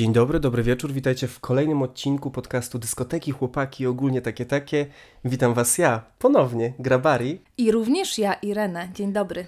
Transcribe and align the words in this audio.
Dzień 0.00 0.12
dobry, 0.12 0.40
dobry 0.40 0.62
wieczór, 0.62 0.92
witajcie 0.92 1.28
w 1.28 1.40
kolejnym 1.40 1.82
odcinku 1.82 2.30
podcastu 2.30 2.78
Dyskoteki, 2.78 3.32
Chłopaki, 3.32 3.86
ogólnie 3.86 4.22
takie 4.22 4.46
takie. 4.46 4.86
Witam 5.24 5.54
was 5.54 5.78
ja, 5.78 6.02
ponownie, 6.18 6.72
Grabari. 6.78 7.40
I 7.58 7.72
również 7.72 8.18
ja, 8.18 8.34
Irenę. 8.34 8.88
Dzień 8.94 9.12
dobry. 9.12 9.46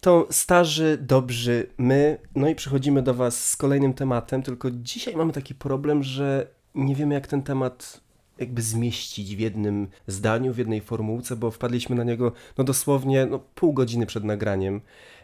To 0.00 0.26
starzy, 0.30 0.98
dobrzy 1.00 1.66
my, 1.78 2.18
no 2.34 2.48
i 2.48 2.54
przychodzimy 2.54 3.02
do 3.02 3.14
was 3.14 3.48
z 3.48 3.56
kolejnym 3.56 3.94
tematem, 3.94 4.42
tylko 4.42 4.70
dzisiaj 4.70 5.16
mamy 5.16 5.32
taki 5.32 5.54
problem, 5.54 6.02
że 6.02 6.46
nie 6.74 6.94
wiemy 6.94 7.14
jak 7.14 7.26
ten 7.26 7.42
temat 7.42 8.00
jakby 8.38 8.62
zmieścić 8.62 9.36
w 9.36 9.38
jednym 9.38 9.88
zdaniu, 10.06 10.52
w 10.52 10.58
jednej 10.58 10.80
formułce, 10.80 11.36
bo 11.36 11.50
wpadliśmy 11.50 11.96
na 11.96 12.04
niego 12.04 12.32
no 12.58 12.64
dosłownie 12.64 13.26
no, 13.26 13.38
pół 13.38 13.72
godziny 13.72 14.06
przed 14.06 14.24
nagraniem. 14.24 14.80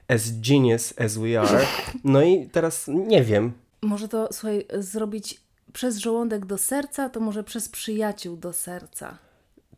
As 0.09 0.41
genius 0.41 0.95
as 1.01 1.19
we 1.19 1.41
are. 1.41 1.67
No 2.05 2.23
i 2.23 2.47
teraz 2.47 2.89
nie 2.89 3.23
wiem, 3.25 3.53
Może 3.83 4.09
to, 4.09 4.29
słuchaj, 4.33 4.67
zrobić 4.79 5.41
przez 5.73 5.97
żołądek 5.99 6.47
do 6.47 6.59
serca, 6.59 7.09
to 7.09 7.21
może 7.21 7.45
przez 7.45 7.69
przyjaciół 7.69 8.37
do 8.37 8.53
serca. 8.53 9.19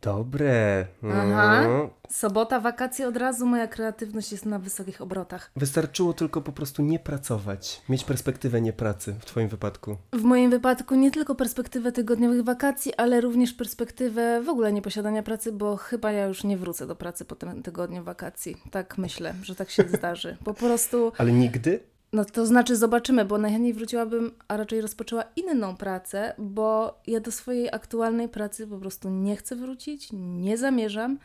Dobre. 0.01 0.87
Aha. 1.03 1.61
Mm. 1.61 1.89
Sobota, 2.09 2.59
wakacje, 2.59 3.07
od 3.07 3.17
razu 3.17 3.45
moja 3.45 3.67
kreatywność 3.67 4.31
jest 4.31 4.45
na 4.45 4.59
wysokich 4.59 5.01
obrotach. 5.01 5.51
Wystarczyło 5.55 6.13
tylko 6.13 6.41
po 6.41 6.51
prostu 6.51 6.81
nie 6.81 6.99
pracować, 6.99 7.81
mieć 7.89 8.03
perspektywę 8.03 8.61
niepracy 8.61 9.15
w 9.19 9.25
Twoim 9.25 9.47
wypadku. 9.47 9.97
W 10.13 10.23
moim 10.23 10.51
wypadku 10.51 10.95
nie 10.95 11.11
tylko 11.11 11.35
perspektywę 11.35 11.91
tygodniowych 11.91 12.43
wakacji, 12.43 12.93
ale 12.95 13.21
również 13.21 13.53
perspektywę 13.53 14.41
w 14.41 14.49
ogóle 14.49 14.73
nieposiadania 14.73 15.23
pracy, 15.23 15.51
bo 15.51 15.77
chyba 15.77 16.11
ja 16.11 16.25
już 16.25 16.43
nie 16.43 16.57
wrócę 16.57 16.87
do 16.87 16.95
pracy 16.95 17.25
po 17.25 17.35
tym 17.35 17.63
tygodniu 17.63 18.03
wakacji. 18.03 18.57
Tak 18.71 18.97
myślę, 18.97 19.33
że 19.43 19.55
tak 19.55 19.69
się 19.69 19.83
zdarzy. 19.97 20.37
Po 20.43 20.53
prostu 20.53 21.11
Ale 21.17 21.31
nigdy? 21.31 21.79
No 22.13 22.25
to 22.25 22.45
znaczy 22.45 22.75
zobaczymy, 22.75 23.25
bo 23.25 23.37
najchętniej 23.37 23.73
wróciłabym, 23.73 24.31
a 24.47 24.57
raczej 24.57 24.81
rozpoczęła 24.81 25.23
inną 25.35 25.75
pracę, 25.75 26.33
bo 26.37 26.99
ja 27.07 27.19
do 27.19 27.31
swojej 27.31 27.69
aktualnej 27.71 28.29
pracy 28.29 28.67
po 28.67 28.77
prostu 28.77 29.09
nie 29.09 29.35
chcę 29.35 29.55
wrócić, 29.55 30.09
nie 30.13 30.57
zamierzam 30.57 31.17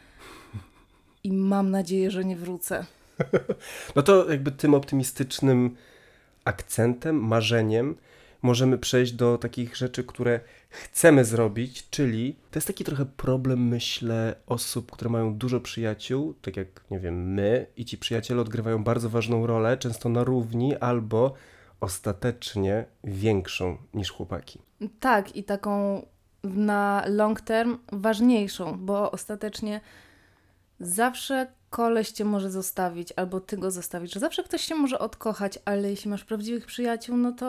i 1.25 1.33
mam 1.33 1.71
nadzieję, 1.71 2.11
że 2.11 2.25
nie 2.25 2.37
wrócę. 2.37 2.85
No 3.97 4.03
to 4.03 4.31
jakby 4.31 4.53
tym 4.53 4.75
optymistycznym 4.75 5.77
akcentem, 6.45 7.17
marzeniem 7.17 7.97
możemy 8.45 8.79
przejść 8.79 9.13
do 9.13 9.39
takich 9.39 9.77
rzeczy, 9.77 10.05
które 10.05 10.41
chcemy 10.71 11.25
zrobić, 11.25 11.91
czyli 11.91 12.37
to 12.51 12.59
jest 12.59 12.67
taki 12.67 12.85
trochę 12.85 13.07
problem, 13.07 13.69
myślę, 13.69 14.35
osób, 14.47 14.93
które 14.93 15.11
mają 15.11 15.35
dużo 15.35 15.61
przyjaciół, 15.61 16.35
tak 16.35 16.57
jak, 16.57 16.91
nie 16.91 17.01
wiem, 17.01 17.33
my 17.33 17.67
i 17.77 17.85
ci 17.85 17.99
przyjaciele 17.99 18.41
odgrywają 18.41 18.85
bardzo 18.85 19.11
ważną 19.11 19.47
rolę, 19.47 19.77
często 19.77 20.09
na 20.09 20.25
równi 20.25 20.77
albo 20.77 21.35
ostatecznie 21.81 22.85
większą 23.05 23.77
niż 23.95 24.11
chłopaki. 24.11 24.59
Tak, 25.01 25.37
i 25.37 25.45
taką 25.45 26.03
na 26.45 27.05
long 27.07 27.41
term 27.41 27.79
ważniejszą, 27.93 28.79
bo 28.79 29.11
ostatecznie 29.11 29.81
zawsze 30.81 31.47
koleś 31.75 32.11
cię 32.11 32.25
może 32.25 32.51
zostawić, 32.51 33.13
albo 33.17 33.41
ty 33.41 33.57
go 33.57 33.71
zostawić, 33.71 34.15
że 34.15 34.21
zawsze 34.21 34.45
ktoś 34.45 34.67
cię 34.67 34.75
może 34.75 34.99
odkochać, 34.99 35.59
ale 35.65 35.91
jeśli 35.91 36.11
masz 36.11 36.25
prawdziwych 36.25 36.67
przyjaciół, 36.67 37.17
no 37.17 37.33
to 37.33 37.47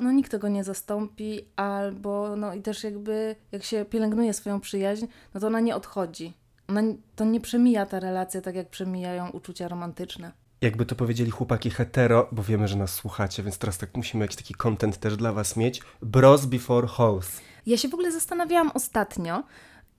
no, 0.00 0.12
nikt 0.12 0.30
tego 0.30 0.48
nie 0.48 0.64
zastąpi, 0.64 1.40
albo 1.56 2.36
no 2.36 2.54
i 2.54 2.62
też 2.62 2.84
jakby 2.84 3.36
jak 3.52 3.62
się 3.62 3.84
pielęgnuje 3.84 4.32
swoją 4.32 4.60
przyjaźń, 4.60 5.06
no 5.34 5.40
to 5.40 5.46
ona 5.46 5.60
nie 5.60 5.76
odchodzi. 5.76 6.32
Ona, 6.68 6.82
to 7.16 7.24
nie 7.24 7.40
przemija 7.40 7.86
ta 7.86 8.00
relacja 8.00 8.40
tak, 8.40 8.54
jak 8.54 8.68
przemijają 8.68 9.30
uczucia 9.30 9.68
romantyczne. 9.68 10.32
Jakby 10.60 10.86
to 10.86 10.94
powiedzieli 10.94 11.30
chłopaki 11.30 11.70
hetero, 11.70 12.28
bo 12.32 12.42
wiemy, 12.42 12.68
że 12.68 12.76
nas 12.76 12.94
słuchacie, 12.94 13.42
więc 13.42 13.58
teraz 13.58 13.78
tak 13.78 13.96
musimy 13.96 14.24
jakiś 14.24 14.36
taki 14.36 14.54
content 14.54 14.98
też 14.98 15.16
dla 15.16 15.32
was 15.32 15.56
mieć. 15.56 15.82
Bros 16.02 16.46
before 16.46 16.86
hoes. 16.86 17.40
Ja 17.66 17.76
się 17.76 17.88
w 17.88 17.94
ogóle 17.94 18.12
zastanawiałam 18.12 18.70
ostatnio, 18.74 19.42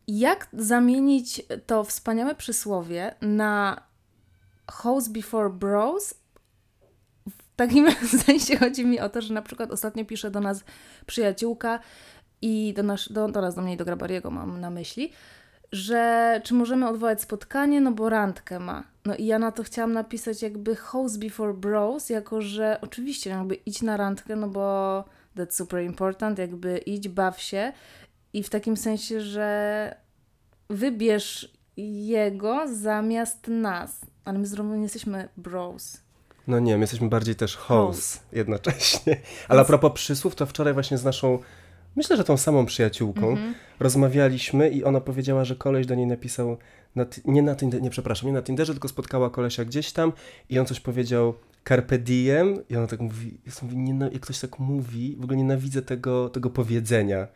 jak 0.07 0.47
zamienić 0.53 1.41
to 1.65 1.83
wspaniałe 1.83 2.35
przysłowie 2.35 3.15
na 3.21 3.81
hoes 4.71 5.07
before 5.07 5.49
bros. 5.49 6.13
W 7.27 7.55
takim 7.55 7.91
sensie 8.25 8.57
chodzi 8.57 8.85
mi 8.85 8.99
o 8.99 9.09
to, 9.09 9.21
że 9.21 9.33
na 9.33 9.41
przykład 9.41 9.71
ostatnio 9.71 10.05
pisze 10.05 10.31
do 10.31 10.39
nas 10.39 10.63
przyjaciółka 11.05 11.79
i 12.41 12.73
do, 12.73 12.83
nas, 12.83 13.11
do, 13.11 13.27
do 13.27 13.41
nas, 13.41 13.55
do 13.55 13.61
mnie 13.61 13.73
i 13.73 13.77
do 13.77 13.85
Grabariego 13.85 14.31
mam 14.31 14.61
na 14.61 14.69
myśli, 14.69 15.11
że 15.71 16.41
czy 16.43 16.53
możemy 16.53 16.87
odwołać 16.89 17.21
spotkanie, 17.21 17.81
no 17.81 17.91
bo 17.91 18.09
randkę 18.09 18.59
ma. 18.59 18.83
No 19.05 19.15
i 19.15 19.25
ja 19.25 19.39
na 19.39 19.51
to 19.51 19.63
chciałam 19.63 19.93
napisać 19.93 20.41
jakby 20.41 20.75
hoes 20.75 21.17
before 21.17 21.53
bros, 21.53 22.09
jako 22.09 22.41
że 22.41 22.77
oczywiście 22.81 23.29
jakby 23.29 23.55
idź 23.55 23.81
na 23.81 23.97
randkę, 23.97 24.35
no 24.35 24.47
bo 24.47 25.03
that's 25.37 25.51
super 25.51 25.83
important, 25.83 26.39
jakby 26.39 26.77
idź, 26.77 27.09
baw 27.09 27.41
się 27.41 27.73
i 28.37 28.43
w 28.43 28.49
takim 28.49 28.77
sensie, 28.77 29.21
że 29.21 29.95
wybierz 30.69 31.53
jego 31.77 32.75
zamiast 32.75 33.47
nas, 33.47 34.01
ale 34.25 34.39
my 34.39 34.47
znowu 34.47 34.75
nie 34.75 34.83
jesteśmy 34.83 35.29
bros. 35.37 36.01
No 36.47 36.59
nie, 36.59 36.77
my 36.77 36.83
jesteśmy 36.83 37.09
bardziej 37.09 37.35
też 37.35 37.55
hoes 37.55 38.19
jednocześnie. 38.31 39.17
Ale 39.47 39.61
a 39.61 39.65
propos 39.65 39.91
przysłów, 39.93 40.35
to 40.35 40.45
wczoraj 40.45 40.73
właśnie 40.73 40.97
z 40.97 41.03
naszą, 41.03 41.39
myślę, 41.95 42.17
że 42.17 42.23
tą 42.23 42.37
samą 42.37 42.65
przyjaciółką 42.65 43.29
Mhm. 43.29 43.53
rozmawialiśmy 43.79 44.69
i 44.69 44.83
ona 44.83 45.01
powiedziała, 45.01 45.45
że 45.45 45.55
koleś 45.55 45.85
do 45.85 45.95
niej 45.95 46.07
napisał, 46.07 46.57
na, 46.95 47.05
nie 47.25 47.41
na 47.41 47.55
Tinderze, 47.55 47.81
nie 47.81 47.89
przepraszam, 47.89 48.27
nie 48.27 48.33
na 48.33 48.41
Tinderze, 48.41 48.73
tylko 48.73 48.87
spotkała 48.87 49.29
kolesia 49.29 49.65
gdzieś 49.65 49.91
tam 49.91 50.13
i 50.49 50.59
on 50.59 50.65
coś 50.65 50.79
powiedział 50.79 51.33
carpe 51.67 51.97
diem 51.97 52.67
i 52.69 52.75
ona 52.75 52.87
tak 52.87 52.99
mówi, 52.99 53.41
ja 53.45 54.09
jak 54.11 54.21
ktoś 54.21 54.39
tak 54.39 54.59
mówi, 54.59 55.15
w 55.19 55.23
ogóle 55.23 55.37
nienawidzę 55.37 55.81
tego, 55.81 56.29
tego 56.29 56.49
powiedzenia. 56.49 57.27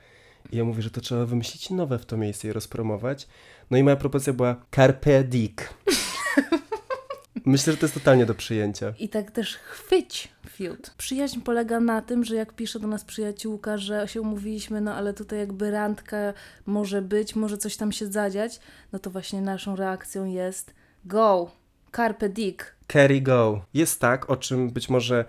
I 0.52 0.58
ja 0.58 0.64
mówię, 0.64 0.82
że 0.82 0.92
to 0.92 1.02
trzeba 1.02 1.26
wymyślić 1.26 1.70
nowe 1.70 2.00
w 2.00 2.06
to 2.06 2.18
miejsce 2.18 2.48
i 2.48 2.54
rozpromować. 2.54 3.28
No 3.72 3.78
i 3.78 3.84
moja 3.84 3.96
propozycja 3.96 4.34
była 4.34 4.56
carpe 4.76 5.24
dick. 5.24 5.62
Myślę, 7.46 7.74
że 7.74 7.78
to 7.78 7.86
jest 7.86 7.94
totalnie 7.94 8.26
do 8.26 8.36
przyjęcia. 8.36 8.94
I 9.00 9.10
tak 9.10 9.32
też 9.32 9.56
chwyć 9.56 10.28
fiut. 10.50 10.94
Przyjaźń 10.98 11.40
polega 11.40 11.80
na 11.80 12.02
tym, 12.02 12.24
że 12.24 12.36
jak 12.36 12.54
pisze 12.54 12.80
do 12.80 12.88
nas 12.88 13.04
przyjaciółka, 13.04 13.78
że 13.78 14.08
się 14.08 14.22
umówiliśmy, 14.22 14.82
no 14.82 14.96
ale 14.96 15.14
tutaj 15.14 15.40
jakby 15.40 15.72
randka 15.72 16.34
może 16.66 17.02
być, 17.02 17.36
może 17.36 17.58
coś 17.58 17.78
tam 17.78 17.92
się 17.92 18.08
zadziać, 18.08 18.60
no 18.94 19.00
to 19.00 19.10
właśnie 19.10 19.42
naszą 19.42 19.76
reakcją 19.76 20.26
jest 20.26 20.74
go, 21.06 21.52
carpe 21.96 22.30
dick. 22.30 22.76
Carry 22.94 23.22
go. 23.22 23.66
Jest 23.74 24.00
tak, 24.00 24.30
o 24.30 24.38
czym 24.38 24.70
być 24.70 24.90
może 24.90 25.26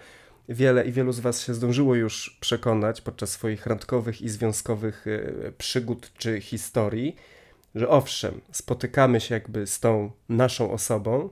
wiele 0.53 0.85
i 0.85 0.93
wielu 0.93 1.13
z 1.13 1.21
Was 1.21 1.41
się 1.41 1.55
zdążyło 1.55 1.95
już 1.95 2.39
przekonać 2.41 3.01
podczas 3.01 3.31
swoich 3.31 3.67
randkowych 3.67 4.23
i 4.23 4.29
związkowych 4.29 5.07
e, 5.07 5.53
przygód 5.53 6.13
czy 6.19 6.41
historii, 6.41 7.17
że 7.75 7.89
owszem, 7.89 8.41
spotykamy 8.53 9.21
się 9.21 9.35
jakby 9.35 9.67
z 9.67 9.81
tą 9.81 10.11
naszą 10.29 10.71
osobą, 10.71 11.31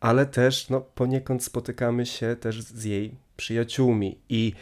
ale 0.00 0.26
też 0.26 0.68
no, 0.70 0.80
poniekąd 0.80 1.44
spotykamy 1.44 2.06
się 2.06 2.36
też 2.40 2.62
z 2.62 2.84
jej 2.84 3.14
przyjaciółmi. 3.36 4.18
I 4.28 4.52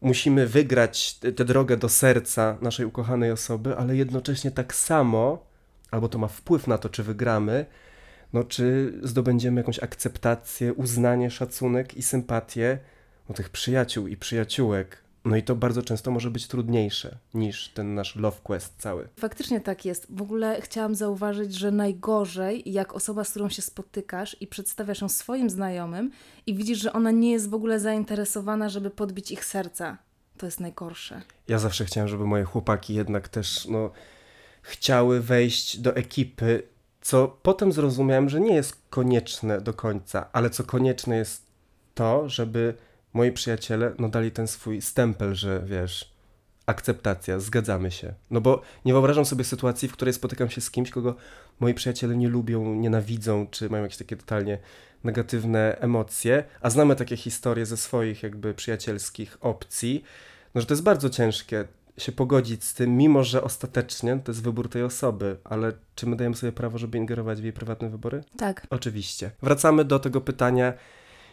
musimy 0.00 0.46
wygrać 0.46 1.14
tę 1.14 1.44
drogę 1.44 1.76
do 1.76 1.88
serca 1.88 2.58
naszej 2.60 2.86
ukochanej 2.86 3.30
osoby, 3.30 3.76
ale 3.76 3.96
jednocześnie 3.96 4.50
tak 4.50 4.74
samo, 4.74 5.46
albo 5.90 6.08
to 6.08 6.18
ma 6.18 6.28
wpływ 6.28 6.66
na 6.66 6.78
to, 6.78 6.88
czy 6.88 7.02
wygramy, 7.02 7.66
no, 8.32 8.44
czy 8.44 8.92
zdobędziemy 9.02 9.60
jakąś 9.60 9.78
akceptację, 9.78 10.72
uznanie, 10.74 11.30
szacunek 11.30 11.96
i 11.96 12.02
sympatię 12.02 12.78
u 13.28 13.34
tych 13.34 13.50
przyjaciół 13.50 14.06
i 14.06 14.16
przyjaciółek. 14.16 15.06
No 15.24 15.36
i 15.36 15.42
to 15.42 15.56
bardzo 15.56 15.82
często 15.82 16.10
może 16.10 16.30
być 16.30 16.46
trudniejsze 16.46 17.18
niż 17.34 17.68
ten 17.68 17.94
nasz 17.94 18.16
love 18.16 18.36
quest 18.42 18.74
cały. 18.78 19.08
Faktycznie 19.18 19.60
tak 19.60 19.84
jest. 19.84 20.06
W 20.10 20.22
ogóle 20.22 20.60
chciałam 20.60 20.94
zauważyć, 20.94 21.54
że 21.54 21.70
najgorzej, 21.70 22.72
jak 22.72 22.94
osoba, 22.94 23.24
z 23.24 23.30
którą 23.30 23.48
się 23.48 23.62
spotykasz 23.62 24.36
i 24.40 24.46
przedstawiasz 24.46 25.00
ją 25.00 25.08
swoim 25.08 25.50
znajomym 25.50 26.10
i 26.46 26.54
widzisz, 26.54 26.78
że 26.78 26.92
ona 26.92 27.10
nie 27.10 27.32
jest 27.32 27.50
w 27.50 27.54
ogóle 27.54 27.80
zainteresowana, 27.80 28.68
żeby 28.68 28.90
podbić 28.90 29.30
ich 29.30 29.44
serca. 29.44 29.98
To 30.38 30.46
jest 30.46 30.60
najgorsze. 30.60 31.22
Ja 31.48 31.58
zawsze 31.58 31.84
chciałem, 31.84 32.08
żeby 32.08 32.26
moje 32.26 32.44
chłopaki 32.44 32.94
jednak 32.94 33.28
też, 33.28 33.66
no, 33.66 33.90
chciały 34.62 35.20
wejść 35.20 35.78
do 35.78 35.96
ekipy, 35.96 36.62
co 37.00 37.38
potem 37.42 37.72
zrozumiałem, 37.72 38.28
że 38.28 38.40
nie 38.40 38.54
jest 38.54 38.82
konieczne 38.90 39.60
do 39.60 39.74
końca, 39.74 40.28
ale 40.32 40.50
co 40.50 40.64
konieczne 40.64 41.16
jest 41.16 41.46
to, 41.94 42.28
żeby 42.28 42.74
moi 43.16 43.32
przyjaciele, 43.32 43.94
no, 43.98 44.08
dali 44.08 44.30
ten 44.30 44.46
swój 44.46 44.82
stempel, 44.82 45.34
że 45.34 45.62
wiesz, 45.66 46.12
akceptacja, 46.66 47.40
zgadzamy 47.40 47.90
się. 47.90 48.14
No 48.30 48.40
bo 48.40 48.62
nie 48.84 48.92
wyobrażam 48.92 49.24
sobie 49.24 49.44
sytuacji, 49.44 49.88
w 49.88 49.92
której 49.92 50.14
spotykam 50.14 50.50
się 50.50 50.60
z 50.60 50.70
kimś, 50.70 50.90
kogo 50.90 51.14
moi 51.60 51.74
przyjaciele 51.74 52.16
nie 52.16 52.28
lubią, 52.28 52.74
nienawidzą, 52.74 53.46
czy 53.50 53.70
mają 53.70 53.82
jakieś 53.82 53.98
takie 53.98 54.16
totalnie 54.16 54.58
negatywne 55.04 55.76
emocje, 55.80 56.44
a 56.60 56.70
znamy 56.70 56.96
takie 56.96 57.16
historie 57.16 57.66
ze 57.66 57.76
swoich 57.76 58.22
jakby 58.22 58.54
przyjacielskich 58.54 59.38
opcji, 59.40 60.04
no 60.54 60.60
że 60.60 60.66
to 60.66 60.74
jest 60.74 60.84
bardzo 60.84 61.10
ciężkie 61.10 61.64
się 61.98 62.12
pogodzić 62.12 62.64
z 62.64 62.74
tym, 62.74 62.96
mimo 62.96 63.24
że 63.24 63.42
ostatecznie 63.42 64.20
to 64.24 64.32
jest 64.32 64.42
wybór 64.42 64.68
tej 64.68 64.82
osoby, 64.82 65.36
ale 65.44 65.72
czy 65.94 66.06
my 66.06 66.16
dajemy 66.16 66.36
sobie 66.36 66.52
prawo, 66.52 66.78
żeby 66.78 66.98
ingerować 66.98 67.40
w 67.40 67.44
jej 67.44 67.52
prywatne 67.52 67.90
wybory? 67.90 68.24
Tak. 68.36 68.66
Oczywiście. 68.70 69.30
Wracamy 69.42 69.84
do 69.84 69.98
tego 69.98 70.20
pytania, 70.20 70.72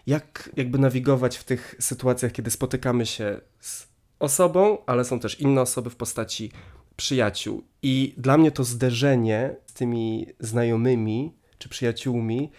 jak 0.08 0.50
jakby 0.56 0.80
nawigować 0.80 1.38
w 1.38 1.44
tych 1.44 1.76
sytuacjach, 1.80 2.32
kiedy 2.32 2.52
spotykamy 2.52 3.06
się 3.06 3.42
z 3.60 3.88
osobą, 4.20 4.78
ale 4.86 5.06
są 5.06 5.20
też 5.20 5.40
inne 5.40 5.62
osoby 5.62 5.90
w 5.90 5.96
postaci 5.96 6.52
przyjaciół. 6.96 7.64
I 7.82 8.14
dla 8.18 8.38
mnie 8.38 8.52
to 8.52 8.64
zderzenie 8.64 9.56
z 9.66 9.74
tymi 9.74 10.28
znajomymi 10.40 11.34
czy 11.58 11.70
przyjaciółmi 11.70 12.52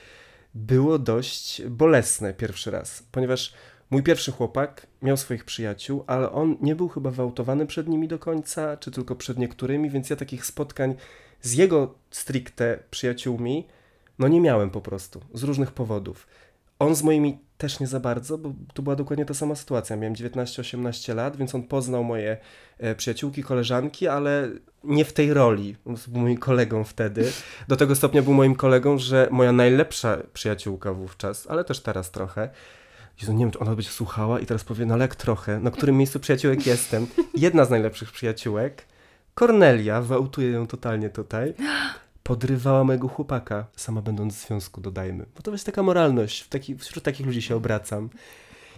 było 0.55 0.99
dość 0.99 1.63
bolesne 1.63 2.35
pierwszy 2.35 2.71
raz, 2.71 3.07
ponieważ 3.13 3.55
mój 3.91 4.03
pierwszy 4.03 4.33
chłopak 4.33 4.87
miał 5.03 5.17
swoich 5.17 5.45
przyjaciół, 5.45 6.05
ale 6.07 6.33
on 6.33 6.57
nie 6.61 6.77
był 6.77 6.89
chyba 6.89 7.11
wyautowany 7.11 7.67
przed 7.67 7.89
nimi 7.89 8.09
do 8.09 8.19
końca, 8.19 8.77
czy 8.77 8.91
tylko 8.91 9.17
przed 9.17 9.39
niektórymi, 9.39 9.91
więc 9.91 10.11
ja 10.11 10.17
takich 10.17 10.47
spotkań 10.47 10.95
z 11.41 11.53
jego 11.53 11.95
stricte 12.11 12.79
przyjaciółmi, 12.91 13.67
no 14.19 14.29
nie 14.29 14.41
miałem 14.41 14.71
po 14.71 14.81
prostu, 14.81 15.21
z 15.35 15.43
różnych 15.43 15.73
powodów. 15.73 16.27
On 16.85 16.97
z 16.97 17.03
moimi 17.03 17.39
też 17.59 17.81
nie 17.81 17.87
za 17.87 18.01
bardzo, 18.01 18.39
bo 18.39 18.53
to 18.75 18.83
była 18.83 18.97
dokładnie 18.97 19.25
ta 19.25 19.35
sama 19.35 19.55
sytuacja. 19.55 19.97
Miałem 19.97 20.15
19-18 20.15 21.15
lat, 21.15 21.37
więc 21.37 21.55
on 21.55 21.63
poznał 21.63 22.05
moje 22.05 22.37
e, 22.79 22.95
przyjaciółki, 22.95 23.43
koleżanki, 23.43 24.09
ale 24.09 24.49
nie 24.85 25.05
w 25.05 25.13
tej 25.13 25.35
roli. 25.35 25.77
On 25.87 25.97
był 26.09 26.23
moim 26.23 26.39
kolegą 26.39 26.85
wtedy. 26.85 27.33
Do 27.69 27.77
tego 27.77 27.95
stopnia 27.95 28.23
był 28.23 28.35
moim 28.35 28.55
kolegą, 28.55 28.99
że 28.99 29.29
moja 29.31 29.53
najlepsza 29.53 30.19
przyjaciółka 30.33 30.93
wówczas, 30.93 31.47
ale 31.47 31.65
też 31.65 31.81
teraz 31.81 32.11
trochę, 32.11 32.49
Jezu, 33.21 33.33
nie 33.33 33.45
wiem, 33.45 33.51
czy 33.51 33.59
ona 33.59 33.75
będzie 33.75 33.91
słuchała 33.91 34.41
i 34.41 34.47
teraz 34.47 34.65
powie, 34.65 34.87
no 34.87 34.95
ale 34.95 35.05
jak 35.05 35.17
trochę, 35.17 35.61
na 35.61 35.71
którym 35.71 35.97
miejscu 35.97 36.21
przyjaciółek 36.21 36.67
jestem. 36.67 37.07
Jedna 37.35 37.65
z 37.65 37.71
najlepszych 37.71 38.13
przyjaciółek, 38.13 38.87
Kornelia, 39.35 40.01
wyautuję 40.01 40.51
ją 40.51 40.67
totalnie 40.67 41.11
tutaj, 41.11 41.55
podrywała 42.25 42.85
mojego 42.85 43.09
chłopaka, 43.09 43.67
sama 43.77 44.03
będąc 44.03 44.35
w 44.37 44.47
związku, 44.47 44.81
dodajmy. 44.81 45.27
Bo 45.37 45.43
to 45.43 45.53
jest 45.53 45.67
taka 45.67 45.83
moralność, 45.83 46.49
taki, 46.49 46.79
wśród 46.79 47.05
takich 47.05 47.27
ludzi 47.27 47.43
się 47.43 47.57
obracam. 47.57 48.11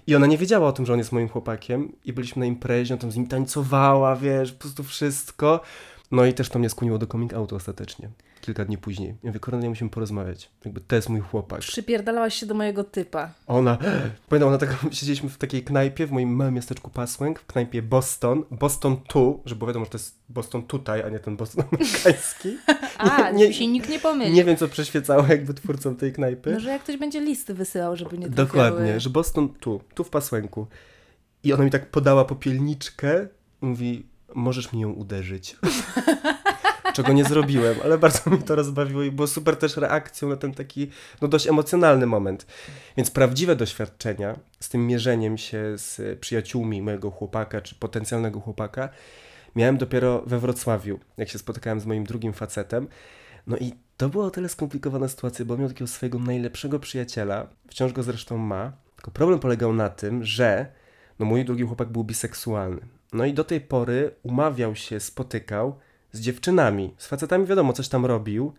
I 0.06 0.14
ona 0.14 0.26
nie 0.26 0.38
wiedziała 0.38 0.69
o 0.69 0.72
tym, 0.72 0.87
że 0.87 0.93
on 0.93 0.98
jest 0.98 1.12
moim 1.12 1.28
chłopakiem 1.28 1.93
i 2.04 2.12
byliśmy 2.12 2.40
na 2.40 2.46
imprezie, 2.46 2.94
on 2.94 3.00
tam 3.00 3.10
z 3.10 3.16
nim 3.16 3.26
tańcowała, 3.26 4.16
wiesz, 4.16 4.52
po 4.52 4.58
prostu 4.58 4.84
wszystko. 4.84 5.60
No 6.11 6.25
i 6.25 6.35
też 6.35 6.49
to 6.49 6.58
mnie 6.58 6.70
skłoniło 6.70 6.99
do 6.99 7.06
coming 7.06 7.35
outu 7.35 7.56
ostatecznie 7.56 8.11
kilka 8.47 8.64
dni 8.64 8.79
później. 8.79 9.08
Ja 9.08 9.31
mówię, 9.31 9.41
Kornelia, 9.41 9.69
musimy 9.69 9.91
porozmawiać. 9.91 10.50
Jakby 10.64 10.81
to 10.81 10.97
jest 10.97 11.08
mój 11.08 11.20
chłopak. 11.20 11.61
Przypierdalałaś 11.61 12.35
się 12.35 12.47
do 12.47 12.55
mojego 12.55 12.85
typa. 12.85 13.31
Ona, 13.47 13.79
pamiętam, 14.29 14.49
ona 14.49 14.58
tak, 14.58 14.76
siedzieliśmy 14.97 15.29
w 15.29 15.38
takiej 15.38 15.64
knajpie 15.64 16.06
w 16.06 16.11
moim 16.11 16.37
małym 16.37 16.55
miasteczku 16.55 16.91
Pasłęk, 16.91 17.41
w 17.41 17.47
knajpie 17.47 17.82
Boston, 17.82 18.44
Boston 18.50 18.97
tu, 18.97 19.43
żeby 19.44 19.58
było 19.58 19.67
wiadomo, 19.67 19.85
że 19.85 19.91
to 19.91 19.99
jest 19.99 20.19
Boston 20.29 20.62
tutaj, 20.62 21.03
a 21.03 21.08
nie 21.08 21.19
ten 21.19 21.37
Boston 21.37 21.64
amerykański. 21.73 22.56
a, 22.99 23.31
nie, 23.31 23.55
się 23.55 23.67
nikt 23.67 23.88
nie 23.88 23.99
pomyli. 23.99 24.32
Nie 24.32 24.44
wiem, 24.44 24.56
co 24.56 24.69
przeświecało 24.69 25.26
jakby 25.26 25.55
twórcom 25.55 25.97
tej 25.97 26.12
knajpy. 26.12 26.53
No, 26.53 26.61
że 26.61 26.70
jak 26.70 26.82
ktoś 26.82 26.97
będzie 26.97 27.20
listy 27.20 27.55
wysyłał, 27.55 27.97
żeby 27.97 28.19
nie 28.19 28.26
trafiały. 28.26 28.47
Dokładnie, 28.47 29.00
że 29.00 29.11
Boston 29.11 29.49
tu, 29.49 29.81
tu 29.94 30.05
w 30.05 30.11
Pasłęku. 30.11 30.67
I 31.44 31.53
ona 31.53 31.64
mi 31.64 31.70
tak 31.70 31.91
podała 31.91 32.25
popielniczkę 32.25 33.29
mówi, 33.61 34.06
możesz 34.34 34.73
mi 34.73 34.81
ją 34.81 34.90
uderzyć. 34.90 35.56
czego 36.96 37.12
nie 37.12 37.25
zrobiłem, 37.25 37.76
ale 37.84 37.99
bardzo 37.99 38.31
mi 38.31 38.38
to 38.38 38.55
rozbawiło 38.55 39.02
i 39.02 39.11
było 39.11 39.26
super 39.26 39.56
też 39.56 39.76
reakcją 39.76 40.28
na 40.28 40.37
ten 40.37 40.55
taki 40.55 40.90
no, 41.23 41.28
dość 41.28 41.46
emocjonalny 41.46 42.06
moment. 42.06 42.46
Więc 42.96 43.11
prawdziwe 43.11 43.56
doświadczenia 43.56 44.38
z 44.61 44.69
tym 44.69 44.87
mierzeniem 44.87 45.38
się 45.38 45.78
z 45.78 46.19
przyjaciółmi 46.20 46.82
mojego 46.82 47.11
chłopaka 47.11 47.61
czy 47.61 47.75
potencjalnego 47.75 48.40
chłopaka 48.40 48.88
miałem 49.56 49.78
dopiero 49.78 50.23
we 50.26 50.38
Wrocławiu, 50.38 50.99
jak 51.17 51.29
się 51.29 51.38
spotykałem 51.38 51.81
z 51.81 51.87
moim 51.87 52.05
drugim 52.05 52.32
facetem. 52.32 52.88
No 53.46 53.56
i 53.56 53.72
to 53.96 54.08
była 54.08 54.26
o 54.26 54.31
tyle 54.31 54.49
skomplikowana 54.49 55.08
sytuacja, 55.08 55.44
bo 55.44 55.56
miał 55.56 55.69
takiego 55.69 55.88
swojego 55.88 56.19
najlepszego 56.19 56.79
przyjaciela, 56.79 57.46
wciąż 57.69 57.93
go 57.93 58.02
zresztą 58.02 58.38
ma, 58.38 58.72
tylko 58.96 59.11
problem 59.11 59.40
polegał 59.40 59.72
na 59.72 59.88
tym, 59.88 60.25
że 60.25 60.67
no 61.19 61.26
mój 61.26 61.44
drugi 61.44 61.62
chłopak 61.62 61.88
był 61.88 62.05
biseksualny. 62.05 62.95
No 63.16 63.24
i 63.24 63.34
do 63.34 63.44
tej 63.44 63.60
pory 63.60 64.10
umawiał 64.22 64.76
się, 64.76 65.00
spotykał 65.00 65.76
z 66.12 66.20
dziewczynami. 66.20 66.94
Z 66.98 67.06
facetami 67.06 67.46
wiadomo, 67.46 67.72
coś 67.72 67.88
tam 67.88 68.06
robił. 68.06 68.52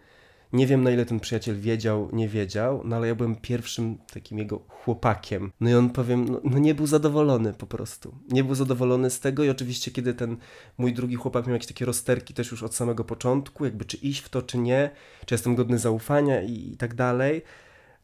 Nie 0.54 0.68
wiem 0.68 0.83
na 0.83 0.92
ile 0.92 1.06
ten 1.06 1.19
przyjaciel 1.19 1.59
wiedział, 1.59 2.09
nie 2.13 2.27
wiedział, 2.27 2.81
no 2.86 2.95
ale 2.95 3.07
ja 3.07 3.15
byłem 3.15 3.36
pierwszym 3.36 3.98
takim 4.13 4.38
jego 4.38 4.59
chłopakiem. 4.68 5.51
No 5.59 5.69
i 5.69 5.74
on 5.74 5.89
powiem, 5.89 6.30
no, 6.30 6.42
no, 6.44 6.59
nie 6.59 6.75
był 6.75 6.88
zadowolony 6.88 7.54
po 7.54 7.68
prostu. 7.68 8.15
Nie 8.30 8.44
był 8.44 8.56
zadowolony 8.56 9.09
z 9.09 9.19
tego 9.19 9.44
i 9.44 9.50
oczywiście 9.50 9.92
kiedy 9.92 10.13
ten 10.13 10.38
mój 10.77 10.94
drugi 10.94 11.15
chłopak 11.15 11.45
miał 11.45 11.53
jakieś 11.53 11.68
takie 11.68 11.86
rozterki 11.86 12.33
też 12.33 12.51
już 12.51 12.63
od 12.63 12.75
samego 12.75 13.03
początku, 13.03 13.65
jakby 13.65 13.86
czy 13.86 13.98
iść 13.98 14.21
w 14.21 14.30
to, 14.30 14.42
czy 14.42 14.57
nie, 14.57 14.89
czy 15.25 15.33
jestem 15.33 15.56
godny 15.56 15.77
zaufania 15.77 16.42
i, 16.42 16.71
i 16.74 16.77
tak 16.77 16.94
dalej, 16.95 17.42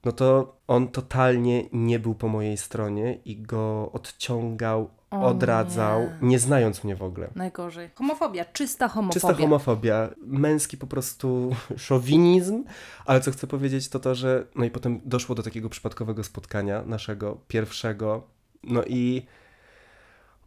no 0.05 0.11
to 0.11 0.57
on 0.67 0.87
totalnie 0.87 1.63
nie 1.71 1.99
był 1.99 2.15
po 2.15 2.27
mojej 2.27 2.57
stronie 2.57 3.19
i 3.25 3.41
go 3.41 3.91
odciągał, 3.91 4.89
o 5.11 5.21
odradzał, 5.21 6.01
nie. 6.01 6.27
nie. 6.27 6.39
znając 6.39 6.83
mnie 6.83 6.95
w 6.95 7.03
ogóle. 7.03 7.29
Najgorzej. 7.35 7.89
Homofobia, 7.95 8.45
czysta 8.45 8.87
homofobia. 8.87 9.13
Czysta 9.13 9.33
homofobia. 9.33 10.09
Męski 10.17 10.77
po 10.77 10.87
prostu 10.87 11.55
szowinizm, 11.77 12.63
ale 13.05 13.21
co 13.21 13.31
chcę 13.31 13.47
powiedzieć 13.47 13.89
to 13.89 13.99
to, 13.99 14.15
że 14.15 14.45
no 14.55 14.65
i 14.65 14.71
potem 14.71 15.01
doszło 15.05 15.35
do 15.35 15.43
takiego 15.43 15.69
przypadkowego 15.69 16.23
spotkania 16.23 16.83
naszego 16.85 17.37
pierwszego, 17.47 18.27
no 18.63 18.83
i 18.83 19.25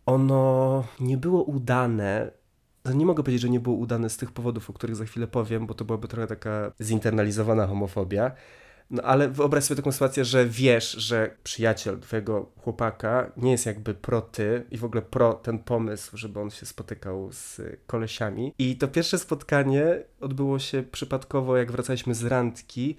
ono 0.06 0.84
nie 1.00 1.16
było 1.16 1.42
udane, 1.42 2.30
nie 2.94 3.06
mogę 3.06 3.22
powiedzieć, 3.22 3.42
że 3.42 3.48
nie 3.48 3.60
było 3.60 3.76
udane 3.76 4.10
z 4.10 4.16
tych 4.16 4.32
powodów, 4.32 4.70
o 4.70 4.72
których 4.72 4.96
za 4.96 5.04
chwilę 5.04 5.26
powiem, 5.26 5.66
bo 5.66 5.74
to 5.74 5.84
byłaby 5.84 6.08
trochę 6.08 6.26
taka 6.26 6.72
zinternalizowana 6.80 7.66
homofobia, 7.66 8.30
no 8.90 9.02
ale 9.02 9.28
wyobraź 9.28 9.64
sobie 9.64 9.76
taką 9.76 9.92
sytuację, 9.92 10.24
że 10.24 10.46
wiesz, 10.46 10.92
że 10.92 11.36
przyjaciel 11.44 12.00
twojego 12.00 12.50
chłopaka 12.56 13.32
nie 13.36 13.50
jest 13.50 13.66
jakby 13.66 13.94
pro 13.94 14.20
ty 14.20 14.64
i 14.70 14.78
w 14.78 14.84
ogóle 14.84 15.02
pro 15.02 15.34
ten 15.34 15.58
pomysł, 15.58 16.16
żeby 16.16 16.40
on 16.40 16.50
się 16.50 16.66
spotykał 16.66 17.32
z 17.32 17.60
kolesiami. 17.86 18.54
I 18.58 18.76
to 18.76 18.88
pierwsze 18.88 19.18
spotkanie 19.18 20.02
odbyło 20.20 20.58
się 20.58 20.82
przypadkowo, 20.82 21.56
jak 21.56 21.72
wracaliśmy 21.72 22.14
z 22.14 22.24
randki. 22.24 22.96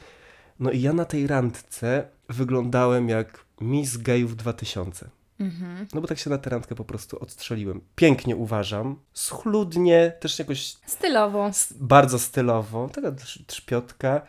No 0.60 0.72
i 0.72 0.82
ja 0.82 0.94
na 0.94 1.06
tej 1.06 1.28
randce 1.28 2.08
wyglądałem 2.30 3.10
jak 3.10 3.46
Miss 3.62 3.98
Gayów 3.98 4.36
2000. 4.36 5.10
Mhm. 5.40 5.88
No 5.94 6.02
bo 6.02 6.08
tak 6.08 6.20
się 6.20 6.30
na 6.30 6.38
tę 6.38 6.50
randkę 6.50 6.76
po 6.76 6.86
prostu 6.86 7.20
odstrzeliłem. 7.20 7.82
Pięknie 7.96 8.36
uważam, 8.36 9.00
schludnie, 9.14 10.14
też 10.20 10.40
jakoś... 10.40 10.76
Stylowo. 10.86 11.52
Bardzo 11.80 12.20
stylowo, 12.20 12.90
taka 12.94 13.12
trzpiotka. 13.48 14.22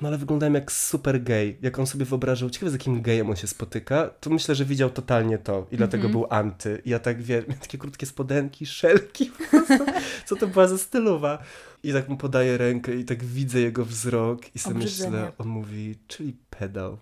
No 0.00 0.08
ale 0.08 0.18
wyglądałem 0.18 0.54
jak 0.54 0.72
super 0.72 1.22
gay. 1.22 1.56
Jak 1.62 1.78
on 1.78 1.86
sobie 1.86 2.04
wyobrażał, 2.04 2.50
ciekawe 2.50 2.70
z 2.70 2.72
jakim 2.72 3.02
gejem 3.02 3.30
on 3.30 3.36
się 3.36 3.46
spotyka, 3.46 4.10
to 4.20 4.30
myślę, 4.30 4.54
że 4.54 4.64
widział 4.64 4.90
totalnie 4.90 5.38
to 5.38 5.66
i 5.70 5.76
dlatego 5.76 6.08
-hmm. 6.08 6.12
był 6.12 6.26
anty. 6.30 6.82
I 6.84 6.90
ja 6.90 6.98
tak 6.98 7.22
wiem, 7.22 7.44
takie 7.60 7.78
krótkie 7.78 8.06
spodenki, 8.06 8.66
szelki, 8.66 9.30
co 10.26 10.36
to 10.36 10.46
była 10.46 10.68
za 10.68 10.78
stylowa. 10.78 11.38
I 11.82 11.92
tak 11.92 12.08
mu 12.08 12.16
podaję 12.16 12.58
rękę 12.58 12.94
i 12.94 13.04
tak 13.04 13.24
widzę 13.24 13.60
jego 13.60 13.84
wzrok 13.84 14.56
i 14.56 14.58
sobie 14.58 14.78
myślę, 14.78 15.32
on 15.38 15.48
mówi, 15.48 15.98
czyli 16.06 16.36
pedał. 16.50 16.98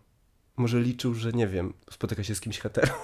Może 0.59 0.81
liczył, 0.81 1.15
że 1.15 1.33
nie 1.33 1.47
wiem, 1.47 1.73
spotyka 1.91 2.25
się 2.25 2.35
z 2.35 2.41
kimś 2.41 2.59
hetero. 2.59 2.95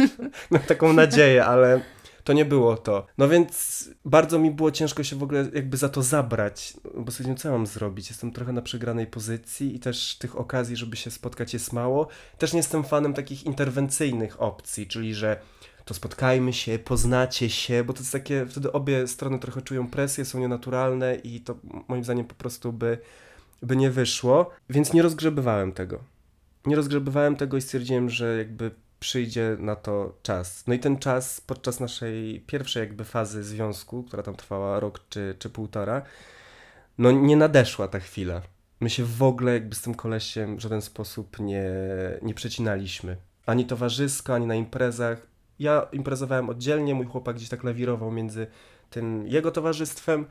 Mam 0.50 0.62
taką 0.62 0.92
nadzieję, 0.92 1.44
ale 1.44 1.80
to 2.26 2.32
nie 2.32 2.44
było 2.44 2.76
to. 2.76 3.06
No 3.18 3.28
więc 3.28 3.84
bardzo 4.04 4.38
mi 4.38 4.50
było 4.50 4.70
ciężko 4.70 5.04
się 5.04 5.16
w 5.16 5.22
ogóle 5.22 5.48
jakby 5.54 5.76
za 5.76 5.88
to 5.88 6.02
zabrać, 6.02 6.74
bo 6.94 7.12
sobie 7.12 7.34
co 7.34 7.50
mam 7.50 7.66
zrobić? 7.66 8.08
Jestem 8.08 8.32
trochę 8.32 8.52
na 8.52 8.62
przegranej 8.62 9.06
pozycji 9.06 9.76
i 9.76 9.80
też 9.80 10.16
tych 10.18 10.38
okazji, 10.38 10.76
żeby 10.76 10.96
się 10.96 11.10
spotkać 11.10 11.52
jest 11.52 11.72
mało. 11.72 12.08
Też 12.38 12.52
nie 12.52 12.56
jestem 12.56 12.84
fanem 12.84 13.14
takich 13.14 13.46
interwencyjnych 13.46 14.42
opcji, 14.42 14.86
czyli 14.86 15.14
że 15.14 15.40
to 15.84 15.94
spotkajmy 15.94 16.52
się, 16.52 16.78
poznacie 16.78 17.50
się, 17.50 17.84
bo 17.84 17.92
to 17.92 17.98
jest 17.98 18.12
takie, 18.12 18.46
wtedy 18.46 18.72
obie 18.72 19.06
strony 19.08 19.38
trochę 19.38 19.62
czują 19.62 19.90
presję, 19.90 20.24
są 20.24 20.38
nienaturalne 20.38 21.14
i 21.14 21.40
to 21.40 21.54
moim 21.88 22.04
zdaniem 22.04 22.24
po 22.24 22.34
prostu 22.34 22.72
by, 22.72 22.98
by 23.62 23.76
nie 23.76 23.90
wyszło, 23.90 24.50
więc 24.70 24.92
nie 24.92 25.02
rozgrzebywałem 25.02 25.72
tego. 25.72 26.15
Nie 26.66 26.76
rozgrzebywałem 26.76 27.36
tego 27.36 27.56
i 27.56 27.60
stwierdziłem, 27.60 28.10
że 28.10 28.38
jakby 28.38 28.70
przyjdzie 29.00 29.56
na 29.60 29.76
to 29.76 30.18
czas. 30.22 30.64
No 30.66 30.74
i 30.74 30.78
ten 30.78 30.98
czas 30.98 31.40
podczas 31.40 31.80
naszej 31.80 32.40
pierwszej 32.46 32.80
jakby 32.80 33.04
fazy 33.04 33.44
związku, 33.44 34.02
która 34.02 34.22
tam 34.22 34.36
trwała 34.36 34.80
rok 34.80 35.00
czy, 35.08 35.34
czy 35.38 35.50
półtora, 35.50 36.02
no 36.98 37.12
nie 37.12 37.36
nadeszła 37.36 37.88
ta 37.88 38.00
chwila. 38.00 38.42
My 38.80 38.90
się 38.90 39.04
w 39.04 39.22
ogóle 39.22 39.52
jakby 39.52 39.74
z 39.74 39.82
tym 39.82 39.94
kolesiem 39.94 40.56
w 40.56 40.60
żaden 40.60 40.82
sposób 40.82 41.38
nie, 41.38 41.70
nie 42.22 42.34
przecinaliśmy. 42.34 43.16
Ani 43.46 43.64
towarzysko, 43.64 44.34
ani 44.34 44.46
na 44.46 44.54
imprezach. 44.54 45.26
Ja 45.58 45.86
imprezowałem 45.92 46.50
oddzielnie, 46.50 46.94
mój 46.94 47.06
chłopak 47.06 47.36
gdzieś 47.36 47.48
tak 47.48 47.64
lawirował 47.64 48.10
między 48.10 48.46
tym 48.90 49.26
jego 49.26 49.50
towarzystwem, 49.50 50.26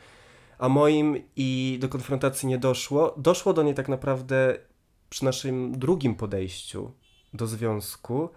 a 0.57 0.69
moim 0.69 1.21
i 1.35 1.77
do 1.81 1.89
konfrontacji 1.89 2.47
nie 2.47 2.57
doszło. 2.57 3.15
Doszło 3.17 3.53
do 3.53 3.63
niej 3.63 3.73
tak 3.73 3.89
naprawdę 3.89 4.57
przy 5.15 5.25
naszym 5.25 5.79
drugim 5.79 6.15
podejściu 6.15 6.91
do 7.33 7.47
związku, 7.47 8.29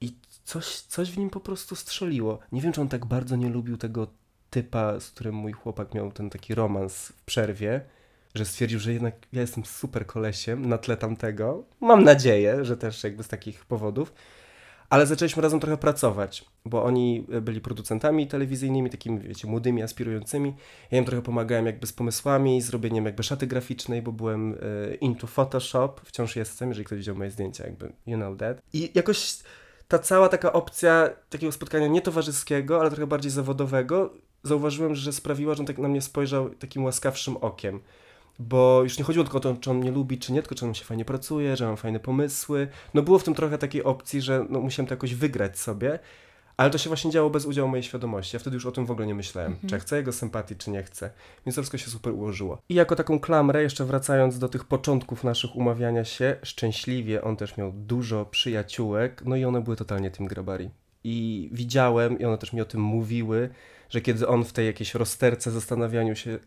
i 0.00 0.16
coś, 0.44 0.66
coś 0.80 1.10
w 1.10 1.18
nim 1.18 1.30
po 1.30 1.40
prostu 1.40 1.76
strzeliło. 1.76 2.38
Nie 2.52 2.60
wiem, 2.60 2.72
czy 2.72 2.80
on 2.80 2.88
tak 2.88 3.06
bardzo 3.06 3.36
nie 3.36 3.48
lubił 3.48 3.76
tego 3.76 4.06
typa, 4.50 5.00
z 5.00 5.10
którym 5.10 5.34
mój 5.34 5.52
chłopak 5.52 5.94
miał 5.94 6.12
ten 6.12 6.30
taki 6.30 6.54
romans 6.54 7.06
w 7.06 7.22
przerwie, 7.22 7.80
że 8.34 8.44
stwierdził, 8.44 8.78
że 8.78 8.92
jednak 8.92 9.14
ja 9.32 9.40
jestem 9.40 9.64
super 9.64 10.06
kolesiem 10.06 10.66
na 10.68 10.78
tle 10.78 10.96
tamtego. 10.96 11.64
Mam 11.80 12.04
nadzieję, 12.04 12.64
że 12.64 12.76
też 12.76 13.04
jakby 13.04 13.22
z 13.22 13.28
takich 13.28 13.64
powodów. 13.64 14.12
Ale 14.92 15.06
zaczęliśmy 15.06 15.42
razem 15.42 15.60
trochę 15.60 15.76
pracować, 15.76 16.44
bo 16.64 16.84
oni 16.84 17.26
byli 17.42 17.60
producentami 17.60 18.26
telewizyjnymi, 18.26 18.90
takimi, 18.90 19.20
wiecie, 19.20 19.48
młodymi, 19.48 19.82
aspirującymi. 19.82 20.54
Ja 20.90 20.98
im 20.98 21.04
trochę 21.04 21.22
pomagałem 21.22 21.66
jakby 21.66 21.86
z 21.86 21.92
pomysłami, 21.92 22.62
zrobieniem 22.62 23.04
jakby 23.04 23.22
szaty 23.22 23.46
graficznej, 23.46 24.02
bo 24.02 24.12
byłem 24.12 24.52
e, 24.52 24.94
into 24.94 25.26
Photoshop, 25.26 26.00
wciąż 26.04 26.36
jestem, 26.36 26.68
jeżeli 26.68 26.84
ktoś 26.84 26.98
widział 26.98 27.16
moje 27.16 27.30
zdjęcia, 27.30 27.64
jakby 27.64 27.92
you 28.06 28.16
know 28.16 28.38
that. 28.38 28.62
I 28.72 28.90
jakoś 28.94 29.38
ta 29.88 29.98
cała 29.98 30.28
taka 30.28 30.52
opcja 30.52 31.10
takiego 31.30 31.52
spotkania 31.52 31.86
nie 31.86 32.02
towarzyskiego, 32.02 32.80
ale 32.80 32.90
trochę 32.90 33.06
bardziej 33.06 33.30
zawodowego, 33.30 34.14
zauważyłem, 34.42 34.94
że 34.94 35.12
sprawiła, 35.12 35.54
że 35.54 35.60
on 35.60 35.66
tak 35.66 35.78
na 35.78 35.88
mnie 35.88 36.02
spojrzał 36.02 36.50
takim 36.50 36.84
łaskawszym 36.84 37.36
okiem 37.36 37.80
bo 38.38 38.80
już 38.82 38.98
nie 38.98 39.04
chodziło 39.04 39.24
tylko 39.24 39.38
o 39.38 39.40
to, 39.40 39.56
czy 39.60 39.70
on 39.70 39.76
mnie 39.76 39.90
lubi, 39.90 40.18
czy 40.18 40.32
nie, 40.32 40.42
tylko 40.42 40.54
czy 40.54 40.66
on 40.66 40.74
się 40.74 40.84
fajnie 40.84 41.04
pracuje, 41.04 41.56
że 41.56 41.66
mam 41.66 41.76
fajne 41.76 42.00
pomysły. 42.00 42.68
No 42.94 43.02
było 43.02 43.18
w 43.18 43.24
tym 43.24 43.34
trochę 43.34 43.58
takiej 43.58 43.84
opcji, 43.84 44.20
że 44.20 44.46
no, 44.50 44.60
musiałem 44.60 44.88
to 44.88 44.94
jakoś 44.94 45.14
wygrać 45.14 45.58
sobie, 45.58 45.98
ale 46.56 46.70
to 46.70 46.78
się 46.78 46.90
właśnie 46.90 47.10
działo 47.10 47.30
bez 47.30 47.46
udziału 47.46 47.68
mojej 47.68 47.82
świadomości. 47.82 48.36
Ja 48.36 48.40
wtedy 48.40 48.54
już 48.54 48.66
o 48.66 48.72
tym 48.72 48.86
w 48.86 48.90
ogóle 48.90 49.06
nie 49.06 49.14
myślałem, 49.14 49.52
mhm. 49.52 49.68
czy 49.68 49.78
chcę 49.78 49.96
jego 49.96 50.12
sympatii, 50.12 50.56
czy 50.56 50.70
nie 50.70 50.82
chcę. 50.82 51.10
Więc 51.46 51.56
to 51.56 51.62
wszystko 51.62 51.78
się 51.78 51.90
super 51.90 52.12
ułożyło. 52.12 52.58
I 52.68 52.74
jako 52.74 52.96
taką 52.96 53.20
klamrę, 53.20 53.62
jeszcze 53.62 53.84
wracając 53.84 54.38
do 54.38 54.48
tych 54.48 54.64
początków 54.64 55.24
naszych 55.24 55.56
umawiania 55.56 56.04
się, 56.04 56.36
szczęśliwie 56.42 57.24
on 57.24 57.36
też 57.36 57.56
miał 57.56 57.72
dużo 57.72 58.26
przyjaciółek, 58.26 59.22
no 59.24 59.36
i 59.36 59.44
one 59.44 59.60
były 59.60 59.76
totalnie 59.76 60.10
tym 60.10 60.26
grabari. 60.26 60.70
I 61.04 61.48
widziałem, 61.52 62.18
i 62.18 62.24
one 62.24 62.38
też 62.38 62.52
mi 62.52 62.60
o 62.60 62.64
tym 62.64 62.80
mówiły, 62.80 63.50
że 63.90 64.00
kiedy 64.00 64.28
on 64.28 64.44
w 64.44 64.52
tej 64.52 64.66
jakiejś 64.66 64.94
rozterce, 64.94 65.50
zastanawianiu 65.50 66.16
się, 66.16 66.38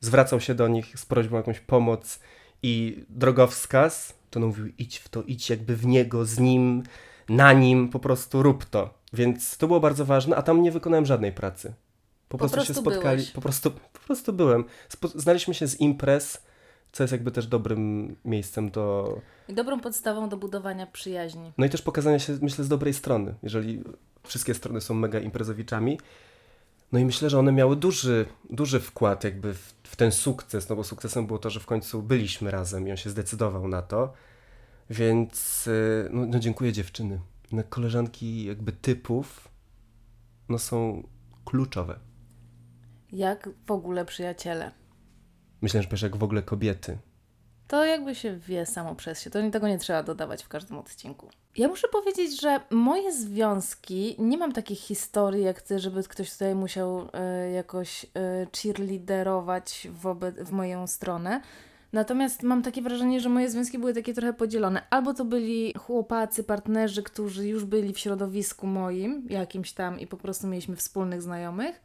zwracał 0.00 0.40
się 0.40 0.54
do 0.54 0.68
nich 0.68 0.98
z 0.98 1.06
prośbą 1.06 1.36
o 1.36 1.38
jakąś 1.38 1.60
pomoc 1.60 2.20
i 2.62 3.04
drogowskaz, 3.08 4.14
to 4.30 4.40
on 4.40 4.46
mówił 4.46 4.66
idź 4.78 4.98
w 4.98 5.08
to, 5.08 5.22
idź 5.22 5.50
jakby 5.50 5.76
w 5.76 5.86
niego, 5.86 6.24
z 6.24 6.38
nim, 6.38 6.82
na 7.28 7.52
nim, 7.52 7.88
po 7.88 7.98
prostu 7.98 8.42
rób 8.42 8.64
to. 8.64 8.94
Więc 9.12 9.56
to 9.56 9.66
było 9.66 9.80
bardzo 9.80 10.04
ważne, 10.04 10.36
a 10.36 10.42
tam 10.42 10.62
nie 10.62 10.72
wykonałem 10.72 11.06
żadnej 11.06 11.32
pracy. 11.32 11.74
Po, 12.28 12.28
po 12.28 12.38
prostu, 12.38 12.56
prostu, 12.56 12.74
się 12.74 12.80
spotkali, 12.80 13.16
byłeś. 13.16 13.30
po 13.30 13.40
prostu, 13.40 13.70
po 13.70 13.98
prostu 14.06 14.32
byłem. 14.32 14.64
Spo 14.88 15.08
znaliśmy 15.08 15.54
się 15.54 15.68
z 15.68 15.80
imprez, 15.80 16.42
co 16.94 17.02
jest 17.02 17.12
jakby 17.12 17.30
też 17.30 17.46
dobrym 17.46 18.16
miejscem 18.24 18.70
do... 18.70 19.18
I 19.48 19.54
dobrą 19.54 19.80
podstawą 19.80 20.28
do 20.28 20.36
budowania 20.36 20.86
przyjaźni. 20.86 21.52
No 21.58 21.66
i 21.66 21.70
też 21.70 21.82
pokazania 21.82 22.18
się, 22.18 22.38
myślę, 22.42 22.64
z 22.64 22.68
dobrej 22.68 22.94
strony. 22.94 23.34
Jeżeli 23.42 23.84
wszystkie 24.22 24.54
strony 24.54 24.80
są 24.80 24.94
mega 24.94 25.20
imprezowiczami, 25.20 25.98
no 26.92 26.98
i 26.98 27.04
myślę, 27.04 27.30
że 27.30 27.38
one 27.38 27.52
miały 27.52 27.76
duży, 27.76 28.26
duży 28.50 28.80
wkład 28.80 29.24
jakby 29.24 29.54
w, 29.54 29.74
w, 29.82 29.96
ten 29.96 30.12
sukces, 30.12 30.68
no 30.68 30.76
bo 30.76 30.84
sukcesem 30.84 31.26
było 31.26 31.38
to, 31.38 31.50
że 31.50 31.60
w 31.60 31.66
końcu 31.66 32.02
byliśmy 32.02 32.50
razem 32.50 32.88
i 32.88 32.90
on 32.90 32.96
się 32.96 33.10
zdecydował 33.10 33.68
na 33.68 33.82
to. 33.82 34.12
Więc 34.90 35.66
y, 35.66 36.08
no, 36.12 36.26
no 36.26 36.38
dziękuję 36.38 36.72
dziewczyny. 36.72 37.20
No, 37.52 37.62
koleżanki 37.68 38.44
jakby 38.44 38.72
typów 38.72 39.48
no 40.48 40.58
są 40.58 41.08
kluczowe. 41.44 41.98
Jak 43.12 43.48
w 43.66 43.70
ogóle 43.70 44.04
przyjaciele? 44.04 44.83
Myślę, 45.64 45.82
że 45.92 46.06
jak 46.06 46.16
w 46.16 46.22
ogóle 46.22 46.42
kobiety. 46.42 46.98
To 47.68 47.84
jakby 47.84 48.14
się 48.14 48.36
wie 48.36 48.66
samo 48.66 48.94
przez 48.94 49.22
się. 49.22 49.30
To 49.30 49.50
tego 49.50 49.68
nie 49.68 49.78
trzeba 49.78 50.02
dodawać 50.02 50.44
w 50.44 50.48
każdym 50.48 50.78
odcinku. 50.78 51.30
Ja 51.56 51.68
muszę 51.68 51.88
powiedzieć, 51.88 52.40
że 52.40 52.60
moje 52.70 53.12
związki, 53.12 54.16
nie 54.18 54.38
mam 54.38 54.52
takich 54.52 54.78
historii 54.78 55.44
jak 55.44 55.62
ty, 55.62 55.78
żeby 55.78 56.02
ktoś 56.02 56.32
tutaj 56.32 56.54
musiał 56.54 57.00
y, 57.00 57.50
jakoś 57.50 58.04
y, 58.04 58.08
cheerleaderować 58.62 59.88
w 60.44 60.50
moją 60.50 60.86
stronę. 60.86 61.40
Natomiast 61.92 62.42
mam 62.42 62.62
takie 62.62 62.82
wrażenie, 62.82 63.20
że 63.20 63.28
moje 63.28 63.50
związki 63.50 63.78
były 63.78 63.94
takie 63.94 64.14
trochę 64.14 64.32
podzielone. 64.32 64.82
Albo 64.90 65.14
to 65.14 65.24
byli 65.24 65.74
chłopacy, 65.78 66.44
partnerzy, 66.44 67.02
którzy 67.02 67.48
już 67.48 67.64
byli 67.64 67.92
w 67.92 67.98
środowisku 67.98 68.66
moim, 68.66 69.26
jakimś 69.30 69.72
tam 69.72 70.00
i 70.00 70.06
po 70.06 70.16
prostu 70.16 70.46
mieliśmy 70.46 70.76
wspólnych 70.76 71.22
znajomych 71.22 71.80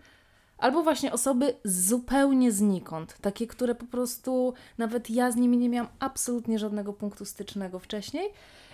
Albo 0.60 0.84
właśnie 0.84 1.14
osoby 1.14 1.54
zupełnie 1.64 2.52
znikąd, 2.52 3.18
takie, 3.22 3.48
które 3.48 3.76
po 3.76 3.86
prostu 3.86 4.54
nawet 4.78 5.10
ja 5.10 5.32
z 5.32 5.36
nimi 5.36 5.58
nie 5.58 5.70
miałam 5.70 5.92
absolutnie 6.00 6.60
żadnego 6.60 6.94
punktu 6.94 7.26
stycznego 7.26 7.80
wcześniej 7.80 8.30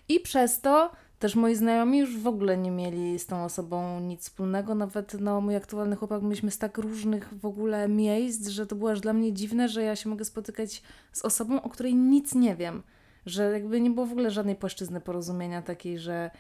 i 0.10 0.20
przez 0.20 0.62
to 0.62 0.92
też 1.20 1.36
moi 1.36 1.56
znajomi 1.56 2.00
już 2.00 2.18
w 2.18 2.27
ogóle 2.27 2.58
nie 2.58 2.72
mieli 2.72 3.20
z 3.20 3.25
tą 3.25 3.44
osobą 3.44 4.00
nic 4.00 4.22
wspólnego. 4.22 4.75
Nawet 4.75 5.22
no, 5.22 5.42
mój 5.42 5.56
aktualny 5.56 5.96
chłopak, 5.96 6.22
myśmy 6.22 6.51
z 6.51 6.58
tak 6.58 6.77
różnych 6.77 7.34
w 7.34 7.46
ogóle 7.46 7.88
miejsc, 7.88 8.48
że 8.48 8.65
to 8.65 8.75
było 8.75 8.92
aż 8.92 9.01
dla 9.01 9.13
mnie 9.13 9.34
dziwne, 9.34 9.70
że 9.70 9.84
ja 9.84 9.96
się 9.96 10.10
mogę 10.10 10.25
spotykać 10.25 10.82
z 11.12 11.22
osobą, 11.25 11.62
o 11.62 11.70
której 11.70 11.96
nic 11.96 12.36
nie 12.36 12.56
wiem. 12.56 12.84
Że 13.25 13.51
jakby 13.51 13.82
nie 13.82 13.89
było 13.89 14.06
w 14.06 14.12
ogóle 14.12 14.32
żadnej 14.32 14.56
płaszczyzny 14.56 15.01
porozumienia 15.01 15.62
takiej, 15.62 16.00
że 16.00 16.32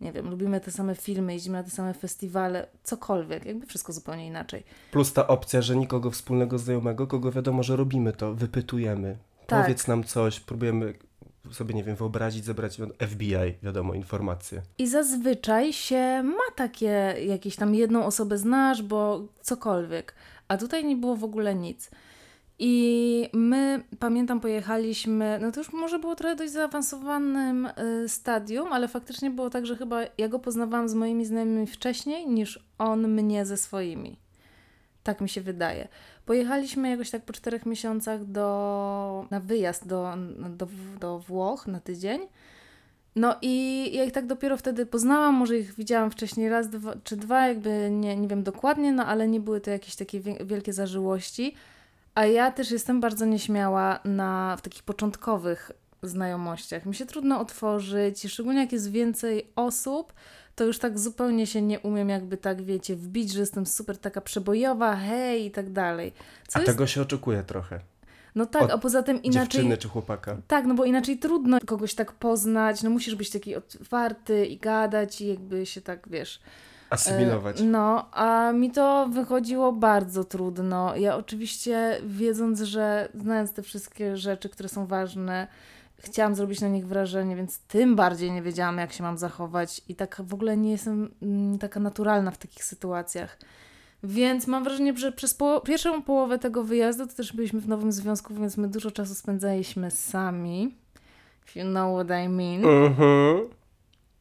nie 0.00 0.12
wiem, 0.12 0.30
lubimy 0.30 0.60
te 0.60 0.70
same 0.70 0.94
filmy, 0.94 1.32
jeździmy 1.32 1.58
na 1.58 1.64
te 1.64 1.70
same 1.70 1.94
festiwale, 1.94 2.66
cokolwiek, 2.82 3.44
jakby 3.46 3.66
wszystko 3.66 3.92
zupełnie 3.92 4.26
inaczej. 4.26 4.64
Plus 4.90 5.12
ta 5.12 5.26
opcja, 5.26 5.62
że 5.62 5.76
nikogo 5.76 6.10
wspólnego 6.10 6.58
znajomego, 6.58 7.06
kogo 7.06 7.32
wiadomo, 7.32 7.62
że 7.62 7.76
robimy 7.76 8.12
to, 8.12 8.34
wypytujemy. 8.34 9.16
Tak. 9.46 9.62
Powiedz 9.62 9.86
nam 9.86 10.04
coś, 10.04 10.40
próbujemy 10.40 10.94
sobie, 11.52 11.74
nie 11.74 11.84
wiem, 11.84 11.96
wyobrazić, 11.96 12.44
zebrać 12.44 12.78
FBI, 13.08 13.54
wiadomo, 13.62 13.94
informacje. 13.94 14.62
I 14.78 14.86
zazwyczaj 14.86 15.72
się 15.72 16.22
ma 16.24 16.54
takie, 16.56 17.14
jakieś 17.26 17.56
tam 17.56 17.74
jedną 17.74 18.04
osobę 18.04 18.38
znasz, 18.38 18.82
bo 18.82 19.26
cokolwiek. 19.40 20.14
A 20.48 20.56
tutaj 20.56 20.84
nie 20.84 20.96
było 20.96 21.16
w 21.16 21.24
ogóle 21.24 21.54
nic. 21.54 21.90
I 22.58 23.28
my, 23.32 23.82
pamiętam, 23.98 24.40
pojechaliśmy, 24.40 25.38
no 25.42 25.52
to 25.52 25.60
już 25.60 25.72
może 25.72 25.98
było 25.98 26.14
trochę 26.14 26.36
dość 26.36 26.52
zaawansowanym 26.52 27.66
y, 28.04 28.08
stadium, 28.08 28.72
ale 28.72 28.88
faktycznie 28.88 29.30
było 29.30 29.50
tak, 29.50 29.66
że 29.66 29.76
chyba 29.76 30.00
ja 30.18 30.28
go 30.28 30.38
poznawałam 30.38 30.88
z 30.88 30.94
moimi 30.94 31.24
znajomymi 31.24 31.66
wcześniej 31.66 32.26
niż 32.26 32.64
on 32.78 33.08
mnie 33.08 33.46
ze 33.46 33.56
swoimi. 33.56 34.16
Tak 35.02 35.20
mi 35.20 35.28
się 35.28 35.40
wydaje. 35.40 35.88
Pojechaliśmy 36.26 36.90
jakoś 36.90 37.10
tak 37.10 37.22
po 37.24 37.32
czterech 37.32 37.66
miesiącach 37.66 38.24
do, 38.24 39.26
na 39.30 39.40
wyjazd 39.40 39.86
do, 39.86 40.14
do, 40.48 40.68
do 41.00 41.18
Włoch 41.18 41.66
na 41.66 41.80
tydzień. 41.80 42.20
No 43.16 43.36
i 43.42 43.84
ja 43.92 44.04
ich 44.04 44.12
tak 44.12 44.26
dopiero 44.26 44.56
wtedy 44.56 44.86
poznałam, 44.86 45.34
może 45.34 45.58
ich 45.58 45.74
widziałam 45.74 46.10
wcześniej 46.10 46.48
raz 46.48 46.68
dwa, 46.68 46.94
czy 47.04 47.16
dwa, 47.16 47.48
jakby 47.48 47.90
nie, 47.90 48.16
nie 48.16 48.28
wiem 48.28 48.42
dokładnie, 48.42 48.92
no 48.92 49.06
ale 49.06 49.28
nie 49.28 49.40
były 49.40 49.60
to 49.60 49.70
jakieś 49.70 49.96
takie 49.96 50.20
wielkie 50.20 50.72
zażyłości. 50.72 51.54
A 52.18 52.26
ja 52.26 52.50
też 52.50 52.70
jestem 52.70 53.00
bardzo 53.00 53.24
nieśmiała 53.24 54.00
na, 54.04 54.56
w 54.56 54.62
takich 54.62 54.82
początkowych 54.82 55.70
znajomościach. 56.02 56.86
Mi 56.86 56.94
się 56.94 57.06
trudno 57.06 57.40
otworzyć, 57.40 58.26
szczególnie 58.28 58.60
jak 58.60 58.72
jest 58.72 58.90
więcej 58.90 59.46
osób, 59.56 60.12
to 60.54 60.64
już 60.64 60.78
tak 60.78 60.98
zupełnie 60.98 61.46
się 61.46 61.62
nie 61.62 61.80
umiem 61.80 62.08
jakby 62.08 62.36
tak, 62.36 62.62
wiecie, 62.62 62.96
wbić, 62.96 63.32
że 63.32 63.40
jestem 63.40 63.66
super 63.66 63.98
taka 63.98 64.20
przebojowa, 64.20 64.96
hej 64.96 65.46
i 65.46 65.50
tak 65.50 65.72
dalej. 65.72 66.12
Co 66.48 66.58
a 66.58 66.60
jest... 66.60 66.72
tego 66.72 66.86
się 66.86 67.02
oczekuje 67.02 67.42
trochę. 67.42 67.80
No 68.34 68.46
tak, 68.46 68.62
Od 68.62 68.70
a 68.70 68.78
poza 68.78 69.02
tym 69.02 69.22
inaczej... 69.22 69.48
Dziewczyny 69.48 69.76
czy 69.76 69.88
chłopaka. 69.88 70.36
Tak, 70.46 70.66
no 70.66 70.74
bo 70.74 70.84
inaczej 70.84 71.18
trudno 71.18 71.58
kogoś 71.66 71.94
tak 71.94 72.12
poznać, 72.12 72.82
no 72.82 72.90
musisz 72.90 73.14
być 73.14 73.30
taki 73.30 73.56
otwarty 73.56 74.46
i 74.46 74.56
gadać 74.56 75.20
i 75.20 75.26
jakby 75.26 75.66
się 75.66 75.80
tak, 75.80 76.08
wiesz 76.08 76.40
asymilować. 76.90 77.60
E, 77.60 77.64
no, 77.64 78.10
a 78.12 78.52
mi 78.52 78.70
to 78.70 79.08
wychodziło 79.12 79.72
bardzo 79.72 80.24
trudno. 80.24 80.96
Ja 80.96 81.16
oczywiście, 81.16 82.00
wiedząc, 82.06 82.60
że 82.60 83.08
znając 83.14 83.52
te 83.52 83.62
wszystkie 83.62 84.16
rzeczy, 84.16 84.48
które 84.48 84.68
są 84.68 84.86
ważne, 84.86 85.46
chciałam 85.98 86.34
zrobić 86.34 86.60
na 86.60 86.68
nich 86.68 86.86
wrażenie, 86.86 87.36
więc 87.36 87.58
tym 87.58 87.96
bardziej 87.96 88.32
nie 88.32 88.42
wiedziałam, 88.42 88.78
jak 88.78 88.92
się 88.92 89.02
mam 89.02 89.18
zachować 89.18 89.82
i 89.88 89.94
tak 89.94 90.22
w 90.24 90.34
ogóle 90.34 90.56
nie 90.56 90.70
jestem 90.70 91.14
mm, 91.22 91.58
taka 91.58 91.80
naturalna 91.80 92.30
w 92.30 92.38
takich 92.38 92.64
sytuacjach. 92.64 93.38
Więc 94.02 94.46
mam 94.46 94.64
wrażenie, 94.64 94.96
że 94.96 95.12
przez 95.12 95.34
po 95.34 95.60
pierwszą 95.60 96.02
połowę 96.02 96.38
tego 96.38 96.64
wyjazdu 96.64 97.06
to 97.06 97.14
też 97.14 97.32
byliśmy 97.32 97.60
w 97.60 97.68
nowym 97.68 97.92
związku, 97.92 98.34
więc 98.34 98.56
my 98.56 98.68
dużo 98.68 98.90
czasu 98.90 99.14
spędzaliśmy 99.14 99.90
sami. 99.90 100.74
If 101.48 101.60
you 101.60 101.70
know 101.70 101.94
what 101.94 102.20
I 102.24 102.28
mean. 102.28 102.64
Mhm. 102.64 103.57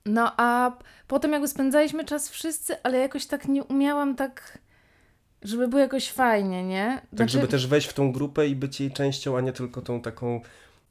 No 0.08 0.32
a 0.38 0.72
potem 1.08 1.32
jakby 1.32 1.48
spędzaliśmy 1.48 2.06
czas 2.06 2.30
wszyscy, 2.30 2.84
ale 2.84 2.98
jakoś 2.98 3.26
tak 3.26 3.48
nie 3.48 3.64
umiałam 3.64 4.16
tak, 4.16 4.58
żeby 5.42 5.68
było 5.68 5.82
jakoś 5.82 6.12
fajnie, 6.12 6.64
nie? 6.64 7.02
Znaczy... 7.14 7.18
Tak, 7.18 7.30
żeby 7.30 7.48
też 7.48 7.68
wejść 7.68 7.88
w 7.88 7.94
tą 7.94 8.12
grupę 8.12 8.48
i 8.48 8.56
być 8.56 8.80
jej 8.80 8.92
częścią, 8.92 9.38
a 9.38 9.42
nie 9.42 9.54
tylko 9.54 9.82
tą 9.82 10.02
taką 10.02 10.42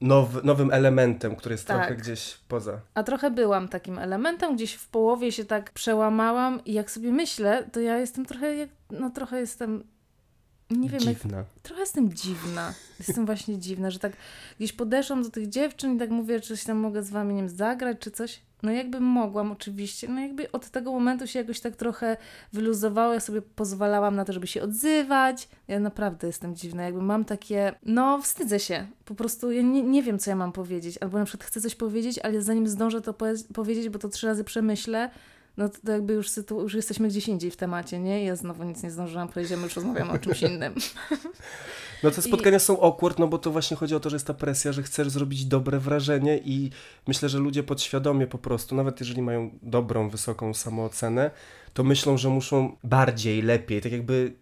now, 0.01 0.45
nowym 0.45 0.71
elementem, 0.71 1.37
który 1.37 1.53
jest 1.53 1.67
tak. 1.67 1.77
trochę 1.77 1.97
gdzieś 1.97 2.39
poza. 2.49 2.81
A 2.95 3.03
trochę 3.03 3.31
byłam 3.31 3.69
takim 3.69 3.99
elementem, 3.99 4.57
gdzieś 4.57 4.75
w 4.75 4.89
połowie 4.89 5.33
się 5.33 5.45
tak 5.45 5.73
przełamałam 5.73 6.65
i 6.65 6.73
jak 6.73 6.91
sobie 6.91 7.13
myślę, 7.13 7.69
to 7.73 7.81
ja 7.81 7.99
jestem 7.99 8.27
trochę, 8.27 8.47
no 8.91 9.11
trochę 9.11 9.41
jestem 9.41 9.85
nie 10.71 10.89
wiem, 10.89 11.01
dziwna. 11.01 11.39
Jak, 11.39 11.47
trochę 11.63 11.81
jestem 11.81 12.13
dziwna. 12.13 12.75
Jestem 12.99 13.27
właśnie 13.27 13.59
dziwna, 13.59 13.91
że 13.91 13.99
tak 13.99 14.13
gdzieś 14.59 14.73
podeszłam 14.73 15.23
do 15.23 15.31
tych 15.31 15.49
dziewczyn 15.49 15.97
i 15.97 15.99
tak 15.99 16.11
mówię, 16.11 16.41
czy 16.41 16.57
się 16.57 16.67
tam 16.67 16.77
mogę 16.77 17.03
z 17.03 17.11
wami 17.11 17.37
wiem, 17.37 17.49
zagrać, 17.49 17.99
czy 18.01 18.11
coś. 18.11 18.41
No 18.63 18.73
jakby 18.73 19.01
mogłam 19.01 19.53
oczywiście, 19.53 20.09
no 20.09 20.21
jakby 20.21 20.53
od 20.53 20.71
tego 20.71 20.93
momentu 20.93 21.27
się 21.27 21.39
jakoś 21.39 21.61
tak 21.61 21.77
trochę 21.77 22.17
wyluzowała, 22.53 23.15
ja 23.15 23.21
sobie 23.21 23.43
pozwalałam 23.43 24.17
na 24.17 24.25
to, 24.25 24.33
żeby 24.33 24.47
się 24.47 24.63
odzywać. 24.63 25.49
Ja 25.69 25.81
naprawdę 25.81 26.27
jestem 26.27 26.57
dziwna, 26.57 26.83
jakby 26.83 27.03
mam 27.03 27.25
takie, 27.25 27.75
no 27.83 28.23
wstydzę 28.23 28.61
się, 28.61 28.87
po 29.05 29.15
prostu 29.15 29.53
ja 29.53 29.63
nie, 29.63 29.83
nie 29.83 30.03
wiem, 30.03 30.19
co 30.19 30.31
ja 30.31 30.37
mam 30.37 30.53
powiedzieć, 30.53 30.99
albo 31.01 31.19
na 31.19 31.25
przykład 31.25 31.49
chcę 31.49 31.61
coś 31.61 31.75
powiedzieć, 31.75 32.19
ale 32.19 32.43
zanim 32.43 32.69
zdążę 32.69 33.01
to 33.01 33.15
powiedzieć, 33.55 33.89
bo 33.89 33.99
to 33.99 34.09
trzy 34.09 34.27
razy 34.27 34.45
przemyślę, 34.45 35.11
no 35.57 35.69
to 35.69 35.93
jakby 35.93 36.13
już, 36.13 36.29
sytu- 36.29 36.61
już 36.61 36.75
jesteśmy 36.75 37.09
gdzieś 37.09 37.29
indziej 37.29 37.51
w 37.51 37.57
temacie, 37.57 37.99
nie? 37.99 38.25
Ja 38.25 38.37
znowu 38.37 38.65
nic 38.65 38.83
nie 38.83 38.91
zdążyłam 38.91 39.29
powiedzieć, 39.29 39.59
już 39.63 39.77
rozmawiamy 39.77 40.13
o 40.13 40.19
czymś 40.19 40.43
innym. 40.43 40.75
No 42.03 42.11
te 42.11 42.23
spotkania 42.23 42.57
I... 42.57 42.61
są 42.61 42.83
awkward, 42.83 43.19
no 43.19 43.29
bo 43.29 43.39
to 43.39 43.51
właśnie 43.51 43.77
chodzi 43.77 43.95
o 43.95 44.01
to, 44.01 44.11
że 44.11 44.17
jest 44.17 44.27
ta 44.27 44.35
presja, 44.35 44.73
że 44.73 44.83
chcesz 44.83 45.09
zrobić 45.09 45.45
dobre 45.45 45.79
wrażenie 45.79 46.41
i 46.45 46.71
myślę, 47.07 47.29
że 47.29 47.39
ludzie 47.39 47.63
podświadomie 47.63 48.27
po 48.27 48.39
prostu, 48.39 48.75
nawet 48.75 49.01
jeżeli 49.01 49.23
mają 49.23 49.51
dobrą, 49.63 50.09
wysoką 50.09 50.55
samoocenę, 50.55 51.31
to 51.75 51.85
myślą, 51.85 52.19
że 52.19 52.29
muszą 52.29 52.77
bardziej, 52.85 53.43
lepiej, 53.43 53.81
tak 53.81 53.93
jakby 53.93 54.33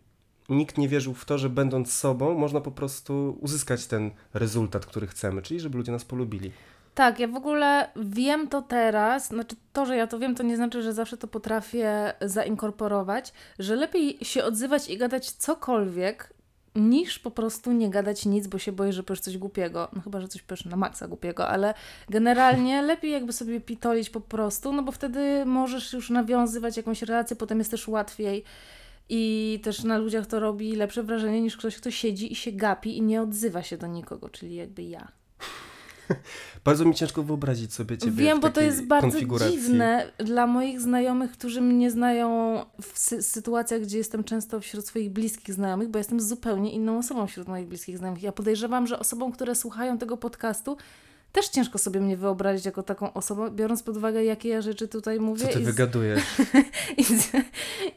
nikt 0.48 0.78
nie 0.78 0.88
wierzył 0.88 1.14
w 1.14 1.24
to, 1.24 1.38
że 1.38 1.50
będąc 1.50 1.92
sobą 1.92 2.34
można 2.34 2.60
po 2.60 2.70
prostu 2.70 3.38
uzyskać 3.40 3.86
ten 3.86 4.10
rezultat, 4.34 4.86
który 4.86 5.06
chcemy, 5.06 5.42
czyli 5.42 5.60
żeby 5.60 5.78
ludzie 5.78 5.92
nas 5.92 6.04
polubili. 6.04 6.52
Tak, 6.94 7.18
ja 7.18 7.28
w 7.28 7.36
ogóle 7.36 7.90
wiem 7.96 8.48
to 8.48 8.62
teraz, 8.62 9.28
znaczy 9.28 9.56
to, 9.72 9.86
że 9.86 9.96
ja 9.96 10.06
to 10.06 10.18
wiem, 10.18 10.34
to 10.34 10.42
nie 10.42 10.56
znaczy, 10.56 10.82
że 10.82 10.92
zawsze 10.92 11.16
to 11.16 11.28
potrafię 11.28 12.14
zainkorporować, 12.20 13.32
że 13.58 13.76
lepiej 13.76 14.18
się 14.22 14.44
odzywać 14.44 14.90
i 14.90 14.98
gadać 14.98 15.30
cokolwiek, 15.30 16.34
niż 16.74 17.18
po 17.18 17.30
prostu 17.30 17.72
nie 17.72 17.90
gadać 17.90 18.26
nic, 18.26 18.46
bo 18.46 18.58
się 18.58 18.72
boję, 18.72 18.92
że 18.92 19.02
powiesz 19.02 19.20
coś 19.20 19.38
głupiego. 19.38 19.88
No 19.92 20.02
chyba, 20.02 20.20
że 20.20 20.28
coś 20.28 20.42
powiesz 20.42 20.64
na 20.64 20.76
maksa 20.76 21.08
głupiego, 21.08 21.48
ale 21.48 21.74
generalnie 22.08 22.82
lepiej 22.92 23.10
jakby 23.10 23.32
sobie 23.32 23.60
pitolić 23.60 24.10
po 24.10 24.20
prostu, 24.20 24.72
no 24.72 24.82
bo 24.82 24.92
wtedy 24.92 25.44
możesz 25.46 25.92
już 25.92 26.10
nawiązywać 26.10 26.76
jakąś 26.76 27.02
relację, 27.02 27.36
potem 27.36 27.58
jest 27.58 27.70
też 27.70 27.88
łatwiej. 27.88 28.44
I 29.08 29.60
też 29.62 29.84
na 29.84 29.98
ludziach 29.98 30.26
to 30.26 30.40
robi 30.40 30.76
lepsze 30.76 31.02
wrażenie 31.02 31.40
niż 31.40 31.56
ktoś, 31.56 31.76
kto 31.76 31.90
siedzi 31.90 32.32
i 32.32 32.36
się 32.36 32.52
gapi 32.52 32.96
i 32.96 33.02
nie 33.02 33.22
odzywa 33.22 33.62
się 33.62 33.76
do 33.76 33.86
nikogo, 33.86 34.28
czyli 34.28 34.54
jakby 34.54 34.82
ja. 34.82 35.08
bardzo 36.64 36.84
mi 36.84 36.94
ciężko 36.94 37.22
wyobrazić 37.22 37.74
sobie 37.74 37.98
ciebie 37.98 38.12
Wiem, 38.12 38.40
bo 38.40 38.50
to 38.50 38.60
jest 38.60 38.86
bardzo 38.86 39.18
dziwne 39.50 40.12
dla 40.18 40.46
moich 40.46 40.80
znajomych, 40.80 41.32
którzy 41.32 41.60
mnie 41.60 41.90
znają 41.90 42.58
w 42.82 42.98
sy 42.98 43.22
sytuacjach, 43.22 43.80
gdzie 43.80 43.98
jestem 43.98 44.24
często 44.24 44.60
wśród 44.60 44.86
swoich 44.86 45.10
bliskich 45.10 45.54
znajomych, 45.54 45.88
bo 45.88 45.98
jestem 45.98 46.20
zupełnie 46.20 46.72
inną 46.72 46.98
osobą 46.98 47.26
wśród 47.26 47.48
moich 47.48 47.68
bliskich 47.68 47.98
znajomych. 47.98 48.22
Ja 48.22 48.32
podejrzewam, 48.32 48.86
że 48.86 48.98
osobom, 48.98 49.32
które 49.32 49.54
słuchają 49.54 49.98
tego 49.98 50.16
podcastu, 50.16 50.76
też 51.34 51.48
ciężko 51.48 51.78
sobie 51.78 52.00
mnie 52.00 52.16
wyobrazić 52.16 52.66
jako 52.66 52.82
taką 52.82 53.12
osobą, 53.12 53.50
biorąc 53.50 53.82
pod 53.82 53.96
uwagę, 53.96 54.24
jakie 54.24 54.48
ja 54.48 54.62
rzeczy 54.62 54.88
tutaj 54.88 55.20
mówię. 55.20 55.46
Co 55.46 55.52
ty 55.52 55.60
i 55.60 55.64
z, 55.64 55.66
wygadujesz? 55.66 56.22
I 56.98 57.04
z, 57.04 57.32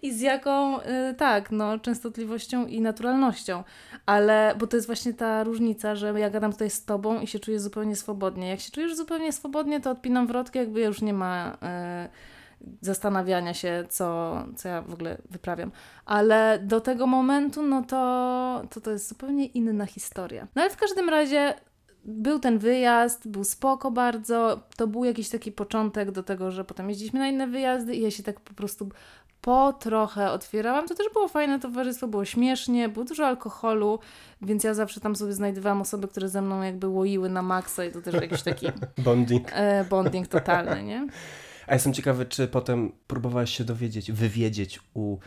I 0.02 0.14
z 0.14 0.22
jaką, 0.22 0.82
y, 0.82 0.84
tak, 1.18 1.52
no, 1.52 1.80
częstotliwością 1.80 2.68
i 2.68 2.82
naturalnością. 2.82 3.64
Ale, 4.06 4.56
bo 4.60 4.68
to 4.68 4.78
jest 4.78 4.88
właśnie 4.88 5.14
ta 5.14 5.44
różnica, 5.44 5.96
że 5.96 6.20
ja 6.20 6.30
gadam 6.30 6.52
tutaj 6.52 6.70
z 6.70 6.86
tobą 6.86 7.22
i 7.22 7.28
się 7.28 7.40
czuję 7.40 7.60
zupełnie 7.60 7.96
swobodnie. 7.96 8.50
Jak 8.50 8.60
się 8.60 8.72
czujesz 8.72 8.96
zupełnie 8.96 9.34
swobodnie, 9.34 9.82
to 9.82 9.92
odpinam 9.92 10.28
wrotkę, 10.28 10.60
jakby 10.60 10.82
już 10.82 11.02
nie 11.02 11.14
ma... 11.14 11.58
Y, 12.04 12.38
zastanawiania 12.82 13.54
się, 13.54 13.86
co, 13.90 14.38
co 14.56 14.70
ja 14.70 14.82
w 14.82 14.94
ogóle 14.94 15.18
wyprawiam. 15.30 15.72
Ale 16.06 16.60
do 16.64 16.82
tego 16.82 17.08
momentu, 17.08 17.64
no 17.64 17.84
to, 17.84 18.64
to 18.70 18.82
to 18.82 18.92
jest 18.92 19.10
zupełnie 19.10 19.46
inna 19.46 19.86
historia. 19.86 20.48
No 20.56 20.62
ale 20.62 20.72
w 20.72 20.78
każdym 20.78 21.10
razie 21.10 21.54
był 22.06 22.40
ten 22.40 22.60
wyjazd, 22.60 23.28
był 23.28 23.44
spoko 23.44 23.92
bardzo. 23.92 24.60
To 24.76 24.88
był 24.88 25.06
jakiś 25.06 25.30
taki 25.30 25.52
początek 25.52 26.12
do 26.12 26.24
tego, 26.24 26.52
że 26.52 26.66
potem 26.66 26.90
jeździliśmy 26.90 27.20
na 27.20 27.28
inne 27.28 27.48
wyjazdy 27.48 27.96
i 27.96 28.02
ja 28.02 28.12
się 28.12 28.24
tak 28.24 28.40
po 28.40 28.54
prostu 28.54 28.90
po 29.42 29.74
trochę 29.74 30.32
otwierałam. 30.32 30.88
To 30.88 30.96
też 30.96 31.08
było 31.14 31.28
fajne 31.28 31.60
towarzystwo, 31.60 32.08
było 32.08 32.26
śmiesznie, 32.26 32.90
było 32.90 33.06
dużo 33.06 33.28
alkoholu, 33.28 34.00
więc 34.42 34.64
ja 34.64 34.74
zawsze 34.74 35.00
tam 35.00 35.16
sobie 35.16 35.34
znajdowałam 35.34 35.82
osoby, 35.82 36.08
które 36.08 36.30
ze 36.30 36.42
mną 36.42 36.62
jakby 36.62 36.88
łoiły 36.88 37.30
na 37.30 37.42
maksa 37.42 37.86
i 37.86 37.92
to 37.92 38.02
też 38.02 38.14
jakiś 38.14 38.42
taki... 38.42 38.68
bonding. 38.98 39.48
E, 39.54 39.86
bonding 39.90 40.28
totalny, 40.28 40.84
nie? 40.84 41.08
A 41.68 41.74
jestem 41.74 41.94
ciekawy, 41.94 42.26
czy 42.26 42.48
potem 42.48 42.92
próbowałaś 43.08 43.58
się 43.58 43.64
dowiedzieć, 43.64 44.12
wywiedzieć 44.12 44.80
u 44.94 45.18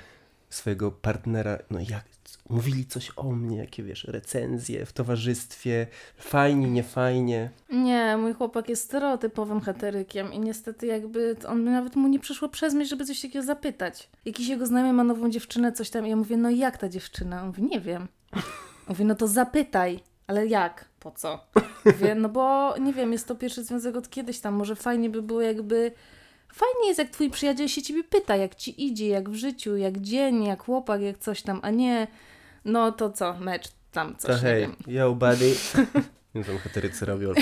swojego 0.50 0.90
partnera, 0.90 1.58
no 1.70 1.80
jak, 1.80 2.04
mówili 2.50 2.86
coś 2.86 3.12
o 3.16 3.32
mnie, 3.32 3.56
jakie 3.56 3.82
wiesz, 3.82 4.04
recenzje 4.04 4.86
w 4.86 4.92
towarzystwie, 4.92 5.86
fajnie, 6.16 6.70
niefajnie. 6.70 7.50
Nie, 7.70 8.16
mój 8.16 8.34
chłopak 8.34 8.68
jest 8.68 8.84
stereotypowym 8.84 9.60
heterykiem 9.60 10.32
i 10.32 10.40
niestety 10.40 10.86
jakby 10.86 11.36
on 11.48 11.64
nawet 11.64 11.96
mu 11.96 12.08
nie 12.08 12.18
przyszło 12.18 12.48
przez 12.48 12.74
myśl, 12.74 12.90
żeby 12.90 13.04
coś 13.04 13.20
takiego 13.20 13.44
zapytać. 13.44 14.08
Jakiś 14.24 14.48
jego 14.48 14.66
znajomy 14.66 14.92
ma 14.92 15.04
nową 15.04 15.30
dziewczynę, 15.30 15.72
coś 15.72 15.90
tam 15.90 16.06
i 16.06 16.10
ja 16.10 16.16
mówię, 16.16 16.36
no 16.36 16.50
jak 16.50 16.78
ta 16.78 16.88
dziewczyna? 16.88 17.40
On 17.40 17.46
mówi, 17.46 17.62
nie 17.62 17.80
wiem. 17.80 18.08
Mówię, 18.88 19.04
no 19.04 19.14
to 19.14 19.28
zapytaj. 19.28 20.00
Ale 20.26 20.46
jak? 20.46 20.84
Po 21.00 21.10
co? 21.10 21.46
Mówię, 21.84 22.14
no 22.14 22.28
bo 22.28 22.74
nie 22.78 22.92
wiem, 22.92 23.12
jest 23.12 23.28
to 23.28 23.34
pierwszy 23.34 23.64
związek 23.64 23.96
od 23.96 24.10
kiedyś 24.10 24.40
tam, 24.40 24.54
może 24.54 24.76
fajnie 24.76 25.10
by 25.10 25.22
było 25.22 25.40
jakby 25.40 25.92
Fajnie 26.52 26.88
jest, 26.88 26.98
jak 26.98 27.10
twój 27.10 27.30
przyjaciel 27.30 27.68
się 27.68 27.82
ciebie 27.82 28.04
pyta, 28.04 28.36
jak 28.36 28.54
ci 28.54 28.86
idzie, 28.86 29.08
jak 29.08 29.30
w 29.30 29.34
życiu, 29.34 29.76
jak 29.76 29.98
dzień, 29.98 30.44
jak 30.44 30.62
chłopak, 30.62 31.00
jak 31.00 31.18
coś 31.18 31.42
tam, 31.42 31.60
a 31.62 31.70
nie, 31.70 32.06
no 32.64 32.92
to 32.92 33.10
co, 33.10 33.34
mecz 33.40 33.68
tam 33.90 34.16
coś. 34.16 34.30
To 34.30 34.46
hej, 34.46 34.68
yo 34.86 35.14
buddy. 35.14 35.54
Nie 36.34 36.44
tam 36.44 36.58
heterycy 36.58 37.06
robią 37.06 37.32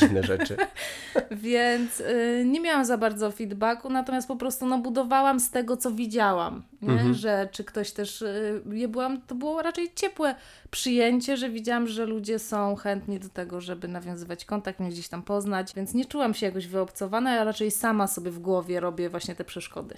dziwne 0.00 0.22
rzeczy. 0.22 0.56
Więc 1.30 2.00
y, 2.00 2.44
nie 2.46 2.60
miałam 2.60 2.84
za 2.84 2.98
bardzo 2.98 3.30
feedbacku, 3.30 3.90
natomiast 3.90 4.28
po 4.28 4.36
prostu 4.36 4.66
no, 4.66 4.78
budowałam 4.78 5.40
z 5.40 5.50
tego, 5.50 5.76
co 5.76 5.90
widziałam. 5.90 6.62
Mhm. 6.82 7.14
Że 7.14 7.48
czy 7.52 7.64
ktoś 7.64 7.92
też. 7.92 8.22
Y, 8.22 8.62
je 8.72 8.88
byłam, 8.88 9.20
to 9.20 9.34
było 9.34 9.62
raczej 9.62 9.94
ciepłe 9.94 10.34
przyjęcie, 10.70 11.36
że 11.36 11.50
widziałam, 11.50 11.86
że 11.86 12.06
ludzie 12.06 12.38
są 12.38 12.76
chętni 12.76 13.20
do 13.20 13.28
tego, 13.28 13.60
żeby 13.60 13.88
nawiązywać 13.88 14.44
kontakt, 14.44 14.80
mnie 14.80 14.90
gdzieś 14.90 15.08
tam 15.08 15.22
poznać, 15.22 15.74
więc 15.74 15.94
nie 15.94 16.04
czułam 16.04 16.34
się 16.34 16.46
jakoś 16.46 16.66
wyobcowana, 16.66 17.34
ja 17.34 17.44
raczej 17.44 17.70
sama 17.70 18.06
sobie 18.06 18.30
w 18.30 18.38
głowie 18.38 18.80
robię 18.80 19.10
właśnie 19.10 19.34
te 19.34 19.44
przeszkody. 19.44 19.94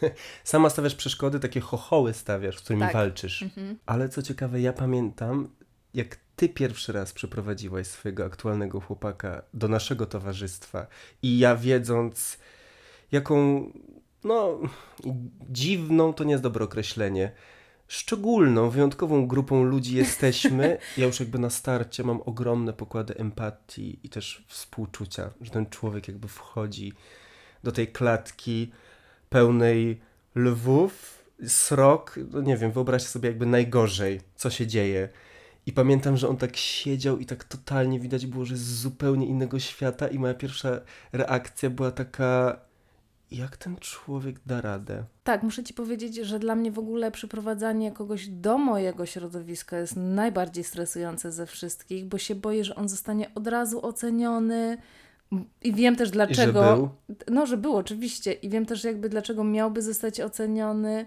sama 0.44 0.70
stawiasz 0.70 0.94
przeszkody, 0.94 1.40
takie 1.40 1.60
chochoły 1.60 2.14
stawiasz, 2.14 2.58
z 2.58 2.60
którymi 2.60 2.82
tak. 2.82 2.92
walczysz. 2.92 3.42
Mhm. 3.42 3.78
Ale 3.86 4.08
co 4.08 4.22
ciekawe, 4.22 4.60
ja 4.60 4.72
pamiętam, 4.72 5.48
jak 5.94 6.16
ty 6.36 6.48
pierwszy 6.48 6.92
raz 6.92 7.12
przyprowadziłaś 7.12 7.86
swojego 7.86 8.24
aktualnego 8.24 8.80
chłopaka 8.80 9.42
do 9.54 9.68
naszego 9.68 10.06
towarzystwa 10.06 10.86
i 11.22 11.38
ja 11.38 11.56
wiedząc, 11.56 12.38
jaką, 13.12 13.66
no, 14.24 14.58
dziwną 15.50 16.12
to 16.12 16.24
nie 16.24 16.30
jest 16.30 16.42
dobre 16.42 16.64
określenie, 16.64 17.32
szczególną, 17.88 18.70
wyjątkową 18.70 19.26
grupą 19.26 19.64
ludzi 19.64 19.96
jesteśmy, 19.96 20.78
ja 20.96 21.06
już 21.06 21.20
jakby 21.20 21.38
na 21.38 21.50
starcie 21.50 22.04
mam 22.04 22.20
ogromne 22.20 22.72
pokłady 22.72 23.16
empatii 23.16 23.98
i 24.02 24.08
też 24.08 24.44
współczucia, 24.48 25.30
że 25.40 25.50
ten 25.50 25.66
człowiek 25.66 26.08
jakby 26.08 26.28
wchodzi 26.28 26.92
do 27.64 27.72
tej 27.72 27.88
klatki 27.88 28.72
pełnej 29.28 30.00
lwów, 30.34 31.24
srok, 31.46 32.18
no 32.32 32.40
nie 32.40 32.56
wiem, 32.56 32.72
wyobraźcie 32.72 33.08
sobie 33.08 33.28
jakby 33.28 33.46
najgorzej, 33.46 34.20
co 34.36 34.50
się 34.50 34.66
dzieje 34.66 35.08
i 35.68 35.72
pamiętam, 35.72 36.16
że 36.16 36.28
on 36.28 36.36
tak 36.36 36.56
siedział 36.56 37.18
i 37.18 37.26
tak 37.26 37.44
totalnie 37.44 38.00
widać 38.00 38.26
było, 38.26 38.44
że 38.44 38.56
z 38.56 38.60
zupełnie 38.60 39.26
innego 39.26 39.58
świata 39.58 40.08
i 40.08 40.18
moja 40.18 40.34
pierwsza 40.34 40.80
reakcja 41.12 41.70
była 41.70 41.90
taka 41.90 42.60
jak 43.30 43.56
ten 43.56 43.76
człowiek 43.76 44.40
da 44.46 44.60
radę? 44.60 45.04
Tak, 45.24 45.42
muszę 45.42 45.64
ci 45.64 45.74
powiedzieć, 45.74 46.16
że 46.16 46.38
dla 46.38 46.54
mnie 46.54 46.72
w 46.72 46.78
ogóle 46.78 47.10
przyprowadzanie 47.10 47.92
kogoś 47.92 48.28
do 48.28 48.58
mojego 48.58 49.06
środowiska 49.06 49.78
jest 49.78 49.96
najbardziej 49.96 50.64
stresujące 50.64 51.32
ze 51.32 51.46
wszystkich, 51.46 52.04
bo 52.04 52.18
się 52.18 52.34
boję, 52.34 52.64
że 52.64 52.74
on 52.74 52.88
zostanie 52.88 53.34
od 53.34 53.46
razu 53.46 53.86
oceniony. 53.86 54.78
I 55.62 55.72
wiem 55.72 55.96
też 55.96 56.10
dlaczego. 56.10 56.60
I 56.60 56.64
że 56.64 56.76
był? 56.76 56.88
No, 57.30 57.46
że 57.46 57.56
był 57.56 57.76
oczywiście. 57.76 58.32
I 58.32 58.48
wiem 58.48 58.66
też 58.66 58.84
jakby 58.84 59.08
dlaczego 59.08 59.44
miałby 59.44 59.82
zostać 59.82 60.20
oceniony. 60.20 61.06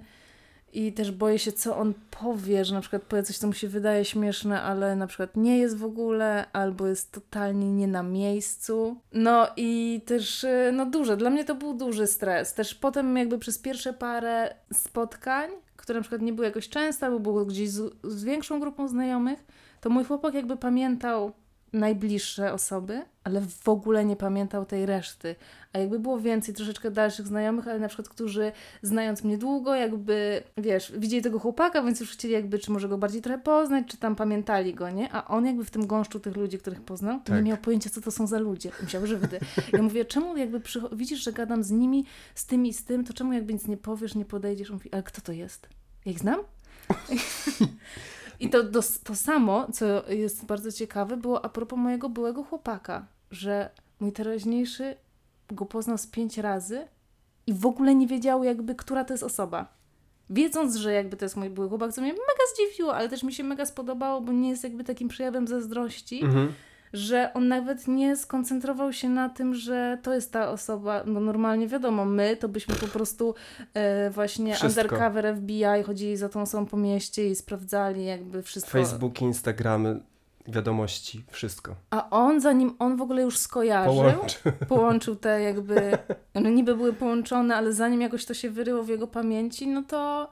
I 0.73 0.93
też 0.93 1.11
boję 1.11 1.39
się, 1.39 1.51
co 1.51 1.77
on 1.77 1.93
powie, 2.21 2.65
że 2.65 2.73
na 2.73 2.81
przykład 2.81 3.01
powie 3.01 3.23
coś, 3.23 3.37
co 3.37 3.47
mu 3.47 3.53
się 3.53 3.67
wydaje 3.67 4.05
śmieszne, 4.05 4.61
ale 4.61 4.95
na 4.95 5.07
przykład 5.07 5.37
nie 5.37 5.57
jest 5.57 5.77
w 5.77 5.85
ogóle, 5.85 6.45
albo 6.53 6.87
jest 6.87 7.11
totalnie 7.11 7.71
nie 7.71 7.87
na 7.87 8.03
miejscu. 8.03 8.97
No 9.13 9.47
i 9.57 10.01
też, 10.05 10.43
y, 10.43 10.71
no 10.73 10.85
duże, 10.85 11.17
dla 11.17 11.29
mnie 11.29 11.45
to 11.45 11.55
był 11.55 11.73
duży 11.73 12.07
stres. 12.07 12.53
Też 12.53 12.75
potem 12.75 13.17
jakby 13.17 13.37
przez 13.37 13.57
pierwsze 13.57 13.93
parę 13.93 14.55
spotkań, 14.73 15.49
które 15.75 15.99
na 15.99 16.01
przykład 16.01 16.21
nie 16.21 16.33
były 16.33 16.47
jakoś 16.47 16.69
częste, 16.69 17.05
albo 17.05 17.19
było 17.19 17.45
gdzieś 17.45 17.69
z, 17.69 17.93
z 18.03 18.23
większą 18.23 18.59
grupą 18.59 18.87
znajomych, 18.87 19.45
to 19.81 19.89
mój 19.89 20.03
chłopak 20.03 20.33
jakby 20.33 20.57
pamiętał 20.57 21.31
najbliższe 21.73 22.53
osoby, 22.53 23.01
ale 23.23 23.41
w 23.41 23.69
ogóle 23.69 24.05
nie 24.05 24.15
pamiętał 24.15 24.65
tej 24.65 24.85
reszty. 24.85 25.35
A 25.73 25.77
jakby 25.77 25.99
było 25.99 26.19
więcej 26.19 26.55
troszeczkę 26.55 26.91
dalszych 26.91 27.27
znajomych, 27.27 27.67
ale 27.67 27.79
na 27.79 27.87
przykład, 27.87 28.09
którzy 28.09 28.51
znając 28.81 29.23
mnie 29.23 29.37
długo, 29.37 29.75
jakby, 29.75 30.43
wiesz, 30.57 30.93
widzieli 30.97 31.23
tego 31.23 31.39
chłopaka, 31.39 31.83
więc 31.83 31.99
już 31.99 32.11
chcieli 32.11 32.33
jakby, 32.33 32.59
czy 32.59 32.71
może 32.71 32.89
go 32.89 32.97
bardziej 32.97 33.21
trochę 33.21 33.39
poznać, 33.39 33.87
czy 33.87 33.97
tam 33.97 34.15
pamiętali 34.15 34.73
go, 34.73 34.89
nie? 34.89 35.13
A 35.13 35.27
on 35.27 35.45
jakby 35.45 35.65
w 35.65 35.71
tym 35.71 35.87
gąszczu 35.87 36.19
tych 36.19 36.35
ludzi, 36.35 36.57
których 36.57 36.81
poznał, 36.81 37.19
tak. 37.19 37.35
nie 37.35 37.49
miał 37.49 37.57
pojęcia, 37.57 37.89
co 37.89 38.01
to 38.01 38.11
są 38.11 38.27
za 38.27 38.39
ludzie. 38.39 38.71
Myślał, 38.83 39.07
że 39.07 39.17
wydy. 39.17 39.39
Ja 39.73 39.81
mówię, 39.81 40.05
czemu 40.05 40.37
jakby 40.37 40.61
widzisz, 40.91 41.23
że 41.23 41.33
gadam 41.33 41.63
z 41.63 41.71
nimi, 41.71 42.05
z 42.35 42.45
tym 42.45 42.65
i 42.65 42.73
z 42.73 42.85
tym, 42.85 43.03
to 43.03 43.13
czemu 43.13 43.33
jakby 43.33 43.53
nic 43.53 43.67
nie 43.67 43.77
powiesz, 43.77 44.15
nie 44.15 44.25
podejdziesz? 44.25 44.69
On 44.69 44.75
mówi, 44.75 44.89
ale 44.93 45.03
kto 45.03 45.21
to 45.21 45.31
jest? 45.31 45.69
Ja 46.05 46.11
ich 46.11 46.19
znam? 46.19 46.39
I 48.41 48.49
to, 48.49 48.63
to, 48.63 48.79
to 49.03 49.15
samo, 49.15 49.67
co 49.73 50.09
jest 50.09 50.45
bardzo 50.45 50.71
ciekawe, 50.71 51.17
było 51.17 51.45
a 51.45 51.49
propos 51.49 51.79
mojego 51.79 52.09
byłego 52.09 52.43
chłopaka, 52.43 53.05
że 53.31 53.69
mój 53.99 54.11
teraźniejszy 54.11 54.95
go 55.51 55.65
poznał 55.65 55.97
z 55.97 56.07
pięć 56.07 56.37
razy 56.37 56.87
i 57.47 57.53
w 57.53 57.65
ogóle 57.65 57.95
nie 57.95 58.07
wiedziały 58.07 58.45
jakby, 58.45 58.75
która 58.75 59.05
to 59.05 59.13
jest 59.13 59.23
osoba. 59.23 59.73
Wiedząc, 60.29 60.75
że 60.75 60.93
jakby 60.93 61.17
to 61.17 61.25
jest 61.25 61.37
mój 61.37 61.49
były 61.49 61.69
chłopak, 61.69 61.93
co 61.93 62.01
mnie 62.01 62.11
mega 62.11 62.43
zdziwiło, 62.53 62.95
ale 62.95 63.09
też 63.09 63.23
mi 63.23 63.33
się 63.33 63.43
mega 63.43 63.65
spodobało, 63.65 64.21
bo 64.21 64.31
nie 64.31 64.49
jest 64.49 64.63
jakby 64.63 64.83
takim 64.83 65.07
przejawem 65.07 65.47
zazdrości, 65.47 66.23
Mhm. 66.23 66.53
Że 66.93 67.33
on 67.33 67.47
nawet 67.47 67.87
nie 67.87 68.15
skoncentrował 68.15 68.93
się 68.93 69.09
na 69.09 69.29
tym, 69.29 69.55
że 69.55 69.97
to 70.03 70.13
jest 70.13 70.31
ta 70.31 70.49
osoba, 70.49 71.03
bo 71.07 71.19
normalnie 71.19 71.67
wiadomo, 71.67 72.05
my 72.05 72.37
to 72.37 72.49
byśmy 72.49 72.75
po 72.75 72.87
prostu 72.87 73.35
e, 73.73 74.09
właśnie 74.09 74.55
Wszystko. 74.55 74.81
undercover 74.81 75.35
FBI 75.35 75.83
chodzili 75.85 76.17
za 76.17 76.29
tą 76.29 76.41
osobą 76.41 76.65
po 76.65 76.77
mieście 76.77 77.27
i 77.29 77.35
sprawdzali 77.35 78.05
jakby 78.05 78.43
wszystko. 78.43 78.71
Facebooki, 78.71 79.25
Instagramy, 79.25 79.99
wiadomości, 80.47 81.23
wszystko. 81.31 81.75
A 81.89 82.09
on 82.09 82.41
zanim 82.41 82.75
on 82.79 82.97
w 82.97 83.01
ogóle 83.01 83.21
już 83.21 83.37
skojarzył, 83.37 83.93
Połączy. 83.93 84.37
połączył 84.67 85.15
te 85.15 85.41
jakby, 85.41 85.97
one 86.33 86.51
niby 86.51 86.75
były 86.75 86.93
połączone, 86.93 87.55
ale 87.55 87.73
zanim 87.73 88.01
jakoś 88.01 88.25
to 88.25 88.33
się 88.33 88.49
wyryło 88.49 88.83
w 88.83 88.89
jego 88.89 89.07
pamięci, 89.07 89.67
no 89.67 89.83
to 89.87 90.29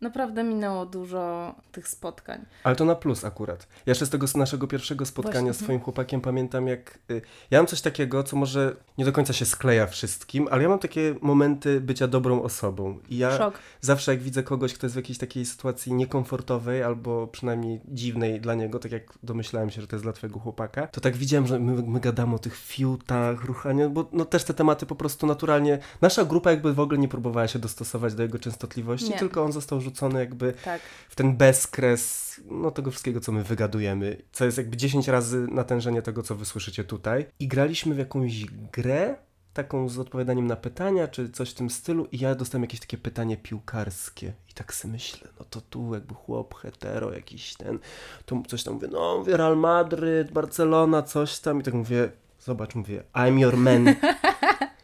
naprawdę 0.00 0.44
minęło 0.44 0.86
dużo 0.86 1.54
tych 1.72 1.88
spotkań. 1.88 2.44
Ale 2.64 2.76
to 2.76 2.84
na 2.84 2.94
plus 2.94 3.24
akurat. 3.24 3.68
Ja 3.86 3.90
jeszcze 3.90 4.06
z 4.06 4.10
tego 4.10 4.26
z 4.26 4.36
naszego 4.36 4.66
pierwszego 4.66 5.06
spotkania 5.06 5.40
Właśnie, 5.40 5.54
z 5.54 5.58
twoim 5.58 5.80
chłopakiem 5.80 6.20
pamiętam, 6.20 6.68
jak 6.68 6.98
y, 7.10 7.22
ja 7.50 7.58
mam 7.58 7.66
coś 7.66 7.80
takiego, 7.80 8.22
co 8.22 8.36
może 8.36 8.76
nie 8.98 9.04
do 9.04 9.12
końca 9.12 9.32
się 9.32 9.46
skleja 9.46 9.86
wszystkim, 9.86 10.48
ale 10.50 10.62
ja 10.62 10.68
mam 10.68 10.78
takie 10.78 11.14
momenty 11.20 11.80
bycia 11.80 12.08
dobrą 12.08 12.42
osobą. 12.42 12.98
I 13.08 13.18
ja 13.18 13.38
Szok. 13.38 13.58
zawsze 13.80 14.12
jak 14.14 14.22
widzę 14.22 14.42
kogoś, 14.42 14.74
kto 14.74 14.86
jest 14.86 14.94
w 14.94 14.96
jakiejś 14.96 15.18
takiej 15.18 15.46
sytuacji 15.46 15.92
niekomfortowej 15.92 16.82
albo 16.82 17.26
przynajmniej 17.26 17.80
dziwnej 17.88 18.40
dla 18.40 18.54
niego, 18.54 18.78
tak 18.78 18.92
jak 18.92 19.18
domyślałem 19.22 19.70
się, 19.70 19.80
że 19.80 19.86
to 19.86 19.96
jest 19.96 20.04
dla 20.04 20.12
twojego 20.12 20.40
chłopaka, 20.40 20.86
to 20.86 21.00
tak 21.00 21.16
widziałem, 21.16 21.46
że 21.46 21.58
my, 21.58 21.82
my 21.82 22.00
gadamy 22.00 22.34
o 22.34 22.38
tych 22.38 22.56
fiutach, 22.56 23.44
ruchaniu, 23.44 23.90
bo 23.90 24.08
no 24.12 24.24
też 24.24 24.44
te 24.44 24.54
tematy 24.54 24.86
po 24.86 24.94
prostu 24.94 25.26
naturalnie, 25.26 25.78
nasza 26.00 26.24
grupa 26.24 26.50
jakby 26.50 26.74
w 26.74 26.80
ogóle 26.80 26.98
nie 26.98 27.08
próbowała 27.08 27.48
się 27.48 27.58
dostosować 27.58 28.14
do 28.14 28.22
jego 28.22 28.38
częstotliwości, 28.38 29.10
Nie. 29.10 29.18
tylko 29.18 29.44
on 29.44 29.52
został 29.52 29.80
rzucony 29.80 29.95
jakby 30.18 30.52
Tak. 30.64 30.80
w 31.08 31.16
ten 31.16 31.36
bezkres 31.36 32.26
no, 32.50 32.70
tego 32.70 32.90
wszystkiego, 32.90 33.20
co 33.20 33.32
my 33.32 33.42
wygadujemy, 33.42 34.22
co 34.32 34.44
jest 34.44 34.58
jakby 34.58 34.76
10 34.76 35.08
razy 35.08 35.46
natężenie 35.50 36.02
tego, 36.02 36.22
co 36.22 36.34
wy 36.34 36.44
słyszycie 36.44 36.84
tutaj. 36.84 37.26
I 37.38 37.48
graliśmy 37.48 37.94
w 37.94 37.98
jakąś 37.98 38.44
grę, 38.72 39.16
taką 39.54 39.88
z 39.88 39.98
odpowiadaniem 39.98 40.46
na 40.46 40.56
pytania, 40.56 41.08
czy 41.08 41.30
coś 41.30 41.50
w 41.50 41.54
tym 41.54 41.70
stylu 41.70 42.06
i 42.12 42.18
ja 42.18 42.34
dostałem 42.34 42.62
jakieś 42.62 42.80
takie 42.80 42.98
pytanie 42.98 43.36
piłkarskie 43.36 44.32
i 44.50 44.52
tak 44.54 44.74
sobie 44.74 44.92
myślę, 44.92 45.28
no 45.38 45.46
to 45.50 45.60
tu 45.60 45.94
jakby 45.94 46.14
chłop 46.14 46.54
hetero 46.54 47.12
jakiś 47.12 47.54
ten, 47.54 47.78
tu 48.26 48.42
coś 48.48 48.62
tam 48.62 48.74
mówię, 48.74 48.88
no 48.92 49.18
mówię 49.18 49.36
Real 49.36 49.56
Madryt, 49.56 50.32
Barcelona, 50.32 51.02
coś 51.02 51.38
tam 51.38 51.60
i 51.60 51.62
tak 51.62 51.74
mówię, 51.74 52.10
zobacz, 52.40 52.74
mówię, 52.74 53.02
I'm 53.14 53.38
your 53.38 53.56
man. 53.56 53.86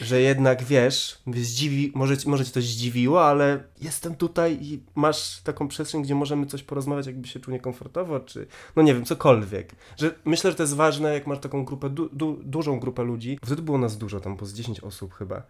że 0.00 0.20
jednak 0.20 0.64
wiesz, 0.64 1.18
zdziwi, 1.36 1.92
może, 1.94 2.14
może 2.26 2.44
cię 2.44 2.52
to 2.52 2.60
zdziwiło, 2.60 3.26
ale 3.26 3.64
jestem 3.80 4.14
tutaj 4.14 4.58
i 4.62 4.82
masz 4.94 5.40
taką 5.40 5.68
przestrzeń, 5.68 6.02
gdzie 6.02 6.14
możemy 6.14 6.46
coś 6.46 6.62
porozmawiać, 6.62 7.06
jakby 7.06 7.28
się 7.28 7.40
czuł 7.40 7.54
niekomfortowo, 7.54 8.20
czy 8.20 8.46
no 8.76 8.82
nie 8.82 8.94
wiem, 8.94 9.04
cokolwiek. 9.04 9.74
Że 9.96 10.14
myślę, 10.24 10.50
że 10.50 10.56
to 10.56 10.62
jest 10.62 10.74
ważne, 10.74 11.14
jak 11.14 11.26
masz 11.26 11.38
taką 11.38 11.64
grupę, 11.64 11.90
du, 11.90 12.08
du, 12.12 12.40
dużą 12.42 12.80
grupę 12.80 13.02
ludzi, 13.02 13.38
wtedy 13.44 13.62
było 13.62 13.78
nas 13.78 13.98
dużo, 13.98 14.20
tam 14.20 14.36
po 14.36 14.46
z 14.46 14.54
10 14.54 14.80
osób 14.80 15.14
chyba, 15.14 15.42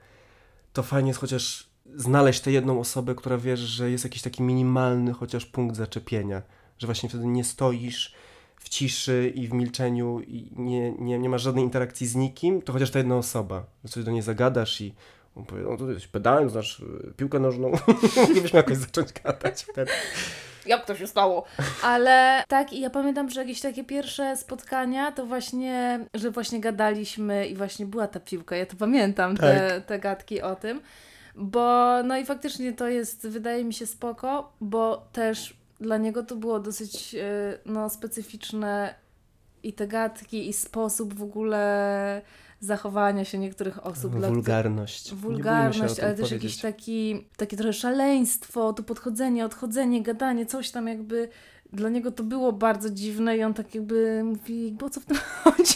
to 0.72 0.82
fajnie 0.82 1.08
jest 1.08 1.20
chociaż 1.20 1.70
znaleźć 1.96 2.40
tę 2.40 2.52
jedną 2.52 2.80
osobę, 2.80 3.14
która 3.14 3.38
wiesz, 3.38 3.60
że 3.60 3.90
jest 3.90 4.04
jakiś 4.04 4.22
taki 4.22 4.42
minimalny 4.42 5.12
chociaż 5.12 5.46
punkt 5.46 5.76
zaczepienia, 5.76 6.42
że 6.78 6.86
właśnie 6.86 7.08
wtedy 7.08 7.26
nie 7.26 7.44
stoisz 7.44 8.14
w 8.61 8.68
ciszy 8.68 9.33
i 9.35 9.49
w 9.49 9.53
milczeniu 9.53 10.20
i 10.20 10.53
nie, 10.57 10.92
nie, 10.92 11.18
nie 11.18 11.29
masz 11.29 11.42
żadnej 11.42 11.64
interakcji 11.64 12.07
z 12.07 12.16
nikim, 12.16 12.62
to 12.62 12.73
chociaż 12.73 12.90
ta 12.90 12.99
jedna 12.99 13.16
osoba, 13.16 13.64
coś 13.88 14.05
do 14.05 14.11
niej 14.11 14.23
zagadasz 14.23 14.81
i 14.81 14.94
on 15.37 15.44
powie, 15.44 15.62
no 15.62 15.77
tu 15.77 15.88
jesteś 15.88 16.09
pedałem, 16.09 16.51
znasz 16.51 16.81
y, 16.81 17.12
piłkę 17.16 17.38
nożną, 17.38 17.73
moglibyśmy 18.16 18.57
jakoś 18.57 18.77
zacząć 18.77 19.12
gadać 19.12 19.62
wtedy. 19.62 19.90
Jak 20.66 20.87
to 20.87 20.96
się 20.96 21.07
stało? 21.07 21.44
Ale 21.83 22.44
tak, 22.49 22.73
i 22.73 22.81
ja 22.81 22.90
pamiętam, 22.90 23.31
że 23.31 23.40
jakieś 23.40 23.61
takie 23.61 23.85
pierwsze 23.85 24.37
spotkania, 24.37 25.12
to 25.12 25.27
właśnie, 25.27 26.01
że 26.14 26.31
właśnie 26.31 26.61
gadaliśmy 26.61 27.46
i 27.46 27.55
właśnie 27.55 27.87
była 27.87 28.07
ta 28.07 28.20
piłka. 28.20 28.57
Ja 28.57 28.66
to 28.66 28.77
pamiętam, 28.77 29.37
te, 29.37 29.83
te 29.87 29.99
gadki 29.99 30.42
o 30.42 30.57
tym. 30.57 30.81
Bo 31.35 31.94
no 32.03 32.18
i 32.18 32.25
faktycznie 32.25 32.73
to 32.73 32.88
jest, 32.88 33.29
wydaje 33.29 33.64
mi 33.64 33.75
się, 33.75 33.87
spoko, 33.87 34.53
bo 34.61 35.09
też 35.12 35.60
dla 35.81 35.97
niego 35.99 36.23
to 36.23 36.37
było 36.37 36.61
dosyć 36.61 37.14
e, 37.14 37.59
no, 37.66 37.90
specyficzne 37.90 38.95
i 39.62 39.73
te 39.73 39.87
gadki, 39.87 40.49
i 40.49 40.53
sposób 40.53 41.14
w 41.14 41.23
ogóle 41.23 42.23
zachowania 42.61 43.25
się 43.25 43.38
niektórych 43.38 43.87
osób. 43.87 44.21
Wulgarność. 44.21 45.14
Wulgarność, 45.14 46.01
ale 46.01 46.14
też 46.14 46.29
powiedzieć. 46.29 46.43
jakiś 46.43 46.61
taki, 46.61 47.27
takie 47.37 47.57
trochę 47.57 47.73
szaleństwo, 47.73 48.73
to 48.73 48.83
podchodzenie, 48.83 49.45
odchodzenie, 49.45 50.03
gadanie, 50.03 50.47
coś 50.47 50.71
tam 50.71 50.87
jakby 50.87 51.29
dla 51.73 51.88
niego 51.88 52.11
to 52.11 52.23
było 52.23 52.53
bardzo 52.53 52.90
dziwne 52.90 53.37
i 53.37 53.43
on 53.43 53.55
tak 53.55 53.75
jakby 53.75 54.23
mówi, 54.25 54.73
bo 54.73 54.90
co 54.90 55.01
w 55.01 55.05
tym 55.05 55.16
chodzi? 55.45 55.75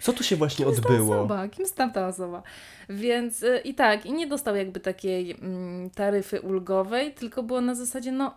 Co 0.00 0.12
tu 0.12 0.24
się 0.24 0.36
właśnie 0.36 0.64
Kim 0.64 0.72
jest 0.72 0.82
ta 0.82 0.88
odbyło? 0.88 1.14
osoba? 1.14 1.48
Kim 1.48 1.62
jest 1.62 1.76
tamta 1.76 2.08
osoba? 2.08 2.42
Więc 2.88 3.42
y, 3.42 3.60
i 3.64 3.74
tak, 3.74 4.06
i 4.06 4.12
nie 4.12 4.26
dostał 4.26 4.56
jakby 4.56 4.80
takiej 4.80 5.30
mm, 5.30 5.90
taryfy 5.90 6.40
ulgowej, 6.40 7.14
tylko 7.14 7.42
było 7.42 7.60
na 7.60 7.74
zasadzie, 7.74 8.12
no, 8.12 8.34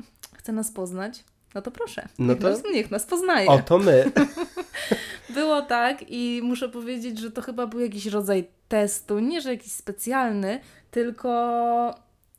chce 0.49 0.55
nas 0.55 0.71
poznać, 0.71 1.23
no 1.55 1.61
to 1.61 1.71
proszę, 1.71 2.07
No 2.19 2.33
niech, 2.33 2.41
to- 2.41 2.49
nas, 2.49 2.63
niech 2.73 2.91
nas 2.91 3.05
poznaje. 3.05 3.47
O, 3.49 3.59
to 3.59 3.77
my. 3.79 4.11
Było 5.35 5.61
tak 5.61 5.97
i 6.07 6.41
muszę 6.43 6.69
powiedzieć, 6.69 7.19
że 7.19 7.31
to 7.31 7.41
chyba 7.41 7.67
był 7.67 7.79
jakiś 7.79 8.05
rodzaj 8.05 8.47
testu, 8.67 9.19
nie 9.19 9.41
że 9.41 9.51
jakiś 9.53 9.71
specjalny, 9.71 10.59
tylko 10.91 11.29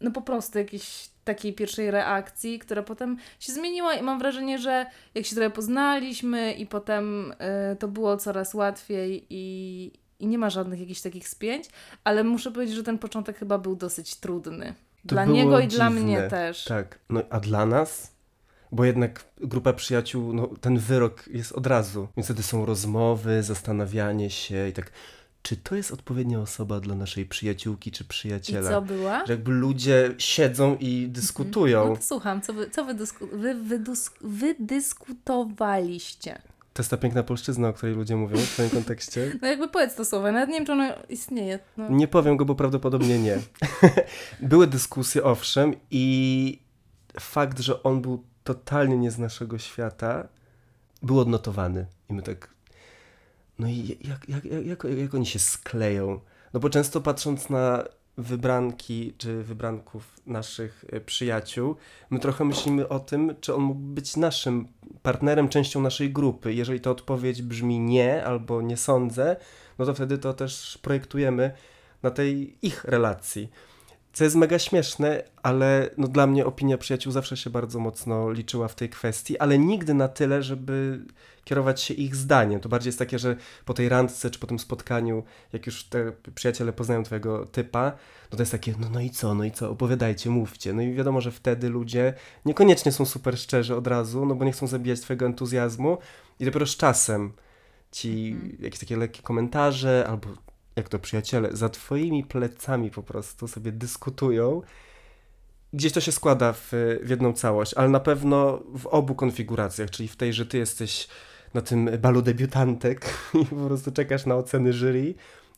no 0.01 0.11
po 0.11 0.23
prostu 0.23 0.59
jakiejś 0.59 1.09
takiej 1.25 1.53
pierwszej 1.53 1.90
reakcji, 1.90 2.59
która 2.59 2.83
potem 2.83 3.16
się 3.40 3.53
zmieniła 3.53 3.94
i 3.94 4.03
mam 4.03 4.18
wrażenie, 4.18 4.59
że 4.59 4.87
jak 5.14 5.27
się 5.27 5.35
trochę 5.37 5.51
poznaliśmy 5.51 6.53
i 6.53 6.66
potem 6.66 7.33
y, 7.73 7.77
to 7.77 7.88
było 7.88 8.16
coraz 8.16 8.55
łatwiej 8.55 9.27
i, 9.31 9.92
i 10.20 10.27
nie 10.27 10.38
ma 10.38 10.51
żadnych 10.51 10.81
jakichś 10.81 11.01
takich 11.01 11.29
spięć, 11.29 11.68
ale 12.05 12.25
muszę 12.25 12.51
powiedzieć, 12.51 12.77
że 12.77 12.85
ten 12.85 12.99
początek 12.99 13.38
chyba 13.38 13.59
był 13.59 13.77
dosyć 13.77 14.14
trudny. 14.16 14.75
To 15.07 15.15
Dla 15.15 15.25
niego 15.25 15.61
i 15.61 15.69
dla 15.69 15.89
dziwne. 15.89 16.03
mnie 16.03 16.23
też. 16.29 16.65
Tak, 16.65 16.99
no 17.09 17.23
a 17.31 17.41
dla 17.41 17.67
nas? 17.67 18.11
Bo 18.73 18.85
jednak 18.85 19.25
grupa 19.41 19.73
przyjaciół, 19.73 20.33
no 20.33 20.47
ten 20.61 20.79
wyrok 20.79 21.29
jest 21.29 21.53
od 21.53 21.67
razu. 21.67 22.09
Więc 22.17 22.27
wtedy 22.27 22.43
są 22.43 22.67
rozmowy, 22.67 23.43
zastanawianie 23.43 24.31
się 24.31 24.69
i 24.69 24.73
tak, 24.73 24.91
czy 25.43 25.57
to 25.57 25.75
jest 25.75 25.93
odpowiednia 25.93 26.41
osoba 26.41 26.81
dla 26.81 26.95
naszej 26.95 27.27
przyjaciółki 27.27 27.91
czy 27.91 28.05
I 28.05 28.07
przyjaciela? 28.07 28.71
co 28.71 28.83
była? 28.83 29.27
Że 29.27 29.33
jakby 29.33 29.53
ludzie 29.53 30.15
siedzą 30.19 30.77
i 30.81 31.09
dyskutują. 31.09 31.89
No 31.89 31.97
to 31.97 32.03
słucham, 32.03 32.43
co 32.43 32.53
wy, 32.53 32.71
co 32.71 32.85
wy, 32.85 32.95
dysku, 32.95 33.27
wy 33.33 33.55
wydus, 33.55 34.11
wydyskutowaliście? 34.21 36.43
To 36.73 36.83
jest 36.83 36.91
ta 36.91 36.97
piękna 36.97 37.23
polszczyzna, 37.23 37.69
o 37.69 37.73
której 37.73 37.95
ludzie 37.95 38.17
mówią 38.17 38.37
w 38.37 38.43
twoim 38.43 38.71
kontekście. 38.71 39.33
No 39.43 39.49
jakby 39.49 39.69
powiedz 39.69 39.95
to 39.95 40.05
słowo, 40.05 40.33
nawet 40.33 40.49
nie 40.49 40.55
wiem, 40.55 40.67
czy 40.67 40.73
ono 40.73 40.85
istnieje. 41.09 41.59
No. 41.77 41.89
Nie 41.89 42.09
powiem 42.09 42.37
go, 42.37 42.45
bo 42.45 42.55
prawdopodobnie 42.55 43.19
nie. 43.19 43.39
Były 44.41 44.67
dyskusje, 44.67 45.25
owszem, 45.25 45.75
i 45.91 46.59
fakt, 47.21 47.59
że 47.59 47.83
on 47.83 48.03
był 48.03 48.25
totalnie 48.45 48.97
nie 48.97 49.11
z 49.11 49.19
naszego 49.19 49.59
świata, 49.59 50.29
był 51.03 51.21
odnotowany. 51.21 51.87
I 52.11 52.13
my 52.13 52.23
tak. 52.23 52.49
No 53.59 53.69
i 53.69 53.99
jak, 54.01 54.29
jak, 54.29 54.45
jak, 54.45 54.67
jak, 54.67 54.85
jak 54.99 55.15
oni 55.15 55.27
się 55.27 55.39
skleją? 55.39 56.21
No 56.53 56.61
bo 56.61 56.71
często 56.71 57.01
patrząc 57.01 57.51
na 57.51 57.85
wybranki 58.18 59.14
czy 59.18 59.42
wybranków 59.42 60.20
naszych 60.27 60.85
e, 60.92 61.01
przyjaciół, 61.01 61.77
my 62.11 62.18
trochę 62.18 62.44
myślimy 62.44 62.88
o 62.88 63.01
tym, 63.01 63.35
czy 63.40 63.55
on 63.55 63.62
mógł 63.62 63.81
być 63.81 64.16
naszym 64.16 64.68
partnerem, 65.03 65.49
częścią 65.49 65.81
naszej 65.81 66.12
grupy. 66.12 66.55
Jeżeli 66.55 66.81
ta 66.81 66.90
odpowiedź 66.90 67.42
brzmi 67.42 67.81
nie 67.81 68.25
albo 68.25 68.62
nie 68.62 68.77
sądzę, 68.77 69.37
no 69.79 69.87
to 69.87 69.94
wtedy 69.94 70.18
to 70.18 70.33
też 70.33 70.79
projektujemy 70.83 71.53
na 72.03 72.11
tej 72.11 72.57
ich 72.62 72.85
relacji. 72.85 73.51
Co 74.12 74.25
jest 74.25 74.37
mega 74.37 74.59
śmieszne, 74.59 75.23
ale 75.42 75.90
no 75.96 76.09
dla 76.09 76.27
mnie 76.27 76.46
opinia 76.46 76.79
przyjaciół 76.79 77.12
zawsze 77.12 77.37
się 77.37 77.51
bardzo 77.51 77.79
mocno 77.79 78.31
liczyła 78.31 78.68
w 78.68 78.75
tej 78.75 78.88
kwestii, 78.88 79.38
ale 79.38 79.59
nigdy 79.59 79.94
na 79.94 80.09
tyle, 80.09 80.42
żeby 80.42 81.05
kierować 81.44 81.81
się 81.81 81.94
ich 81.94 82.16
zdaniem. 82.16 82.61
To 82.61 82.68
bardziej 82.68 82.88
jest 82.88 82.99
takie, 82.99 83.18
że 83.18 83.37
po 83.64 83.75
tej 83.75 83.88
randce 83.88 84.31
czy 84.31 84.38
po 84.38 84.46
tym 84.46 84.59
spotkaniu, 84.59 85.23
jak 85.53 85.66
już 85.66 85.85
te 85.85 86.12
przyjaciele 86.35 86.73
poznają 86.73 87.03
twojego 87.03 87.46
typa, 87.46 87.92
no 88.33 88.37
to 88.37 88.42
jest 88.42 88.53
takie, 88.53 88.75
no, 88.79 88.90
no 88.90 89.01
i 89.01 89.11
co, 89.11 89.35
no 89.35 89.44
i 89.44 89.51
co, 89.51 89.70
opowiadajcie, 89.70 90.31
mówcie. 90.31 90.73
No 90.73 90.83
i 90.83 90.92
wiadomo, 90.92 91.20
że 91.20 91.31
wtedy 91.31 91.68
ludzie 91.68 92.14
niekoniecznie 92.44 92.92
są 92.92 93.05
super 93.05 93.38
szczerzy 93.38 93.77
od 93.77 93.87
razu, 93.87 94.27
no 94.27 94.35
bo 94.35 94.44
nie 94.44 94.53
chcą 94.53 94.66
zabijać 94.66 95.01
twojego 95.01 95.27
entuzjazmu 95.27 95.99
i 96.40 96.44
dopiero 96.44 96.66
z 96.66 96.77
czasem 96.77 97.33
ci 97.92 98.37
jakieś 98.61 98.81
takie 98.81 98.96
lekkie 98.96 99.23
komentarze 99.23 100.07
albo 100.09 100.29
jak 100.81 100.88
to 100.88 100.99
przyjaciele, 100.99 101.49
za 101.53 101.69
twoimi 101.69 102.25
plecami 102.25 102.90
po 102.90 103.03
prostu 103.03 103.49
sobie 103.49 103.73
dyskutują. 103.73 104.62
Gdzieś 105.73 105.93
to 105.93 106.01
się 106.01 106.12
składa 106.12 106.53
w, 106.53 106.69
w 107.03 107.11
jedną 107.11 107.33
całość, 107.33 107.75
ale 107.75 107.88
na 107.88 108.01
pewno 108.01 108.62
w 108.79 108.87
obu 108.87 109.14
konfiguracjach, 109.14 109.90
czyli 109.90 110.09
w 110.09 110.16
tej, 110.16 110.33
że 110.33 110.47
ty 110.47 110.59
jesteś 110.59 111.09
na 111.55 111.61
tym 111.61 111.90
balu 111.99 112.23
debiutantek 112.23 113.14
i 113.43 113.47
po 113.47 113.57
prostu 113.57 113.93
czekasz 113.93 114.27
na 114.27 114.37
oceny 114.37 114.73
jury 114.73 115.14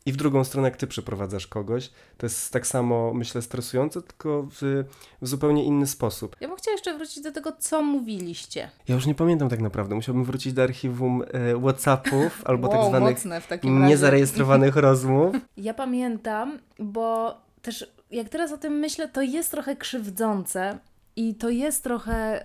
i 0.06 0.12
w 0.12 0.16
drugą 0.16 0.44
stronę, 0.44 0.68
jak 0.68 0.76
ty 0.76 0.86
przyprowadzasz 0.86 1.46
kogoś. 1.46 1.90
To 2.18 2.26
jest 2.26 2.52
tak 2.52 2.66
samo, 2.66 3.14
myślę, 3.14 3.42
stresujące, 3.42 4.02
tylko 4.02 4.42
w, 4.42 4.84
w 5.22 5.28
zupełnie 5.28 5.64
inny 5.64 5.86
sposób. 5.86 6.36
Ja 6.40 6.48
bym 6.48 6.56
chciała 6.56 6.72
jeszcze 6.72 6.96
wrócić 6.96 7.22
do 7.22 7.32
tego, 7.32 7.52
co 7.58 7.82
mówiliście. 7.82 8.70
Ja 8.88 8.94
już 8.94 9.06
nie 9.06 9.14
pamiętam 9.14 9.48
tak 9.48 9.60
naprawdę. 9.60 9.94
Musiałbym 9.94 10.24
wrócić 10.24 10.52
do 10.52 10.62
archiwum 10.62 11.22
e, 11.22 11.60
WhatsAppów 11.60 12.42
albo 12.44 12.68
wow, 12.68 12.92
tak 12.92 13.18
zwanych 13.18 13.64
niezarejestrowanych 13.64 14.76
rozmów. 14.86 15.36
Ja 15.56 15.74
pamiętam, 15.74 16.58
bo 16.78 17.36
też 17.62 17.92
jak 18.10 18.28
teraz 18.28 18.52
o 18.52 18.58
tym 18.58 18.72
myślę, 18.72 19.08
to 19.08 19.22
jest 19.22 19.50
trochę 19.50 19.76
krzywdzące 19.76 20.78
i 21.16 21.34
to 21.34 21.50
jest 21.50 21.84
trochę 21.84 22.44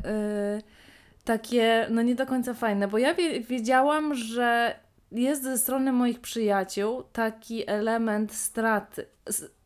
y, 0.57 0.61
takie, 1.23 1.87
no 1.89 2.01
nie 2.01 2.15
do 2.15 2.25
końca 2.25 2.53
fajne, 2.53 2.87
bo 2.87 2.97
ja 2.97 3.13
wie, 3.13 3.41
wiedziałam, 3.41 4.15
że 4.15 4.75
jest 5.11 5.43
ze 5.43 5.57
strony 5.57 5.91
moich 5.91 6.19
przyjaciół 6.21 7.03
taki 7.13 7.69
element 7.69 8.33
straty, 8.33 9.05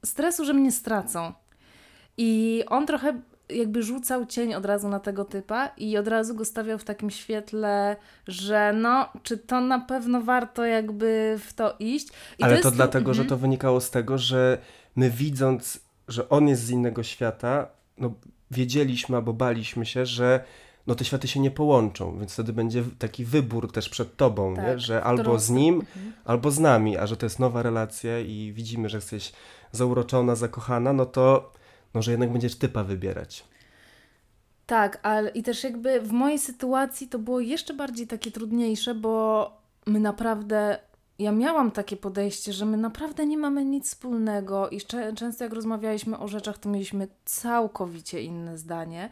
stresu, 0.05 0.45
że 0.45 0.53
mnie 0.53 0.71
stracą. 0.71 1.33
I 2.17 2.63
on 2.67 2.87
trochę 2.87 3.21
jakby 3.49 3.83
rzucał 3.83 4.25
cień 4.25 4.53
od 4.53 4.65
razu 4.65 4.89
na 4.89 4.99
tego 4.99 5.25
typa 5.25 5.67
i 5.77 5.97
od 5.97 6.07
razu 6.07 6.35
go 6.35 6.45
stawiał 6.45 6.77
w 6.77 6.83
takim 6.83 7.09
świetle, 7.09 7.95
że 8.27 8.73
no, 8.75 9.09
czy 9.23 9.37
to 9.37 9.61
na 9.61 9.79
pewno 9.79 10.21
warto 10.21 10.65
jakby 10.65 11.39
w 11.45 11.53
to 11.53 11.75
iść. 11.79 12.07
I 12.39 12.43
Ale 12.43 12.57
to, 12.59 12.67
jest- 12.67 12.75
dlatego, 12.75 13.13
że 13.13 13.21
Mhm. 13.21 13.29
to 13.29 13.37
wynikało 13.41 13.81
z 13.81 13.91
tego, 13.91 14.17
że 14.17 14.57
my 14.95 15.09
widząc, 15.09 15.79
że 16.07 16.29
on 16.29 16.47
jest 16.47 16.63
z 16.63 16.69
innego 16.69 17.03
świata, 17.03 17.67
no 17.97 18.13
wiedzieliśmy 18.51 19.15
albo 19.15 19.33
baliśmy 19.33 19.85
się, 19.85 20.05
że 20.05 20.43
no 20.87 20.95
te 20.95 21.05
światy 21.05 21.27
się 21.27 21.39
nie 21.39 21.51
połączą, 21.51 22.19
więc 22.19 22.33
wtedy 22.33 22.53
będzie 22.53 22.83
taki 22.99 23.25
wybór 23.25 23.71
też 23.71 23.89
przed 23.89 24.17
tobą, 24.17 24.55
Tak, 24.55 24.65
nie? 24.67 24.79
że 24.79 24.99
którą 24.99 25.09
albo 25.17 25.39
z 25.39 25.49
nim, 25.49 25.75
Mhm. 25.75 26.13
albo 26.25 26.51
z 26.51 26.59
nami, 26.59 26.97
a 26.97 27.07
że 27.07 27.17
to 27.17 27.25
jest 27.25 27.39
nowa 27.39 27.63
relacja 27.63 28.19
i 28.19 28.51
widzimy, 28.55 28.89
że 28.89 28.97
jesteś 28.97 29.31
zauroczona, 29.71 30.35
zakochana, 30.35 30.93
no 30.93 31.05
to 31.05 31.51
no, 31.93 32.01
że 32.01 32.11
jednak 32.11 32.31
będziesz 32.31 32.55
typa 32.55 32.83
wybierać. 32.83 33.43
Tak, 34.65 34.99
ale 35.03 35.29
i 35.29 35.43
też 35.43 35.63
jakby 35.63 36.01
w 36.01 36.11
mojej 36.11 36.39
sytuacji 36.39 37.07
to 37.07 37.19
było 37.19 37.39
jeszcze 37.39 37.73
bardziej 37.73 38.07
takie 38.07 38.31
trudniejsze, 38.31 38.95
bo 38.95 39.51
my 39.85 39.99
naprawdę, 39.99 40.79
ja 41.19 41.31
miałam 41.31 41.71
takie 41.71 41.97
podejście, 41.97 42.53
że 42.53 42.65
my 42.65 42.77
naprawdę 42.77 43.25
nie 43.25 43.37
mamy 43.37 43.65
nic 43.65 43.87
wspólnego 43.87 44.69
i 44.69 44.81
często 45.15 45.43
jak 45.43 45.53
rozmawialiśmy 45.53 46.19
o 46.19 46.27
rzeczach, 46.27 46.57
to 46.57 46.69
mieliśmy 46.69 47.07
całkowicie 47.25 48.21
inne 48.21 48.57
zdanie. 48.57 49.09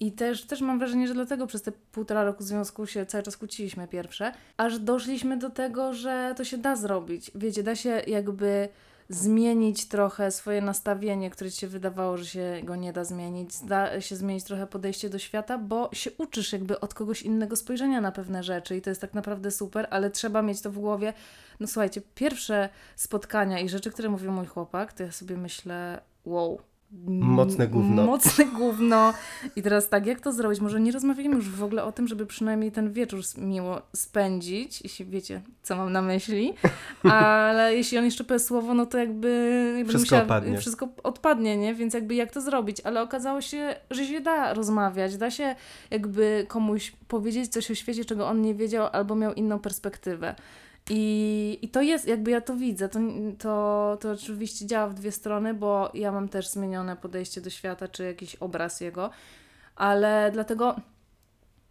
I 0.00 0.12
też, 0.12 0.44
też 0.44 0.60
mam 0.60 0.78
wrażenie, 0.78 1.08
że 1.08 1.14
dlatego 1.14 1.46
przez 1.46 1.62
te 1.62 1.72
półtora 1.72 2.24
roku 2.24 2.42
związku 2.42 2.86
się 2.86 3.06
cały 3.06 3.22
czas 3.22 3.36
kłóciliśmy 3.36 3.88
pierwsze, 3.88 4.32
aż 4.56 4.78
doszliśmy 4.78 5.36
do 5.36 5.50
tego, 5.50 5.94
że 5.94 6.34
to 6.36 6.44
się 6.44 6.58
da 6.58 6.76
zrobić. 6.76 7.30
Wiecie, 7.34 7.62
da 7.62 7.76
się 7.76 8.02
jakby 8.06 8.68
zmienić 9.08 9.88
trochę 9.88 10.30
swoje 10.30 10.62
nastawienie, 10.62 11.30
które 11.30 11.50
ci 11.50 11.60
się 11.60 11.66
wydawało, 11.66 12.16
że 12.16 12.26
się 12.26 12.60
go 12.64 12.76
nie 12.76 12.92
da 12.92 13.04
zmienić, 13.04 13.58
da 13.58 14.00
się 14.00 14.16
zmienić 14.16 14.44
trochę 14.44 14.66
podejście 14.66 15.10
do 15.10 15.18
świata, 15.18 15.58
bo 15.58 15.90
się 15.92 16.10
uczysz 16.18 16.52
jakby 16.52 16.80
od 16.80 16.94
kogoś 16.94 17.22
innego 17.22 17.56
spojrzenia 17.56 18.00
na 18.00 18.12
pewne 18.12 18.42
rzeczy 18.42 18.76
i 18.76 18.82
to 18.82 18.90
jest 18.90 19.00
tak 19.00 19.14
naprawdę 19.14 19.50
super, 19.50 19.86
ale 19.90 20.10
trzeba 20.10 20.42
mieć 20.42 20.60
to 20.60 20.70
w 20.70 20.78
głowie. 20.78 21.12
No 21.60 21.66
słuchajcie, 21.66 22.02
pierwsze 22.14 22.68
spotkania 22.96 23.60
i 23.60 23.68
rzeczy, 23.68 23.90
które 23.90 24.08
mówił 24.08 24.32
mój 24.32 24.46
chłopak, 24.46 24.92
to 24.92 25.02
ja 25.02 25.12
sobie 25.12 25.36
myślę, 25.36 26.00
wow. 26.24 26.60
Mocne 27.08 27.68
gówno. 27.68 28.04
Mocne 28.04 28.44
gówno. 28.44 29.14
I 29.56 29.62
teraz 29.62 29.88
tak, 29.88 30.06
jak 30.06 30.20
to 30.20 30.32
zrobić? 30.32 30.60
Może 30.60 30.80
nie 30.80 30.92
rozmawiamy 30.92 31.36
już 31.36 31.48
w 31.48 31.62
ogóle 31.62 31.84
o 31.84 31.92
tym, 31.92 32.08
żeby 32.08 32.26
przynajmniej 32.26 32.72
ten 32.72 32.92
wieczór 32.92 33.20
miło 33.38 33.82
spędzić, 33.96 34.82
jeśli 34.82 35.04
wiecie, 35.04 35.42
co 35.62 35.76
mam 35.76 35.92
na 35.92 36.02
myśli. 36.02 36.54
Ale 37.02 37.74
jeśli 37.76 37.98
on 37.98 38.04
jeszcze 38.04 38.24
powie 38.24 38.38
słowo, 38.40 38.74
no 38.74 38.86
to 38.86 38.98
jakby... 38.98 39.74
jakby 39.76 39.92
Wszystko 39.92 40.22
opadnie. 40.22 40.58
Wszystko 40.58 40.88
odpadnie, 41.02 41.56
nie? 41.56 41.74
Więc 41.74 41.94
jakby 41.94 42.14
jak 42.14 42.32
to 42.32 42.40
zrobić? 42.40 42.80
Ale 42.84 43.02
okazało 43.02 43.40
się, 43.40 43.76
że 43.90 44.04
się 44.04 44.20
da 44.20 44.54
rozmawiać, 44.54 45.16
da 45.16 45.30
się 45.30 45.56
jakby 45.90 46.46
komuś 46.48 46.92
powiedzieć 47.08 47.52
coś 47.52 47.70
o 47.70 47.74
świecie, 47.74 48.04
czego 48.04 48.28
on 48.28 48.42
nie 48.42 48.54
wiedział 48.54 48.88
albo 48.92 49.16
miał 49.16 49.34
inną 49.34 49.58
perspektywę. 49.58 50.34
I, 50.90 51.58
I 51.62 51.68
to 51.68 51.82
jest, 51.82 52.08
jakby 52.08 52.30
ja 52.30 52.40
to 52.40 52.56
widzę, 52.56 52.88
to, 52.88 52.98
to, 53.38 53.98
to 54.00 54.10
oczywiście 54.10 54.66
działa 54.66 54.88
w 54.88 54.94
dwie 54.94 55.12
strony, 55.12 55.54
bo 55.54 55.90
ja 55.94 56.12
mam 56.12 56.28
też 56.28 56.48
zmienione 56.48 56.96
podejście 56.96 57.40
do 57.40 57.50
świata, 57.50 57.88
czy 57.88 58.04
jakiś 58.04 58.34
obraz 58.36 58.80
jego, 58.80 59.10
ale 59.76 60.30
dlatego 60.32 60.76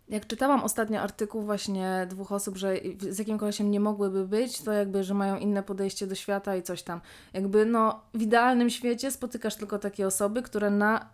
jak 0.10 0.28
czytałam 0.28 0.64
ostatnio 0.64 1.02
artykuł 1.02 1.42
właśnie 1.42 2.08
dwóch 2.10 2.32
osób, 2.32 2.58
że 2.58 2.76
z 3.00 3.20
jakim 3.20 3.38
kolesiem 3.38 3.72
nie 3.72 3.80
mogłyby 3.80 4.28
być, 4.28 4.62
to 4.62 4.72
jakby, 4.72 5.04
że 5.04 5.14
mają 5.14 5.38
inne 5.38 5.64
podejście 5.64 6.08
do 6.08 6.16
świata 6.16 6.56
i 6.56 6.64
coś 6.64 6.84
tam. 6.84 7.02
Jakby 7.34 7.66
no 7.66 8.02
w 8.14 8.22
idealnym 8.22 8.70
świecie 8.70 9.12
spotykasz 9.12 9.56
tylko 9.56 9.80
takie 9.80 10.08
osoby, 10.08 10.42
które 10.42 10.70
na 10.70 11.10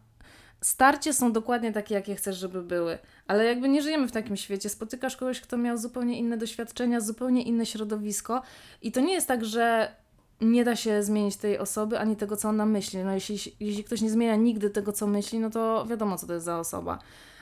starcie 0.66 1.14
są 1.14 1.32
dokładnie 1.32 1.74
takie, 1.74 1.96
jakie 1.96 2.16
chcesz, 2.16 2.38
żeby 2.38 2.62
były. 2.62 2.98
Ale 3.28 3.46
jakby 3.46 3.70
nie 3.70 3.82
żyjemy 3.82 4.08
w 4.08 4.12
takim 4.12 4.38
świecie. 4.38 4.70
Spotykasz 4.70 5.18
kogoś, 5.18 5.42
kto 5.42 5.58
miał 5.58 5.78
zupełnie 5.78 6.20
inne 6.20 6.38
doświadczenia, 6.38 7.00
zupełnie 7.02 7.44
inne 7.44 7.66
środowisko 7.66 8.42
i 8.82 8.92
to 8.92 9.00
nie 9.00 9.14
jest 9.14 9.28
tak, 9.28 9.46
że 9.46 9.96
nie 10.42 10.64
da 10.64 10.76
się 10.76 11.04
zmienić 11.04 11.36
tej 11.36 11.58
osoby, 11.58 12.00
ani 12.00 12.16
tego, 12.16 12.38
co 12.38 12.50
ona 12.50 12.66
myśli. 12.66 13.04
No 13.04 13.14
jeśli, 13.14 13.38
jeśli 13.60 13.84
ktoś 13.84 14.02
nie 14.02 14.10
zmienia 14.10 14.36
nigdy 14.36 14.70
tego, 14.70 14.92
co 14.92 15.08
myśli, 15.08 15.40
no 15.40 15.50
to 15.50 15.86
wiadomo, 15.90 16.18
co 16.18 16.28
to 16.28 16.34
jest 16.34 16.46
za 16.46 16.60
osoba. 16.60 17.00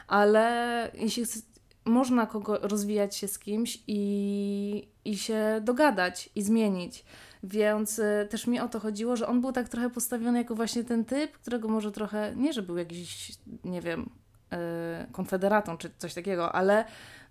Ale 0.08 0.92
jeśli 0.94 1.26
można 1.86 2.26
kogo 2.26 2.58
rozwijać 2.62 3.16
się 3.16 3.28
z 3.28 3.40
kimś 3.40 3.80
i, 3.88 4.88
i 5.06 5.18
się 5.18 5.62
dogadać 5.62 6.30
i 6.36 6.42
zmienić. 6.42 7.06
Więc 7.44 8.00
y, 8.00 8.28
też 8.30 8.48
mi 8.48 8.60
o 8.60 8.68
to 8.68 8.80
chodziło, 8.80 9.16
że 9.16 9.28
on 9.28 9.42
był 9.42 9.52
tak 9.52 9.70
trochę 9.70 9.90
postawiony 9.90 10.38
jako 10.38 10.56
właśnie 10.56 10.84
ten 10.84 11.06
typ, 11.06 11.32
którego 11.32 11.68
może 11.68 11.92
trochę, 11.92 12.34
nie 12.36 12.54
że 12.54 12.62
był 12.62 12.78
jakiś, 12.78 13.32
nie 13.64 13.82
wiem, 13.82 14.10
y, 14.54 15.12
konfederatą 15.12 15.78
czy 15.78 15.92
coś 15.98 16.14
takiego, 16.14 16.52
ale 16.52 16.86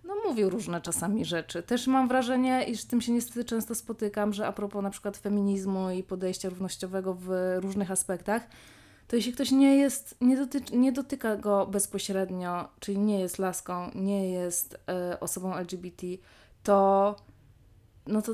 no 0.04 0.14
mówił 0.24 0.50
różne 0.50 0.80
czasami 0.80 1.24
rzeczy. 1.24 1.62
Też 1.62 1.86
mam 1.86 2.08
wrażenie, 2.08 2.64
iż 2.64 2.80
z 2.80 2.86
tym 2.86 3.00
się 3.00 3.12
niestety 3.12 3.44
często 3.44 3.74
spotykam, 3.74 4.32
że 4.32 4.46
a 4.46 4.52
propos 4.52 4.82
na 4.82 4.90
przykład 4.90 5.16
feminizmu 5.16 5.90
i 5.90 6.02
podejścia 6.02 6.48
równościowego 6.48 7.14
w 7.14 7.30
różnych 7.58 7.90
aspektach, 7.90 8.46
to 9.08 9.16
jeśli 9.16 9.32
ktoś 9.32 9.50
nie 9.50 9.76
jest, 9.76 10.16
nie, 10.20 10.36
dotyczy, 10.36 10.76
nie 10.76 10.92
dotyka 10.92 11.36
go 11.36 11.66
bezpośrednio, 11.66 12.68
czyli 12.80 12.98
nie 12.98 13.20
jest 13.20 13.38
laską, 13.38 13.90
nie 13.94 14.30
jest 14.30 14.78
e, 14.88 15.20
osobą 15.20 15.54
LGBT, 15.54 16.06
to 16.62 17.16
no 18.06 18.22
to, 18.22 18.32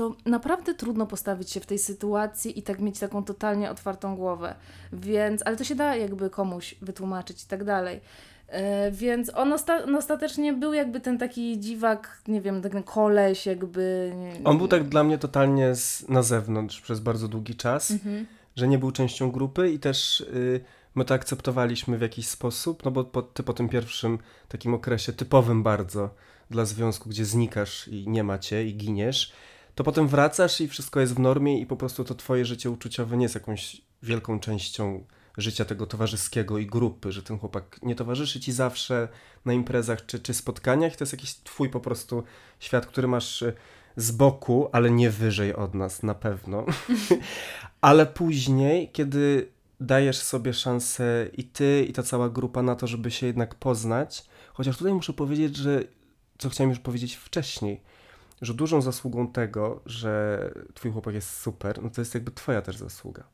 to 0.00 0.16
naprawdę 0.26 0.74
trudno 0.74 1.06
postawić 1.06 1.50
się 1.50 1.60
w 1.60 1.66
tej 1.66 1.78
sytuacji 1.78 2.58
i 2.58 2.62
tak 2.62 2.80
mieć 2.80 2.98
taką 2.98 3.24
totalnie 3.24 3.70
otwartą 3.70 4.16
głowę. 4.16 4.54
Więc, 4.92 5.42
ale 5.46 5.56
to 5.56 5.64
się 5.64 5.74
da 5.74 5.96
jakby 5.96 6.30
komuś 6.30 6.74
wytłumaczyć 6.82 7.42
i 7.44 7.46
tak 7.46 7.64
dalej. 7.64 8.00
E, 8.48 8.90
Więc 8.90 9.30
on 9.34 9.52
osta- 9.52 9.96
ostatecznie 9.98 10.52
był 10.52 10.72
jakby 10.72 11.00
ten 11.00 11.18
taki 11.18 11.58
dziwak, 11.60 12.22
nie 12.28 12.40
wiem, 12.40 12.62
ten 12.62 12.82
koleś 12.82 13.46
jakby. 13.46 14.12
On 14.44 14.58
był 14.58 14.68
tak 14.68 14.88
dla 14.88 15.04
mnie 15.04 15.18
totalnie 15.18 15.74
z, 15.74 16.08
na 16.08 16.22
zewnątrz 16.22 16.80
przez 16.80 17.00
bardzo 17.00 17.28
długi 17.28 17.54
czas, 17.54 17.90
Mhm. 17.90 18.26
że 18.56 18.68
nie 18.68 18.78
był 18.78 18.90
częścią 18.90 19.30
grupy 19.30 19.70
i 19.70 19.78
też 19.78 20.20
y, 20.20 20.60
my 20.94 21.04
to 21.04 21.14
akceptowaliśmy 21.14 21.98
w 21.98 22.00
jakiś 22.00 22.28
sposób, 22.28 22.84
no 22.84 22.90
bo 22.90 23.04
po, 23.04 23.22
ty 23.22 23.42
po 23.42 23.52
tym 23.52 23.68
pierwszym 23.68 24.18
takim 24.48 24.74
okresie 24.74 25.12
typowym 25.12 25.62
bardzo 25.62 26.10
dla 26.50 26.64
związku, 26.64 27.08
gdzie 27.08 27.24
znikasz 27.24 27.88
i 27.88 28.08
nie 28.08 28.24
ma 28.24 28.38
cię 28.38 28.64
i 28.66 28.74
giniesz, 28.76 29.32
to 29.80 29.84
potem 29.84 30.08
wracasz 30.08 30.60
i 30.60 30.68
wszystko 30.68 31.00
jest 31.00 31.14
w 31.14 31.18
normie 31.18 31.60
i 31.60 31.66
po 31.66 31.76
prostu 31.76 32.04
to 32.04 32.14
twoje 32.14 32.44
życie 32.44 32.70
uczuciowe 32.70 33.16
nie 33.16 33.22
jest 33.22 33.34
jakąś 33.34 33.82
wielką 34.02 34.40
częścią 34.40 35.04
życia 35.36 35.64
tego 35.64 35.86
towarzyskiego 35.86 36.58
i 36.58 36.66
grupy, 36.66 37.12
że 37.12 37.22
ten 37.22 37.38
chłopak 37.38 37.80
nie 37.82 37.94
towarzyszy 37.94 38.40
ci 38.40 38.52
zawsze 38.52 39.08
na 39.44 39.52
imprezach 39.52 40.06
czy, 40.06 40.18
czy 40.18 40.34
spotkaniach, 40.34 40.96
to 40.96 41.04
jest 41.04 41.12
jakiś 41.12 41.34
twój 41.34 41.68
po 41.68 41.80
prostu 41.80 42.22
świat, 42.58 42.86
który 42.86 43.08
masz 43.08 43.42
y, 43.42 43.52
z 43.96 44.10
boku, 44.10 44.68
ale 44.72 44.90
nie 44.90 45.10
wyżej 45.10 45.54
od 45.54 45.74
nas 45.74 46.02
na 46.02 46.14
pewno. 46.14 46.66
ale 47.80 48.06
później, 48.06 48.90
kiedy 48.92 49.48
dajesz 49.80 50.18
sobie 50.18 50.54
szansę 50.54 51.28
i 51.32 51.44
ty, 51.44 51.86
i 51.88 51.92
ta 51.92 52.02
cała 52.02 52.28
grupa 52.28 52.62
na 52.62 52.76
to, 52.76 52.86
żeby 52.86 53.10
się 53.10 53.26
jednak 53.26 53.54
poznać, 53.54 54.24
chociaż 54.52 54.78
tutaj 54.78 54.94
muszę 54.94 55.12
powiedzieć, 55.12 55.56
że 55.56 55.84
co 56.38 56.48
chciałem 56.48 56.70
już 56.70 56.78
powiedzieć 56.78 57.14
wcześniej, 57.14 57.80
że 58.42 58.54
dużą 58.54 58.80
zasługą 58.80 59.26
tego, 59.28 59.80
że 59.86 60.40
twój 60.74 60.92
chłopak 60.92 61.14
jest 61.14 61.40
super, 61.40 61.82
no 61.82 61.90
to 61.90 62.00
jest 62.00 62.14
jakby 62.14 62.30
twoja 62.30 62.62
też 62.62 62.76
zasługa. 62.76 63.24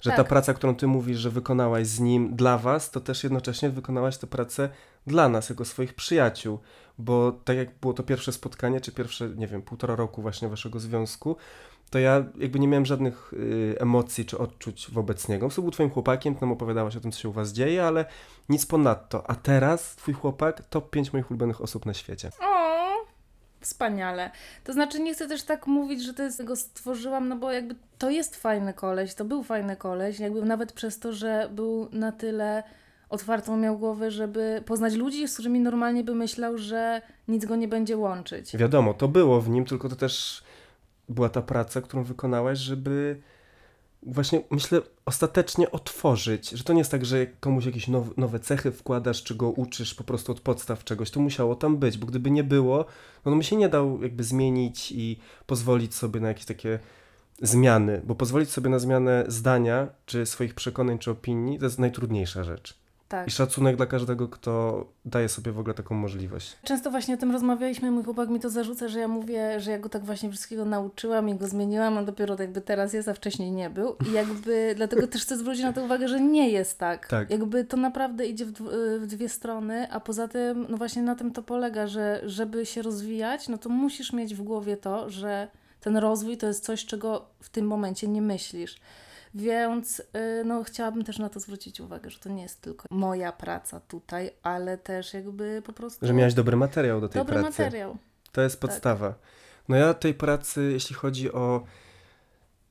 Że 0.00 0.10
ta 0.10 0.16
Tak. 0.16 0.28
praca, 0.28 0.54
którą 0.54 0.74
ty 0.76 0.86
mówisz, 0.86 1.18
że 1.18 1.30
wykonałaś 1.30 1.86
z 1.86 2.00
nim 2.00 2.36
dla 2.36 2.58
was, 2.58 2.90
to 2.90 3.00
też 3.00 3.24
jednocześnie 3.24 3.70
wykonałaś 3.70 4.18
tę 4.18 4.26
pracę 4.26 4.68
dla 5.06 5.28
nas, 5.28 5.48
jako 5.50 5.64
swoich 5.64 5.94
przyjaciół. 5.94 6.58
Bo 6.98 7.32
tak 7.32 7.56
jak 7.56 7.68
było 7.80 7.94
to 7.94 8.02
pierwsze 8.02 8.32
spotkanie, 8.32 8.80
czy 8.80 8.92
pierwsze, 8.92 9.28
nie 9.28 9.46
wiem, 9.46 9.62
półtora 9.62 9.96
roku 9.96 10.22
właśnie 10.22 10.48
waszego 10.48 10.80
związku, 10.80 11.36
to 11.90 11.98
ja 11.98 12.24
jakby 12.38 12.58
nie 12.58 12.68
miałem 12.68 12.86
żadnych 12.86 13.32
y, 13.32 13.74
emocji 13.80 14.24
czy 14.24 14.38
odczuć 14.38 14.90
wobec 14.90 15.28
niego. 15.28 15.46
On 15.46 15.52
był 15.62 15.70
twoim 15.70 15.90
chłopakiem, 15.90 16.34
tam 16.34 16.52
opowiadałaś 16.52 16.96
o 16.96 17.00
tym, 17.00 17.12
co 17.12 17.18
się 17.20 17.28
u 17.28 17.32
was 17.32 17.52
dzieje, 17.52 17.86
ale 17.86 18.04
nic 18.48 18.66
ponadto. 18.66 19.30
A 19.30 19.34
teraz 19.34 19.96
twój 19.96 20.14
chłopak, 20.14 20.62
top 20.70 20.90
5 20.90 21.12
moich 21.12 21.30
ulubionych 21.30 21.60
osób 21.60 21.86
na 21.86 21.94
świecie. 21.94 22.30
O, 22.40 22.87
Wspaniale. 23.60 24.30
To 24.64 24.72
znaczy 24.72 25.00
nie 25.00 25.14
chcę 25.14 25.28
też 25.28 25.42
tak 25.42 25.66
mówić, 25.66 26.02
że 26.02 26.14
to 26.14 26.22
jest 26.22 26.44
go 26.44 26.56
stworzyłam, 26.56 27.28
no 27.28 27.36
bo 27.36 27.52
jakby 27.52 27.74
to 27.98 28.10
jest 28.10 28.36
fajny 28.36 28.74
koleś, 28.74 29.14
to 29.14 29.24
był 29.24 29.42
fajny 29.42 29.76
koleś, 29.76 30.18
jakby 30.18 30.42
nawet 30.42 30.72
przez 30.72 30.98
to, 30.98 31.12
że 31.12 31.48
był 31.52 31.88
na 31.92 32.12
tyle 32.12 32.62
otwartą 33.08 33.56
miał 33.56 33.78
głowę, 33.78 34.10
żeby 34.10 34.62
poznać 34.66 34.94
ludzi, 34.94 35.28
z 35.28 35.34
którymi 35.34 35.60
normalnie 35.60 36.04
by 36.04 36.14
myślał, 36.14 36.58
że 36.58 37.02
nic 37.28 37.44
go 37.44 37.56
nie 37.56 37.68
będzie 37.68 37.96
łączyć. 37.96 38.56
Wiadomo, 38.56 38.94
to 38.94 39.08
było 39.08 39.40
w 39.40 39.48
nim, 39.48 39.64
tylko 39.64 39.88
to 39.88 39.96
też 39.96 40.42
była 41.08 41.28
ta 41.28 41.42
praca, 41.42 41.80
którą 41.80 42.04
wykonałaś, 42.04 42.58
żeby 42.58 43.20
właśnie, 44.02 44.42
myślę, 44.50 44.80
ostatecznie 45.04 45.70
otworzyć, 45.70 46.50
że 46.50 46.64
to 46.64 46.72
nie 46.72 46.78
jest 46.78 46.90
tak, 46.90 47.04
że 47.04 47.26
komuś 47.26 47.64
jakieś 47.64 47.88
now, 47.88 48.16
nowe 48.16 48.40
cechy 48.40 48.72
wkładasz, 48.72 49.22
czy 49.22 49.34
go 49.34 49.50
uczysz 49.50 49.94
po 49.94 50.04
prostu 50.04 50.32
od 50.32 50.40
podstaw 50.40 50.84
czegoś, 50.84 51.10
to 51.10 51.20
musiało 51.20 51.56
tam 51.56 51.76
być, 51.76 51.98
bo 51.98 52.06
gdyby 52.06 52.30
nie 52.30 52.44
było, 52.44 52.86
no, 53.24 53.30
no 53.30 53.36
by 53.36 53.44
się 53.44 53.56
nie 53.56 53.68
dał 53.68 54.02
jakby 54.02 54.24
zmienić 54.24 54.92
i 54.92 55.18
pozwolić 55.46 55.94
sobie 55.94 56.20
na 56.20 56.28
jakieś 56.28 56.44
takie 56.44 56.78
zmiany, 57.42 58.02
bo 58.04 58.14
pozwolić 58.14 58.50
sobie 58.50 58.70
na 58.70 58.78
zmianę 58.78 59.24
zdania, 59.28 59.88
czy 60.06 60.26
swoich 60.26 60.54
przekonań, 60.54 60.98
czy 60.98 61.10
opinii, 61.10 61.58
to 61.58 61.64
jest 61.64 61.78
najtrudniejsza 61.78 62.44
rzecz. 62.44 62.78
Tak. 63.08 63.28
I 63.28 63.30
szacunek 63.30 63.76
dla 63.76 63.86
każdego, 63.86 64.28
kto 64.28 64.84
daje 65.04 65.28
sobie 65.28 65.52
w 65.52 65.58
ogóle 65.58 65.74
taką 65.74 65.94
możliwość. 65.94 66.56
Często 66.62 66.90
właśnie 66.90 67.14
o 67.14 67.16
tym 67.16 67.32
rozmawialiśmy, 67.32 67.90
mój 67.90 68.04
chłopak 68.04 68.28
mi 68.28 68.40
to 68.40 68.50
zarzuca, 68.50 68.88
że 68.88 69.00
ja 69.00 69.08
mówię, 69.08 69.60
że 69.60 69.70
ja 69.70 69.78
go 69.78 69.88
tak 69.88 70.04
właśnie 70.04 70.30
wszystkiego 70.30 70.64
nauczyłam 70.64 71.28
i 71.28 71.34
go 71.34 71.48
zmieniłam, 71.48 71.98
a 71.98 72.02
dopiero 72.02 72.36
jakby 72.38 72.60
teraz 72.60 72.92
jest, 72.92 73.08
a 73.08 73.14
wcześniej 73.14 73.50
nie 73.50 73.70
był. 73.70 73.96
I 74.10 74.12
jakby 74.12 74.72
dlatego 74.76 75.06
też 75.06 75.22
chcę 75.22 75.38
zwrócić 75.38 75.62
na 75.62 75.72
to 75.72 75.84
uwagę, 75.84 76.08
że 76.08 76.20
nie 76.20 76.50
jest 76.50 76.78
tak. 76.78 77.08
Tak. 77.08 77.30
Jakby 77.30 77.64
to 77.64 77.76
naprawdę 77.76 78.26
idzie 78.26 78.46
w, 78.46 78.52
w 79.00 79.06
dwie 79.06 79.28
strony, 79.28 79.90
a 79.90 80.00
poza 80.00 80.28
tym, 80.28 80.66
no 80.68 80.76
właśnie 80.76 81.02
na 81.02 81.14
tym 81.14 81.32
to 81.32 81.42
polega, 81.42 81.86
że 81.86 82.20
żeby 82.24 82.66
się 82.66 82.82
rozwijać, 82.82 83.48
no 83.48 83.58
to 83.58 83.68
musisz 83.68 84.12
mieć 84.12 84.34
w 84.34 84.42
głowie 84.42 84.76
to, 84.76 85.10
że 85.10 85.48
ten 85.80 85.96
rozwój 85.96 86.36
to 86.36 86.46
jest 86.46 86.64
coś, 86.64 86.86
czego 86.86 87.28
w 87.40 87.48
tym 87.48 87.66
momencie 87.66 88.08
nie 88.08 88.22
myślisz. 88.22 88.80
Więc 89.34 90.00
y, 90.00 90.44
no, 90.44 90.64
chciałabym 90.64 91.04
też 91.04 91.18
na 91.18 91.28
to 91.28 91.40
zwrócić 91.40 91.80
uwagę, 91.80 92.10
że 92.10 92.18
to 92.18 92.28
nie 92.28 92.42
jest 92.42 92.60
tylko 92.60 92.88
moja 92.90 93.32
praca 93.32 93.80
tutaj, 93.80 94.30
ale 94.42 94.78
też 94.78 95.14
jakby 95.14 95.62
po 95.66 95.72
prostu. 95.72 96.06
Że 96.06 96.12
miałeś 96.14 96.34
dobry 96.34 96.56
materiał 96.56 97.00
do 97.00 97.08
tej 97.08 97.20
dobry 97.20 97.34
pracy. 97.40 97.62
materiał. 97.62 97.96
To 98.32 98.42
jest 98.42 98.60
Tak. 98.60 98.70
podstawa. 98.70 99.14
No 99.68 99.76
ja 99.76 99.94
tej 99.94 100.14
pracy, 100.14 100.70
jeśli 100.72 100.96
chodzi 100.96 101.32
o 101.32 101.64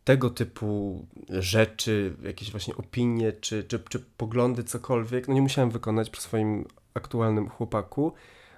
tego 0.03 0.29
typu 0.29 1.05
rzeczy, 1.29 2.15
jakieś 2.23 2.51
właśnie 2.51 2.75
opinie, 2.75 3.31
czy, 3.33 3.63
czy, 3.63 3.79
czy 3.89 3.99
poglądy, 4.17 4.63
cokolwiek, 4.63 5.27
no 5.27 5.33
nie 5.33 5.41
musiałem 5.41 5.71
wykonać 5.71 6.09
przy 6.09 6.21
swoim 6.21 6.65
aktualnym 6.93 7.49
chłopaku. 7.49 8.13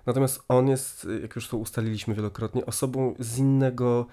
Natomiast 0.06 0.44
on 0.48 0.68
jest, 0.68 1.08
jak 1.22 1.36
już 1.36 1.48
to 1.48 1.58
ustaliliśmy 1.58 2.16
wielokrotnie, 2.16 2.66
osobą 2.66 3.16
z 3.20 3.38
innego, 3.38 4.06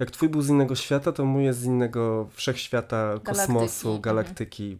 jak 0.00 0.10
twój 0.10 0.28
był 0.28 0.42
z 0.42 0.48
innego 0.48 0.76
świata, 0.76 1.12
to 1.12 1.24
mój 1.24 1.44
jest 1.44 1.60
z 1.60 1.64
innego 1.64 2.28
wszechświata, 2.32 3.14
kosmosu, 3.24 3.88
mhm. 3.88 4.02
galaktyki, 4.02 4.78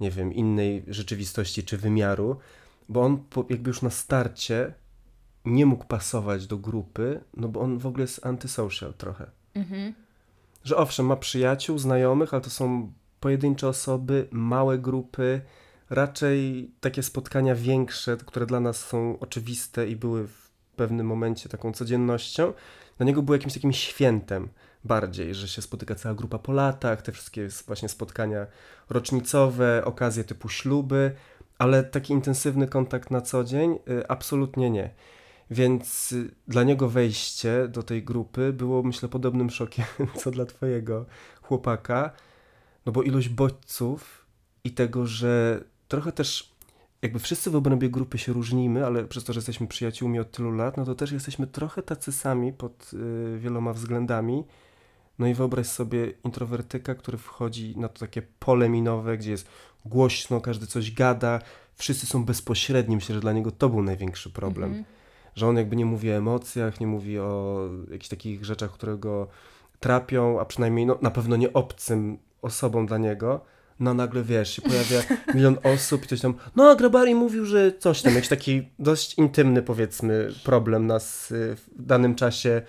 nie 0.00 0.10
wiem, 0.10 0.32
innej 0.32 0.84
rzeczywistości 0.88 1.64
czy 1.64 1.76
wymiaru, 1.78 2.36
bo 2.88 3.02
on 3.02 3.18
po, 3.18 3.44
jakby 3.50 3.70
już 3.70 3.82
na 3.82 3.90
starcie 3.90 4.74
nie 5.44 5.66
mógł 5.66 5.84
pasować 5.84 6.46
do 6.46 6.58
grupy, 6.58 7.20
no 7.36 7.48
bo 7.48 7.60
on 7.60 7.78
w 7.78 7.86
ogóle 7.86 8.02
jest 8.02 8.26
antysocial 8.26 8.94
trochę. 8.94 9.30
Mhm. 9.54 9.94
Że 10.64 10.76
owszem, 10.76 11.06
ma 11.06 11.16
przyjaciół, 11.16 11.78
znajomych, 11.78 12.34
ale 12.34 12.42
to 12.42 12.50
są 12.50 12.92
pojedyncze 13.20 13.68
osoby, 13.68 14.28
małe 14.30 14.78
grupy, 14.78 15.40
raczej 15.90 16.70
takie 16.80 17.02
spotkania 17.02 17.54
większe, 17.54 18.16
które 18.16 18.46
dla 18.46 18.60
nas 18.60 18.76
są 18.76 19.18
oczywiste 19.18 19.88
i 19.88 19.96
były 19.96 20.26
w 20.26 20.50
pewnym 20.76 21.06
momencie 21.06 21.48
taką 21.48 21.72
codziennością. 21.72 22.52
Dla 22.96 23.06
niego 23.06 23.22
były 23.22 23.38
jakimś 23.38 23.54
takim 23.54 23.72
świętem 23.72 24.48
bardziej, 24.84 25.34
że 25.34 25.48
się 25.48 25.62
spotyka 25.62 25.94
cała 25.94 26.14
grupa 26.14 26.38
po 26.38 26.52
latach, 26.52 27.02
te 27.02 27.12
wszystkie 27.12 27.48
właśnie 27.66 27.88
spotkania 27.88 28.46
rocznicowe, 28.90 29.84
okazje 29.84 30.24
typu 30.24 30.48
śluby, 30.48 31.12
ale 31.58 31.84
taki 31.84 32.12
intensywny 32.12 32.68
kontakt 32.68 33.10
na 33.10 33.20
co 33.20 33.44
dzień 33.44 33.78
y, 33.88 34.08
absolutnie 34.08 34.70
nie. 34.70 34.90
Więc 35.50 36.12
y, 36.12 36.34
dla 36.48 36.62
niego 36.62 36.88
wejście 36.88 37.68
do 37.68 37.82
tej 37.82 38.02
grupy 38.04 38.52
było, 38.52 38.82
myślę, 38.82 39.08
podobnym 39.08 39.50
szokiem, 39.50 39.84
co 40.20 40.30
dla 40.30 40.46
twojego 40.46 41.06
chłopaka. 41.42 42.10
No 42.86 42.92
bo 42.92 43.02
ilość 43.02 43.28
bodźców 43.28 44.26
i 44.64 44.70
tego, 44.70 45.06
że 45.06 45.64
trochę 45.88 46.12
też 46.12 46.55
jakby 47.02 47.18
wszyscy 47.18 47.50
w 47.50 47.56
obrębie 47.56 47.88
grupy 47.88 48.18
się 48.18 48.32
różnimy, 48.32 48.86
ale 48.86 49.04
przez 49.04 49.24
to, 49.24 49.32
że 49.32 49.38
jesteśmy 49.38 49.66
przyjaciółmi 49.66 50.18
od 50.18 50.30
tylu 50.30 50.52
lat, 50.52 50.76
no 50.76 50.84
to 50.84 50.94
też 50.94 51.12
jesteśmy 51.12 51.46
trochę 51.46 51.82
tacy 51.82 52.12
sami 52.12 52.52
pod 52.52 52.90
y, 52.92 53.38
wieloma 53.38 53.72
względami. 53.72 54.44
No 55.18 55.26
i 55.26 55.34
wyobraź 55.34 55.66
sobie 55.66 56.12
introwertyka, 56.24 56.94
który 56.94 57.18
wchodzi 57.18 57.74
na 57.78 57.88
to 57.88 58.00
takie 58.00 58.22
pole 58.22 58.68
minowe, 58.68 59.18
gdzie 59.18 59.30
jest 59.30 59.48
głośno, 59.84 60.40
każdy 60.40 60.66
coś 60.66 60.92
gada, 60.92 61.40
wszyscy 61.74 62.06
są 62.06 62.24
bezpośredni. 62.24 62.94
Myślę, 62.94 63.14
że 63.14 63.20
dla 63.20 63.32
niego 63.32 63.50
to 63.50 63.68
był 63.68 63.82
największy 63.82 64.30
problem. 64.30 64.68
Mhm. 64.68 64.84
Że 65.34 65.48
on 65.48 65.56
jakby 65.56 65.76
nie 65.76 65.84
mówi 65.84 66.10
o 66.10 66.14
emocjach, 66.14 66.80
nie 66.80 66.86
mówi 66.86 67.18
o 67.18 67.60
jakichś 67.90 68.08
takich 68.08 68.44
rzeczach, 68.44 68.72
które 68.72 68.96
go 68.96 69.28
trapią, 69.80 70.40
a 70.40 70.44
przynajmniej 70.44 70.86
no, 70.86 70.98
na 71.02 71.10
pewno 71.10 71.36
nie 71.36 71.52
obcym 71.52 72.18
osobom 72.42 72.86
dla 72.86 72.98
niego. 72.98 73.40
No 73.80 73.94
nagle 73.94 74.22
wiesz, 74.22 74.56
się 74.56 74.62
pojawia 74.62 75.02
milion 75.34 75.58
osób 75.62 76.02
i 76.02 76.06
ktoś 76.06 76.20
tam, 76.20 76.34
no 76.56 76.76
Grabari 76.76 77.14
mówił, 77.14 77.44
że 77.44 77.72
coś 77.78 78.02
tam, 78.02 78.14
jakiś 78.14 78.28
taki 78.28 78.68
dość 78.78 79.18
intymny 79.18 79.62
powiedzmy 79.62 80.28
problem 80.44 80.86
nas 80.86 81.30
y, 81.30 81.56
w 81.56 81.82
danym 81.86 82.14
czasie 82.14 82.62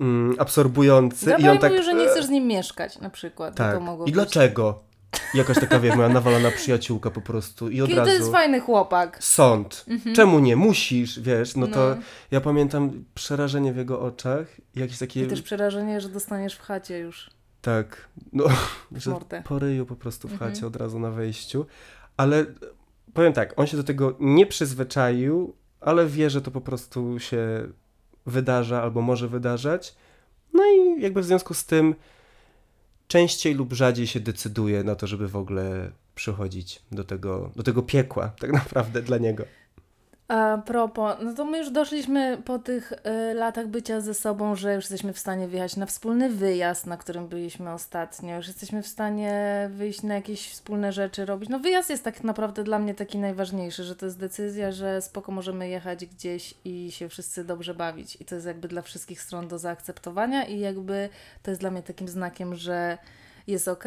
mm, 0.00 0.36
absorbujący. 0.38 1.26
Gabaj 1.26 1.44
I 1.44 1.48
on 1.48 1.58
tak, 1.58 1.70
mówił, 1.70 1.84
że 1.84 1.94
nie 1.94 2.08
chcesz 2.08 2.24
z 2.24 2.30
nim 2.30 2.46
mieszkać 2.46 2.98
na 2.98 3.10
przykład. 3.10 3.54
tak. 3.56 3.78
To 3.78 4.04
I 4.06 4.12
dlaczego? 4.12 4.82
Jakaś 5.34 5.58
taka, 5.60 5.80
wie, 5.80 5.96
moja 5.96 6.08
nawalona 6.08 6.50
przyjaciółka 6.50 7.10
po 7.10 7.20
prostu 7.20 7.68
i 7.70 7.80
od 7.80 7.88
Kiedy 7.88 8.00
to 8.00 8.06
razu... 8.06 8.18
jest 8.18 8.32
fajny 8.32 8.60
chłopak. 8.60 9.24
Sąd. 9.24 9.84
Mhm. 9.88 10.16
Czemu 10.16 10.38
nie? 10.38 10.56
Musisz, 10.56 11.20
wiesz, 11.20 11.56
no 11.56 11.66
to 11.66 11.88
No. 11.88 12.02
ja 12.30 12.40
pamiętam 12.40 13.04
przerażenie 13.14 13.72
w 13.72 13.76
jego 13.76 14.00
oczach, 14.00 14.46
jakieś 14.74 14.98
takie, 14.98 15.24
I 15.24 15.26
też 15.26 15.42
przerażenie, 15.42 16.00
że 16.00 16.08
dostaniesz 16.08 16.54
w 16.54 16.60
chacie 16.60 16.98
już. 16.98 17.30
Tak, 17.62 18.08
no, 18.32 18.44
że 18.92 19.16
po 19.44 19.58
ryju 19.58 19.86
po 19.86 19.96
prostu 19.96 20.28
w 20.28 20.32
Mhm. 20.32 20.50
chacie 20.50 20.66
od 20.66 20.76
razu 20.76 20.98
na 20.98 21.10
wejściu, 21.10 21.66
ale 22.16 22.46
powiem 23.14 23.32
tak, 23.32 23.54
on 23.56 23.66
się 23.66 23.76
do 23.76 23.84
tego 23.84 24.16
nie 24.20 24.46
przyzwyczaił, 24.46 25.54
ale 25.80 26.06
wie, 26.06 26.30
że 26.30 26.42
to 26.42 26.50
po 26.50 26.60
prostu 26.60 27.18
się 27.18 27.68
wydarza 28.26 28.82
albo 28.82 29.02
może 29.02 29.28
wydarzać, 29.28 29.94
no 30.54 30.62
i 30.64 31.02
jakby 31.02 31.20
w 31.20 31.24
związku 31.24 31.54
z 31.54 31.64
tym 31.66 31.94
częściej 33.08 33.54
lub 33.54 33.72
rzadziej 33.72 34.06
się 34.06 34.20
decyduje 34.20 34.84
na 34.84 34.94
to, 34.94 35.06
żeby 35.06 35.28
w 35.28 35.36
ogóle 35.36 35.90
przychodzić 36.14 36.82
do 36.92 37.04
tego, 37.04 37.50
do 37.56 37.62
tego 37.62 37.82
piekła, 37.82 38.28
tak 38.28 38.52
naprawdę 38.62 39.02
dla 39.02 39.18
niego. 39.18 39.44
A 40.32 40.58
propos, 40.58 41.16
no 41.22 41.34
to 41.34 41.44
my 41.44 41.58
już 41.58 41.70
doszliśmy 41.70 42.38
po 42.44 42.58
tych 42.58 42.92
y, 42.92 43.34
latach 43.34 43.66
bycia 43.66 44.00
ze 44.00 44.14
sobą, 44.14 44.56
że 44.56 44.74
już 44.74 44.84
jesteśmy 44.84 45.12
w 45.12 45.18
stanie 45.18 45.48
wyjechać 45.48 45.76
na 45.76 45.86
wspólny 45.86 46.30
wyjazd, 46.30 46.86
na 46.86 46.96
którym 46.96 47.28
byliśmy 47.28 47.72
ostatnio. 47.72 48.36
Już 48.36 48.46
jesteśmy 48.46 48.82
w 48.82 48.86
stanie 48.86 49.70
wyjść 49.72 50.02
na 50.02 50.14
jakieś 50.14 50.48
wspólne 50.48 50.92
rzeczy 50.92 51.24
robić. 51.26 51.48
No 51.48 51.58
wyjazd 51.58 51.90
jest 51.90 52.04
tak 52.04 52.24
naprawdę 52.24 52.64
dla 52.64 52.78
mnie 52.78 52.94
taki 52.94 53.18
najważniejszy, 53.18 53.84
że 53.84 53.96
to 53.96 54.06
jest 54.06 54.18
decyzja, 54.18 54.72
że 54.72 55.02
spoko 55.02 55.32
możemy 55.32 55.68
jechać 55.68 56.06
gdzieś 56.06 56.54
i 56.64 56.92
się 56.92 57.08
wszyscy 57.08 57.44
dobrze 57.44 57.74
bawić. 57.74 58.16
I 58.20 58.24
to 58.24 58.34
jest 58.34 58.46
jakby 58.46 58.68
dla 58.68 58.82
wszystkich 58.82 59.22
stron 59.22 59.48
do 59.48 59.58
zaakceptowania 59.58 60.44
i 60.44 60.58
jakby 60.58 61.08
to 61.42 61.50
jest 61.50 61.60
dla 61.60 61.70
mnie 61.70 61.82
takim 61.82 62.08
znakiem, 62.08 62.54
że 62.54 62.98
jest 63.46 63.68
ok, 63.68 63.84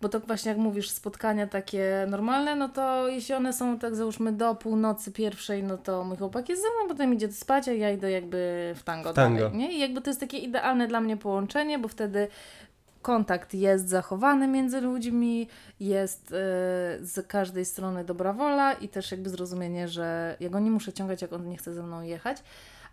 bo 0.00 0.08
to 0.08 0.20
właśnie 0.20 0.48
jak 0.48 0.58
mówisz, 0.58 0.90
spotkania 0.90 1.46
takie 1.46 2.06
normalne, 2.08 2.56
no 2.56 2.68
to 2.68 3.08
jeśli 3.08 3.34
one 3.34 3.52
są 3.52 3.78
tak 3.78 3.96
załóżmy 3.96 4.32
do 4.32 4.54
północy 4.54 5.12
pierwszej, 5.12 5.62
no 5.62 5.78
to 5.78 6.04
mój 6.04 6.16
chłopak 6.16 6.48
jest 6.48 6.62
ze 6.62 6.68
mną, 6.68 6.88
potem 6.88 7.14
idzie 7.14 7.32
spać, 7.32 7.68
a 7.68 7.72
ja 7.72 7.90
idę 7.90 8.10
jakby 8.10 8.72
w 8.76 8.82
tango, 8.82 9.12
tango. 9.12 9.40
dalej, 9.40 9.58
nie? 9.58 9.72
I 9.72 9.78
jakby 9.78 10.00
to 10.00 10.10
jest 10.10 10.20
takie 10.20 10.38
idealne 10.38 10.88
dla 10.88 11.00
mnie 11.00 11.16
połączenie, 11.16 11.78
bo 11.78 11.88
wtedy 11.88 12.28
kontakt 13.02 13.54
jest 13.54 13.88
zachowany 13.88 14.48
między 14.48 14.80
ludźmi, 14.80 15.48
jest 15.80 16.32
y, 16.32 16.34
z 17.00 17.26
każdej 17.28 17.64
strony 17.64 18.04
dobra 18.04 18.32
wola 18.32 18.72
i 18.72 18.88
też 18.88 19.10
jakby 19.10 19.30
zrozumienie, 19.30 19.88
że 19.88 20.36
ja 20.40 20.48
go 20.48 20.60
nie 20.60 20.70
muszę 20.70 20.92
ciągać, 20.92 21.22
jak 21.22 21.32
on 21.32 21.48
nie 21.48 21.56
chce 21.56 21.74
ze 21.74 21.82
mną 21.82 22.02
jechać. 22.02 22.42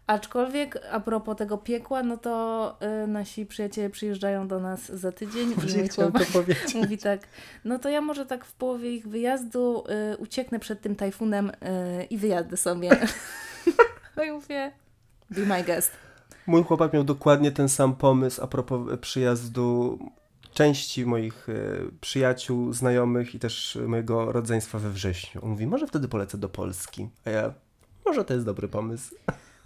Aczkolwiek 0.07 0.79
a 0.91 0.99
propos 0.99 1.37
tego 1.37 1.57
piekła, 1.57 2.03
no 2.03 2.17
to 2.17 2.75
y, 3.03 3.07
nasi 3.07 3.45
przyjaciele 3.45 3.89
przyjeżdżają 3.89 4.47
do 4.47 4.59
nas 4.59 4.91
za 4.91 5.11
tydzień 5.11 5.51
i 5.51 5.55
Właśnie 5.55 5.83
chciałem 5.83 6.11
chłopak 6.11 6.27
to 6.27 6.33
powiedzieć. 6.41 6.75
mówi 6.75 6.97
tak, 6.97 7.27
no 7.65 7.79
to 7.79 7.89
ja 7.89 8.01
może 8.01 8.25
tak 8.25 8.45
w 8.45 8.53
połowie 8.53 8.91
ich 8.95 9.07
wyjazdu 9.07 9.83
y, 10.13 10.17
ucieknę 10.17 10.59
przed 10.59 10.81
tym 10.81 10.95
tajfunem 10.95 11.49
y, 11.49 11.53
i 12.09 12.17
wyjadę 12.17 12.57
sobie. 12.57 12.89
No 14.17 14.23
i 14.23 14.31
mówię, 14.31 14.71
be 15.29 15.41
my 15.41 15.63
guest. 15.63 15.91
Mój 16.47 16.63
chłopak 16.63 16.93
miał 16.93 17.03
dokładnie 17.03 17.51
ten 17.51 17.69
sam 17.69 17.95
pomysł 17.95 18.43
a 18.43 18.47
propos 18.47 18.99
przyjazdu 19.01 19.99
części 20.53 21.05
moich 21.05 21.49
e, 21.49 21.53
przyjaciół, 22.01 22.73
znajomych 22.73 23.35
i 23.35 23.39
też 23.39 23.77
mojego 23.87 24.31
rodzeństwa 24.31 24.79
we 24.79 24.89
wrześniu. 24.89 25.43
On 25.43 25.49
mówi, 25.49 25.67
może 25.67 25.87
wtedy 25.87 26.07
polecę 26.07 26.37
do 26.37 26.49
Polski. 26.49 27.09
A 27.25 27.29
ja, 27.29 27.53
może 28.05 28.25
to 28.25 28.33
jest 28.33 28.45
dobry 28.45 28.67
pomysł. 28.67 29.15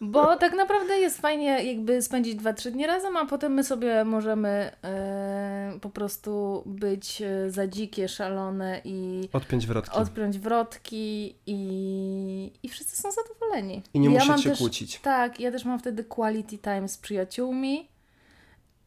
Bo 0.02 0.38
tak 0.38 0.54
naprawdę 0.54 1.00
jest 1.00 1.22
fajnie 1.22 1.64
jakby 1.64 2.02
spędzić 2.02 2.36
dwa, 2.36 2.54
trzy 2.54 2.72
dni 2.72 2.88
razem, 2.88 3.18
a 3.18 3.26
potem 3.26 3.54
my 3.54 3.64
sobie 3.64 4.06
możemy 4.06 4.72
e, 4.84 5.80
po 5.82 5.90
prostu 5.90 6.64
być 6.66 7.22
e, 7.22 7.52
za 7.52 7.68
dzikie, 7.68 8.08
szalone 8.08 8.82
i 8.84 9.30
Odpiąć 9.34 9.68
wrotki. 9.68 9.98
odpiąć 9.98 10.40
wrotki 10.40 11.36
i, 11.46 12.52
i 12.64 12.70
wszyscy 12.70 12.98
są 12.98 13.10
zadowoleni. 13.12 13.84
I 13.94 14.00
nie 14.00 14.10
ja 14.10 14.26
muszę 14.26 14.50
też, 14.50 14.58
kłócić. 14.58 15.00
Tak, 15.00 15.40
ja 15.40 15.52
też 15.52 15.66
mam 15.66 15.80
wtedy 15.80 16.04
quality 16.04 16.58
time 16.58 16.88
z 16.88 16.98
przyjaciółmi 16.98 17.88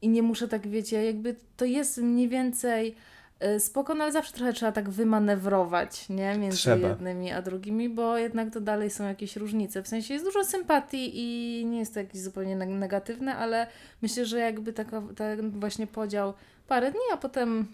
i 0.03 0.09
nie 0.09 0.23
muszę 0.23 0.49
tak, 0.49 0.69
wiecie, 0.69 1.05
jakby 1.05 1.37
to 1.57 1.65
jest 1.65 1.99
mniej 1.99 2.29
więcej 2.29 2.95
spoko, 3.59 3.95
no 3.95 4.05
ale 4.05 4.13
zawsze 4.13 4.33
trochę 4.33 4.53
trzeba 4.53 4.73
tak 4.73 4.91
wymanewrować, 4.91 6.09
nie? 6.09 6.39
Między 6.39 6.59
Trzeba. 6.59 6.89
jednymi 6.89 7.33
a 7.33 7.43
drugimi, 7.43 7.89
bo 7.89 8.19
jednak 8.19 8.53
to 8.53 8.61
dalej 8.61 8.91
są 8.91 9.05
jakieś 9.05 9.37
różnice. 9.37 9.83
W 9.83 9.89
sensie 9.89 10.15
jest 10.15 10.27
dużo 10.27 10.45
sympatii 10.45 11.11
i 11.15 11.65
nie 11.67 11.79
jest 11.79 11.95
to 11.95 12.01
jakieś 12.01 12.21
zupełnie 12.23 12.57
neg- 12.57 12.79
negatywne, 12.79 13.37
ale 13.37 13.67
myślę, 14.03 14.27
że 14.27 14.39
jakby 14.39 14.73
taka, 14.73 15.03
ten 15.17 15.51
właśnie 15.61 15.87
podział 15.87 16.35
parę 16.69 16.91
dni, 16.91 17.01
a 17.13 17.17
potem 17.17 17.67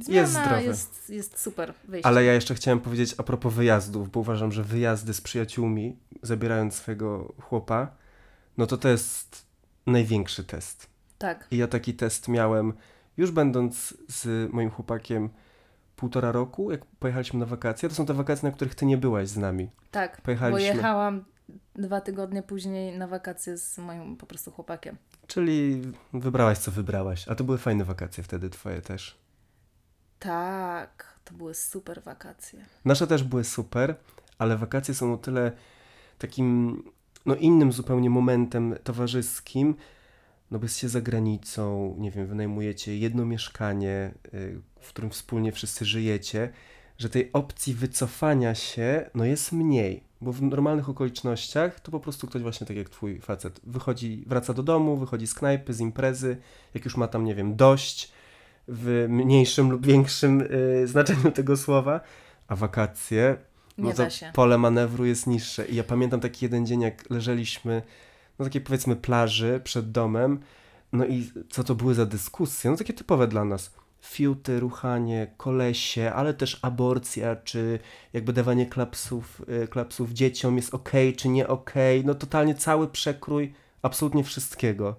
zmiana 0.00 0.20
Jest 0.20 0.32
zdrowy. 0.32 0.62
jest, 0.64 1.10
jest 1.10 1.38
super 1.40 1.74
wyjście. 1.88 2.06
Ale 2.08 2.24
ja 2.24 2.32
jeszcze 2.32 2.54
chciałem 2.54 2.80
powiedzieć 2.80 3.14
a 3.18 3.22
propos 3.22 3.54
wyjazdów, 3.54 4.10
bo 4.10 4.20
uważam, 4.20 4.52
że 4.52 4.62
wyjazdy 4.64 5.14
z 5.14 5.20
przyjaciółmi, 5.20 5.96
zabierając 6.22 6.74
swojego 6.74 7.34
chłopa, 7.40 7.88
no 8.58 8.66
to 8.66 8.76
to 8.76 8.88
jest 8.88 9.46
największy 9.86 10.44
test. 10.44 10.86
Tak. 11.18 11.46
I 11.50 11.56
ja 11.56 11.66
taki 11.66 11.94
test 11.94 12.28
miałem 12.28 12.72
już 13.16 13.30
będąc 13.30 13.94
z 14.08 14.52
moim 14.52 14.70
chłopakiem 14.70 15.30
półtora 15.96 16.32
roku, 16.32 16.70
jak 16.70 16.84
pojechaliśmy 16.86 17.40
na 17.40 17.46
wakacje. 17.46 17.88
To 17.88 17.94
są 17.94 18.06
te 18.06 18.14
wakacje, 18.14 18.48
na 18.48 18.54
których 18.54 18.74
ty 18.74 18.86
nie 18.86 18.96
byłaś 18.98 19.28
z 19.28 19.36
nami. 19.36 19.70
Tak, 19.90 20.20
Pojechaliśmy. 20.20 20.70
bo 20.70 20.76
jechałam 20.76 21.24
dwa 21.74 22.00
tygodnie 22.00 22.42
później 22.42 22.98
na 22.98 23.06
wakacje 23.06 23.58
z 23.58 23.78
moim 23.78 24.16
po 24.16 24.26
prostu 24.26 24.50
chłopakiem. 24.50 24.96
Czyli 25.26 25.82
wybrałaś, 26.12 26.58
co 26.58 26.70
wybrałaś. 26.70 27.28
A 27.28 27.34
to 27.34 27.44
były 27.44 27.58
fajne 27.58 27.84
wakacje 27.84 28.24
wtedy 28.24 28.50
twoje 28.50 28.80
też. 28.82 29.18
Tak, 30.18 31.18
to 31.24 31.34
były 31.34 31.54
super 31.54 32.02
wakacje. 32.02 32.64
Nasze 32.84 33.06
też 33.06 33.22
były 33.22 33.44
super, 33.44 33.94
ale 34.38 34.56
wakacje 34.56 34.94
są 34.94 35.12
o 35.12 35.16
tyle 35.16 35.52
takim, 36.18 36.82
no 37.26 37.34
innym 37.34 37.72
zupełnie 37.72 38.10
momentem 38.10 38.74
towarzyskim, 38.84 39.74
no 40.52 40.58
bo 40.58 40.64
jesteście 40.64 40.88
za 40.88 41.00
granicą, 41.00 41.94
nie 41.98 42.10
wiem, 42.10 42.26
wynajmujecie 42.26 42.98
jedno 42.98 43.24
mieszkanie, 43.24 44.14
y, 44.34 44.60
w 44.80 44.88
którym 44.88 45.10
wspólnie 45.10 45.52
wszyscy 45.52 45.84
żyjecie, 45.84 46.50
że 46.98 47.08
tej 47.08 47.32
opcji 47.32 47.74
wycofania 47.74 48.54
się, 48.54 49.10
no 49.14 49.24
jest 49.24 49.52
mniej, 49.52 50.02
bo 50.20 50.32
w 50.32 50.42
normalnych 50.42 50.88
okolicznościach 50.88 51.80
to 51.80 51.90
po 51.90 52.00
prostu 52.00 52.26
ktoś 52.26 52.42
właśnie 52.42 52.66
tak 52.66 52.76
jak 52.76 52.88
twój 52.88 53.20
facet 53.20 53.60
wychodzi, 53.64 54.24
wraca 54.26 54.54
do 54.54 54.62
domu, 54.62 54.96
wychodzi 54.96 55.26
z 55.26 55.34
knajpy, 55.34 55.74
z 55.74 55.80
imprezy, 55.80 56.36
jak 56.74 56.84
już 56.84 56.96
ma 56.96 57.08
tam, 57.08 57.24
nie 57.24 57.34
wiem, 57.34 57.56
dość, 57.56 58.12
w 58.68 59.06
mniejszym 59.08 59.70
lub 59.70 59.86
większym 59.86 60.40
y, 60.40 60.86
znaczeniu 60.86 61.32
tego 61.32 61.56
słowa, 61.56 62.00
a 62.48 62.56
wakacje, 62.56 63.36
Nie 63.78 63.84
no 63.84 63.92
to 63.92 64.06
pole 64.32 64.58
manewru 64.58 65.04
jest 65.04 65.26
niższe. 65.26 65.66
I 65.66 65.76
ja 65.76 65.84
pamiętam 65.84 66.20
taki 66.20 66.44
jeden 66.44 66.66
dzień, 66.66 66.80
jak 66.80 67.10
leżeliśmy 67.10 67.82
na 68.42 68.48
takiej 68.48 68.60
powiedzmy 68.60 68.96
plaży 68.96 69.60
przed 69.64 69.90
domem, 69.90 70.40
no 70.92 71.06
i 71.06 71.30
co 71.50 71.64
to 71.64 71.74
były 71.74 71.94
za 71.94 72.06
dyskusje, 72.06 72.70
no 72.70 72.76
takie 72.76 72.92
typowe 72.92 73.28
dla 73.28 73.44
nas. 73.44 73.74
Fiuty, 74.00 74.60
ruchanie, 74.60 75.34
kolesie, 75.36 76.12
ale 76.12 76.34
też 76.34 76.58
aborcja, 76.62 77.36
czy 77.36 77.78
jakby 78.12 78.32
dawanie 78.32 78.66
klapsów, 78.66 79.42
y, 79.64 79.68
klapsów 79.68 80.12
dzieciom 80.12 80.56
jest 80.56 80.74
ok, 80.74 80.92
czy 81.16 81.28
nie 81.28 81.48
ok. 81.48 81.72
No 82.04 82.14
totalnie 82.14 82.54
cały 82.54 82.88
przekrój 82.88 83.54
absolutnie 83.82 84.24
wszystkiego. 84.24 84.96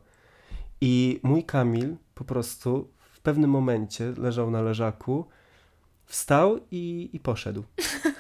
I 0.81 1.19
mój 1.23 1.43
Kamil 1.43 1.95
po 2.15 2.23
prostu 2.23 2.89
w 3.13 3.19
pewnym 3.19 3.49
momencie 3.49 4.13
leżał 4.17 4.51
na 4.51 4.61
leżaku, 4.61 5.25
wstał 6.05 6.59
i, 6.71 7.09
i 7.13 7.19
poszedł. 7.19 7.63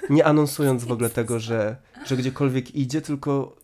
Nie 0.09 0.25
anonsując 0.25 0.83
w 0.83 0.91
ogóle 0.91 1.09
tego, 1.09 1.39
że, 1.39 1.77
że 2.05 2.17
gdziekolwiek 2.17 2.75
idzie, 2.75 3.01
tylko 3.01 3.55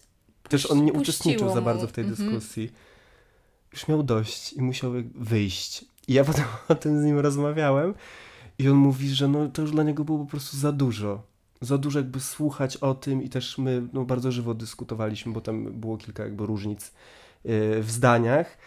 też 0.49 0.71
on 0.71 0.85
nie 0.85 0.93
uczestniczył 0.93 1.53
za 1.53 1.61
bardzo 1.61 1.87
w 1.87 1.91
tej 1.91 2.03
Mhm. 2.03 2.29
dyskusji. 2.29 2.71
Już 3.73 3.87
miał 3.87 4.03
dość 4.03 4.53
i 4.53 4.61
musiał 4.61 4.91
wyjść. 5.15 5.85
I 6.07 6.13
ja 6.13 6.23
potem 6.29 6.45
o 6.67 6.75
tym 6.75 7.01
z 7.01 7.03
nim 7.03 7.19
rozmawiałem 7.19 7.93
i 8.59 8.69
on 8.69 8.75
mówi, 8.75 9.09
że 9.09 9.27
no, 9.27 9.47
to 9.47 9.61
już 9.61 9.71
dla 9.71 9.83
niego 9.83 10.03
było 10.03 10.19
po 10.19 10.25
prostu 10.25 10.57
za 10.57 10.71
dużo. 10.71 11.21
Za 11.61 11.77
dużo 11.77 11.99
jakby 11.99 12.19
słuchać 12.19 12.77
o 12.77 12.95
tym 12.95 13.23
i 13.23 13.29
też 13.29 13.57
my 13.57 13.87
no, 13.93 14.05
bardzo 14.05 14.31
żywo 14.31 14.53
dyskutowaliśmy, 14.53 15.33
bo 15.33 15.41
tam 15.41 15.63
było 15.63 15.97
kilka 15.97 16.23
jakby 16.23 16.45
różnic 16.45 16.91
yy, 17.45 17.83
w 17.83 17.91
zdaniach. 17.91 18.57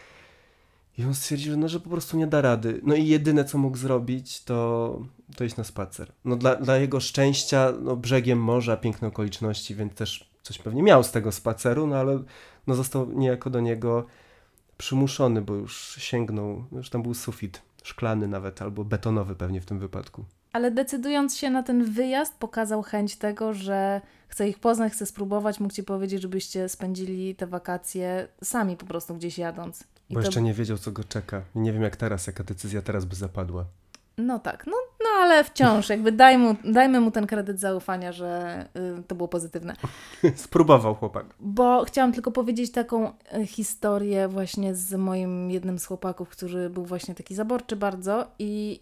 I 0.99 1.05
on 1.05 1.14
stwierdził, 1.14 1.57
no, 1.57 1.68
że 1.68 1.80
po 1.80 1.91
prostu 1.91 2.16
nie 2.16 2.26
da 2.26 2.41
rady. 2.41 2.80
No 2.83 2.95
i 2.95 3.07
jedyne, 3.07 3.45
co 3.45 3.59
mógł 3.59 3.76
zrobić, 3.76 4.45
to, 4.45 5.01
to 5.37 5.45
iść 5.45 5.57
na 5.57 5.64
spacer. 5.64 6.12
No 6.24 6.37
dla, 6.37 6.57
dla 6.57 6.76
jego 6.76 7.01
szczęścia, 7.01 7.72
no 7.83 7.97
brzegiem 7.97 8.39
morza, 8.39 8.76
piękne 8.76 9.09
okoliczności, 9.09 9.74
więc 9.74 9.95
też 9.95 10.32
coś 10.43 10.59
pewnie 10.59 10.82
miał 10.82 11.05
z 11.05 11.11
tego 11.11 11.32
spaceru, 11.32 11.86
no 11.86 11.97
ale 11.97 12.22
no 12.66 12.74
został 12.74 13.12
niejako 13.12 13.51
do 13.51 13.61
niego 13.61 14.07
przymuszony, 14.78 15.43
bo 15.43 15.55
już 15.55 15.97
sięgnął, 15.99 16.64
już 16.72 16.90
tam 16.90 17.03
był 17.03 17.14
sufit 17.14 17.62
szklany 17.82 18.28
nawet, 18.28 18.62
albo 18.62 18.84
betonowy 18.84 19.34
pewnie 19.36 19.61
w 19.61 19.66
tym 19.66 19.78
wypadku. 19.78 20.24
Ale 20.53 20.70
decydując 20.70 21.36
się 21.36 21.51
na 21.51 21.62
ten 21.62 21.84
wyjazd, 21.84 22.34
pokazał 22.38 22.82
chęć 22.82 23.16
tego, 23.16 23.55
że 23.55 24.01
chce 24.28 24.49
ich 24.49 24.59
poznać, 24.59 24.93
chce 24.93 25.07
spróbować, 25.07 25.61
mógł 25.61 25.74
ci 25.74 25.82
powiedzieć, 25.82 26.22
żebyście 26.22 26.68
spędzili 26.68 27.34
te 27.34 27.47
wakacje 27.47 28.28
sami 28.45 28.76
po 28.76 28.86
prostu 28.86 29.14
gdzieś 29.14 29.38
jadąc. 29.38 29.84
I 30.11 30.14
Bo 30.14 30.20
to- 30.20 30.26
jeszcze 30.26 30.43
nie 30.43 30.55
wiedział, 30.55 30.78
co 30.78 30.93
go 30.93 31.05
czeka. 31.05 31.43
Nie 31.55 31.72
wiem, 31.72 31.82
jak 31.82 31.97
teraz, 31.97 32.26
jaka 32.26 32.45
decyzja 32.45 32.82
teraz 32.82 33.05
by 33.05 33.16
zapadła. 33.16 33.64
No 34.18 34.38
tak, 34.38 34.66
no, 34.66 34.72
no 35.00 35.08
ale 35.22 35.44
wciąż, 35.44 35.88
jakby 35.88 36.12
daj 36.12 36.38
mu, 36.38 36.56
dajmy 36.64 37.00
mu 37.00 37.10
ten 37.10 37.26
kredyt 37.26 37.60
zaufania, 37.60 38.12
że 38.12 38.64
y, 38.98 39.02
to 39.02 39.14
było 39.14 39.28
pozytywne. 39.28 39.74
Spróbował 40.34 40.94
chłopak. 40.94 41.26
Bo 41.40 41.84
chciałam 41.84 42.12
tylko 42.12 42.30
powiedzieć 42.30 42.72
taką 42.72 43.12
e, 43.32 43.46
historię 43.46 44.28
właśnie 44.28 44.74
z 44.74 44.94
moim 44.94 45.50
jednym 45.50 45.78
z 45.78 45.86
chłopaków, 45.86 46.28
który 46.28 46.70
był 46.70 46.84
właśnie 46.84 47.14
taki 47.14 47.34
zaborczy 47.34 47.76
bardzo 47.76 48.26
i 48.38 48.80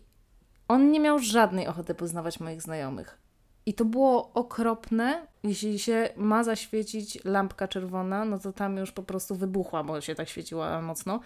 on 0.69 0.91
nie 0.91 1.01
miał 1.01 1.19
żadnej 1.19 1.67
ochoty 1.67 1.95
poznawać 1.95 2.41
moich 2.41 2.63
znajomych. 2.63 3.19
I 3.67 3.75
to 3.75 3.85
było 3.85 4.31
okropne. 4.35 5.27
Jeśli 5.43 5.79
się 5.79 6.09
ma 6.17 6.45
zaświecić 6.45 7.25
lampka 7.25 7.69
czerwona, 7.69 8.25
no 8.25 8.39
to 8.39 8.53
tam 8.53 8.77
już 8.77 8.93
po 8.93 9.03
prostu 9.03 9.35
wybuchła, 9.35 9.85
bo 9.85 10.01
się 10.01 10.15
tak 10.15 10.29
świeciła 10.29 10.83
mocno. 10.83 11.21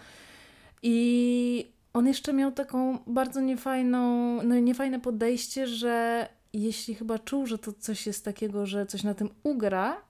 I 0.83 1.74
on 1.95 2.07
jeszcze 2.07 2.33
miał 2.33 2.51
taką 2.51 2.97
bardzo 3.07 3.41
niefajną, 3.41 3.99
no 4.43 4.59
niefajne 4.59 4.99
podejście, 4.99 5.67
że 5.67 6.27
jeśli 6.53 6.95
chyba 6.95 7.19
czuł, 7.19 7.45
że 7.45 7.57
to 7.57 7.73
coś 7.73 8.07
jest 8.07 8.25
takiego, 8.25 8.65
że 8.65 8.85
coś 8.85 9.03
na 9.03 9.13
tym 9.13 9.29
ugra, 9.43 10.01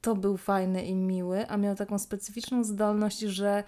to 0.00 0.16
był 0.16 0.36
fajny 0.36 0.84
i 0.84 0.94
miły, 0.94 1.48
a 1.48 1.56
miał 1.56 1.74
taką 1.74 1.98
specyficzną 1.98 2.64
zdolność, 2.64 3.18
że 3.18 3.64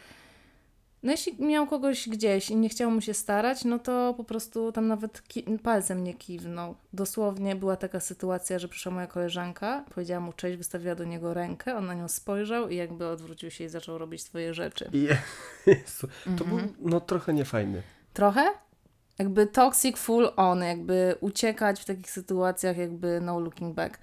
no 1.03 1.11
jeśli 1.11 1.45
miał 1.45 1.67
kogoś 1.67 2.09
gdzieś 2.09 2.51
i 2.51 2.57
nie 2.57 2.69
chciał 2.69 2.91
mu 2.91 3.01
się 3.01 3.15
starać, 3.15 3.65
no 3.65 3.79
to 3.79 4.15
po 4.17 4.25
prostu 4.25 4.73
tam 4.73 4.89
nawet 4.89 5.23
palcem 5.63 6.05
nie 6.05 6.15
kiwnął. 6.15 6.75
Dosłownie 6.93 7.57
była 7.57 7.77
taka 7.77 8.01
sytuacja, 8.01 8.59
że 8.59 8.69
przyszła 8.69 8.93
moja 8.93 9.07
koleżanka, 9.07 9.85
powiedziała 9.95 10.21
mu 10.21 10.33
cześć, 10.33 10.57
wystawiła 10.59 10.95
do 10.95 11.05
niego 11.05 11.35
rękę, 11.35 11.77
on 11.77 11.87
na 11.87 11.95
nią 11.95 12.09
spojrzał 12.09 12.69
i 12.69 12.77
jakby 12.77 13.09
odwrócił 13.09 13.51
się 13.51 13.65
i 13.65 13.69
zaczął 13.69 13.99
robić 13.99 14.23
swoje 14.23 14.55
rzeczy. 14.55 14.91
Jezu, 15.67 16.09
to 16.39 16.45
był 16.45 16.59
Mhm. 16.59 16.75
no 16.81 17.01
trochę 17.01 17.33
niefajny. 17.33 17.83
Trochę? 18.13 18.45
Jakby 19.19 19.47
toxic 19.47 19.99
full 19.99 20.29
on, 20.37 20.63
jakby 20.63 21.15
uciekać 21.21 21.81
w 21.81 21.85
takich 21.85 22.11
sytuacjach, 22.11 22.77
jakby 22.77 23.21
no 23.23 23.41
looking 23.41 23.75
back. 23.75 23.99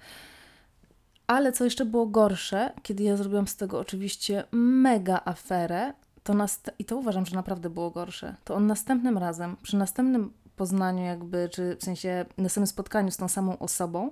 Ale 1.26 1.52
co 1.52 1.64
jeszcze 1.64 1.84
było 1.84 2.06
gorsze, 2.06 2.72
kiedy 2.82 3.02
ja 3.02 3.16
zrobiłam 3.16 3.46
z 3.48 3.56
tego 3.56 3.78
oczywiście 3.78 4.44
mega 4.52 5.20
aferę, 5.24 5.92
to 6.22 6.34
nast- 6.34 6.70
i 6.78 6.84
to 6.84 6.96
uważam, 6.96 7.26
że 7.26 7.36
naprawdę 7.36 7.70
było 7.70 7.90
gorsze, 7.90 8.36
to 8.44 8.54
on 8.54 8.66
następnym 8.66 9.18
razem, 9.18 9.56
przy 9.62 9.76
następnym 9.76 10.32
poznaniu 10.56 11.04
jakby, 11.04 11.48
czy 11.52 11.76
w 11.76 11.84
sensie 11.84 12.26
następnym 12.38 12.66
spotkaniu 12.66 13.10
z 13.10 13.16
tą 13.16 13.28
samą 13.28 13.58
osobą, 13.58 14.10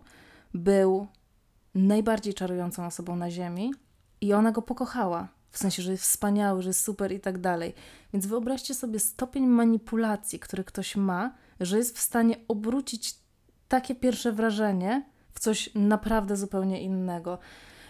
był 0.55 1.07
najbardziej 1.75 2.35
czarującą 2.35 2.87
osobą 2.87 3.17
na 3.17 3.31
ziemi 3.31 3.75
i 4.21 4.33
ona 4.33 4.53
go 4.53 4.63
pokochała. 4.63 5.29
W 5.51 5.59
sensie, 5.59 5.83
że 5.83 5.93
jest 5.93 6.05
wspaniały, 6.05 6.63
że 6.63 6.69
jest 6.69 6.85
super 6.85 7.13
i 7.13 7.21
tak 7.21 7.39
dalej. 7.39 7.75
Więc 8.13 8.27
wyobraźcie 8.27 8.75
sobie 8.75 8.99
stopień 8.99 9.47
manipulacji, 9.47 10.39
który 10.39 10.65
ktoś 10.65 10.97
ma, 10.97 11.35
że 11.61 11.79
jest 11.79 11.99
w 11.99 12.01
stanie 12.01 12.37
obrócić 12.49 13.15
takie 13.69 13.95
pierwsze 13.95 14.33
wrażenie 14.33 15.07
w 15.35 15.41
coś 15.41 15.71
naprawdę 15.75 16.37
zupełnie 16.37 16.83
innego. 16.83 17.39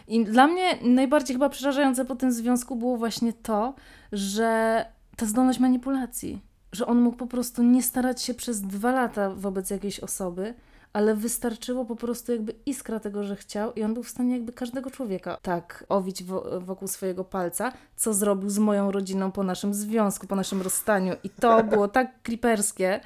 I 0.08 0.24
dla 0.24 0.46
mnie 0.46 0.78
najbardziej 0.82 1.34
chyba 1.34 1.48
przerażające 1.48 2.04
po 2.04 2.16
tym 2.16 2.32
związku 2.32 2.76
było 2.76 2.96
właśnie 2.96 3.32
to, 3.32 3.74
że 4.12 4.84
ta 5.16 5.26
zdolność 5.26 5.58
manipulacji, 5.58 6.40
że 6.72 6.86
on 6.86 7.00
mógł 7.00 7.16
po 7.16 7.26
prostu 7.26 7.62
nie 7.62 7.82
starać 7.82 8.22
się 8.22 8.34
przez 8.34 8.60
dwa 8.62 8.92
lata 8.92 9.30
wobec 9.30 9.70
jakiejś 9.70 10.00
osoby, 10.00 10.54
ale 10.92 11.14
wystarczyło 11.14 11.84
po 11.84 11.96
prostu 11.96 12.32
jakby 12.32 12.54
iskra 12.66 13.00
tego, 13.00 13.24
że 13.24 13.36
chciał 13.36 13.72
i 13.72 13.82
on 13.82 13.94
był 13.94 14.02
w 14.02 14.08
stanie 14.08 14.32
jakby 14.34 14.52
każdego 14.52 14.90
człowieka 14.90 15.38
tak 15.42 15.84
owić 15.88 16.24
wo- 16.24 16.60
wokół 16.60 16.88
swojego 16.88 17.24
palca, 17.24 17.72
co 17.96 18.14
zrobił 18.14 18.50
z 18.50 18.58
moją 18.58 18.90
rodziną 18.92 19.32
po 19.32 19.42
naszym 19.42 19.74
związku, 19.74 20.26
po 20.26 20.36
naszym 20.36 20.62
rozstaniu. 20.62 21.14
I 21.24 21.30
to 21.30 21.64
było 21.64 21.88
tak 21.88 22.22
kliperskie, 22.22 23.00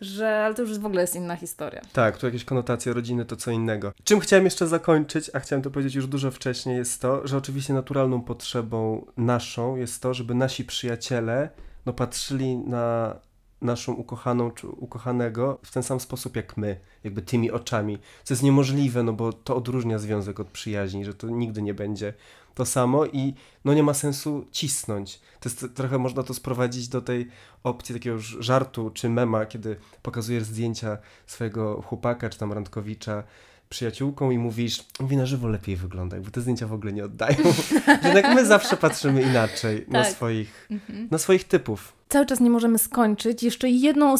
że 0.00 0.44
ale 0.44 0.54
to 0.54 0.62
już 0.62 0.78
w 0.78 0.86
ogóle 0.86 1.00
jest 1.00 1.16
inna 1.16 1.36
historia. 1.36 1.82
Tak, 1.92 2.18
tu 2.18 2.26
jakieś 2.26 2.44
konotacje 2.44 2.92
rodziny 2.92 3.24
to 3.24 3.36
co 3.36 3.50
innego. 3.50 3.92
Czym 4.04 4.20
chciałem 4.20 4.44
jeszcze 4.44 4.66
zakończyć, 4.66 5.30
a 5.34 5.40
chciałem 5.40 5.62
to 5.62 5.70
powiedzieć 5.70 5.94
już 5.94 6.06
dużo 6.06 6.30
wcześniej, 6.30 6.76
jest 6.76 7.02
to, 7.02 7.26
że 7.26 7.36
oczywiście 7.36 7.74
naturalną 7.74 8.22
potrzebą 8.22 9.06
naszą 9.16 9.76
jest 9.76 10.02
to, 10.02 10.14
żeby 10.14 10.34
nasi 10.34 10.64
przyjaciele 10.64 11.50
no, 11.86 11.92
patrzyli 11.92 12.56
na 12.56 13.16
naszą 13.62 13.92
ukochaną 13.92 14.50
czy 14.50 14.68
ukochanego 14.68 15.58
w 15.62 15.72
ten 15.72 15.82
sam 15.82 16.00
sposób 16.00 16.36
jak 16.36 16.56
my, 16.56 16.80
jakby 17.04 17.22
tymi 17.22 17.50
oczami. 17.50 17.98
Co 18.24 18.34
jest 18.34 18.42
niemożliwe, 18.42 19.02
no 19.02 19.12
bo 19.12 19.32
to 19.32 19.56
odróżnia 19.56 19.98
związek 19.98 20.40
od 20.40 20.48
przyjaźni, 20.48 21.04
że 21.04 21.14
to 21.14 21.28
nigdy 21.30 21.62
nie 21.62 21.74
będzie 21.74 22.14
to 22.54 22.64
samo 22.64 23.06
i 23.06 23.34
no 23.64 23.74
nie 23.74 23.82
ma 23.82 23.94
sensu 23.94 24.46
cisnąć. 24.52 25.20
To 25.40 25.48
jest 25.48 25.66
trochę 25.74 25.98
można 25.98 26.22
to 26.22 26.34
sprowadzić 26.34 26.88
do 26.88 27.02
tej 27.02 27.28
opcji 27.62 27.94
takiego 27.94 28.16
już 28.16 28.36
żartu 28.40 28.90
czy 28.90 29.08
mema, 29.08 29.46
kiedy 29.46 29.76
pokazujesz 30.02 30.42
zdjęcia 30.44 30.98
swojego 31.26 31.82
chłopaka 31.82 32.28
czy 32.30 32.38
tam 32.38 32.52
randkowicza 32.52 33.22
przyjaciółką 33.68 34.30
i 34.30 34.38
mówisz, 34.38 34.84
mówi 35.00 35.16
na 35.16 35.26
żywo 35.26 35.48
lepiej 35.48 35.76
wygląda, 35.76 36.16
jakby 36.16 36.30
te 36.30 36.40
zdjęcia 36.40 36.66
w 36.66 36.72
ogóle 36.72 36.92
nie 36.92 37.04
oddają. 37.04 37.36
jednak 38.04 38.34
my 38.34 38.46
zawsze 38.46 38.76
patrzymy 38.76 39.22
inaczej 39.22 39.84
na, 39.88 40.02
Tak. 40.02 40.12
swoich, 40.12 40.68
na 41.10 41.18
swoich 41.18 41.44
typów. 41.44 41.92
Cały 42.08 42.26
czas 42.26 42.40
nie 42.40 42.50
możemy 42.50 42.78
skończyć. 42.78 43.42
Jeszcze 43.42 43.68
jedną 43.68 44.14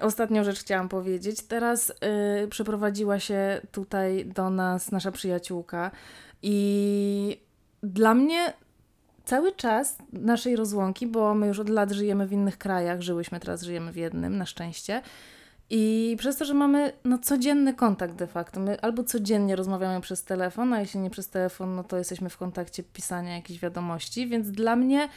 ostatnią 0.00 0.44
rzecz 0.44 0.60
chciałam 0.60 0.88
powiedzieć. 0.88 1.42
Teraz 1.42 1.90
y, 2.44 2.48
przeprowadziła 2.48 3.20
się 3.20 3.60
tutaj 3.72 4.26
do 4.26 4.50
nas 4.50 4.92
nasza 4.92 5.12
przyjaciółka 5.12 5.90
i 6.42 7.40
dla 7.82 8.14
mnie 8.14 8.52
cały 9.24 9.52
czas 9.52 9.96
naszej 10.12 10.56
rozłąki, 10.56 11.06
bo 11.06 11.34
my 11.34 11.46
już 11.46 11.58
od 11.58 11.68
lat 11.68 11.90
żyjemy 11.92 12.26
w 12.26 12.32
innych 12.32 12.58
krajach, 12.58 13.00
żyłyśmy, 13.00 13.40
teraz 13.40 13.62
żyjemy 13.62 13.92
w 13.92 13.96
jednym, 13.96 14.36
na 14.36 14.46
szczęście. 14.46 15.02
I 15.70 16.16
przez 16.18 16.36
to, 16.36 16.44
że 16.44 16.54
mamy 16.54 16.92
no, 17.04 17.18
codzienny 17.18 17.74
kontakt 17.74 18.14
de 18.14 18.26
facto, 18.26 18.60
my 18.60 18.80
albo 18.80 19.04
codziennie 19.04 19.56
rozmawiamy 19.56 20.00
przez 20.00 20.24
telefon, 20.24 20.72
a 20.72 20.80
jeśli 20.80 21.00
nie 21.00 21.10
przez 21.10 21.28
telefon, 21.28 21.74
no 21.74 21.84
to 21.84 21.98
jesteśmy 21.98 22.30
w 22.30 22.36
kontakcie 22.36 22.82
pisania 22.82 23.36
jakichś 23.36 23.60
wiadomości, 23.60 24.26
więc 24.26 24.50
dla 24.50 24.76
mnie 24.76 25.08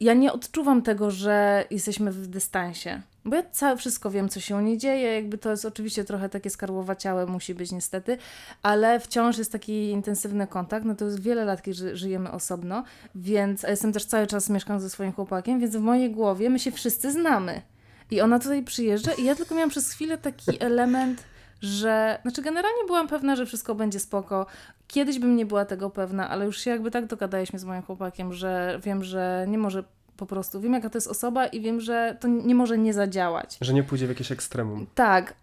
ja 0.00 0.14
nie 0.14 0.32
odczuwam 0.32 0.82
tego, 0.82 1.10
że 1.10 1.64
jesteśmy 1.70 2.12
w 2.12 2.26
dystansie. 2.26 3.02
Bo 3.24 3.36
ja 3.36 3.42
całe 3.42 3.76
wszystko 3.76 4.10
wiem, 4.10 4.28
co 4.28 4.40
się 4.40 4.56
u 4.56 4.60
niej 4.60 4.78
dzieje. 4.78 5.14
Jakby 5.14 5.38
to 5.38 5.50
jest 5.50 5.64
oczywiście 5.64 6.04
trochę 6.04 6.28
takie 6.28 6.50
skarłowaciałe, 6.50 7.26
musi 7.26 7.54
być 7.54 7.72
niestety, 7.72 8.18
ale 8.62 9.00
wciąż 9.00 9.38
jest 9.38 9.52
taki 9.52 9.90
intensywny 9.90 10.46
kontakt. 10.46 10.86
No 10.86 10.94
to 10.94 11.04
jest 11.04 11.20
wiele 11.22 11.44
lat, 11.44 11.62
kiedy 11.62 11.74
ży- 11.78 11.96
żyjemy 11.96 12.30
osobno, 12.30 12.84
więc 13.14 13.64
a 13.64 13.70
jestem 13.70 13.92
też 13.92 14.04
cały 14.04 14.26
czas 14.26 14.50
mieszkam 14.50 14.80
ze 14.80 14.90
swoim 14.90 15.12
chłopakiem, 15.12 15.60
więc 15.60 15.76
w 15.76 15.80
mojej 15.80 16.10
głowie 16.10 16.50
my 16.50 16.58
się 16.58 16.70
wszyscy 16.72 17.12
znamy. 17.12 17.62
I 18.10 18.20
ona 18.20 18.38
tutaj 18.38 18.62
przyjeżdża 18.62 19.12
i 19.12 19.24
ja 19.24 19.34
tylko 19.34 19.54
miałam 19.54 19.70
przez 19.70 19.92
chwilę 19.92 20.18
taki 20.18 20.62
element, 20.64 21.24
że... 21.60 22.18
Znaczy 22.22 22.42
generalnie 22.42 22.84
byłam 22.86 23.08
pewna, 23.08 23.36
że 23.36 23.46
wszystko 23.46 23.74
będzie 23.74 24.00
spoko. 24.00 24.46
Kiedyś 24.86 25.18
bym 25.18 25.36
nie 25.36 25.46
była 25.46 25.64
tego 25.64 25.90
pewna, 25.90 26.28
ale 26.28 26.44
już 26.44 26.60
się 26.60 26.70
jakby 26.70 26.90
tak 26.90 27.06
dogadaliśmy 27.06 27.58
z 27.58 27.64
moim 27.64 27.82
chłopakiem, 27.82 28.32
że 28.32 28.80
wiem, 28.84 29.04
że 29.04 29.46
nie 29.48 29.58
może 29.58 29.84
po 30.16 30.26
prostu... 30.26 30.60
Wiem, 30.60 30.72
jaka 30.72 30.90
to 30.90 30.96
jest 30.98 31.08
osoba 31.08 31.46
i 31.46 31.60
wiem, 31.60 31.80
że 31.80 32.16
to 32.20 32.28
nie 32.28 32.54
może 32.54 32.78
nie 32.78 32.94
zadziałać. 32.94 33.58
Że 33.60 33.74
nie 33.74 33.82
pójdzie 33.82 34.06
w 34.06 34.08
jakieś 34.08 34.32
ekstremum. 34.32 34.86
Tak, 34.94 35.34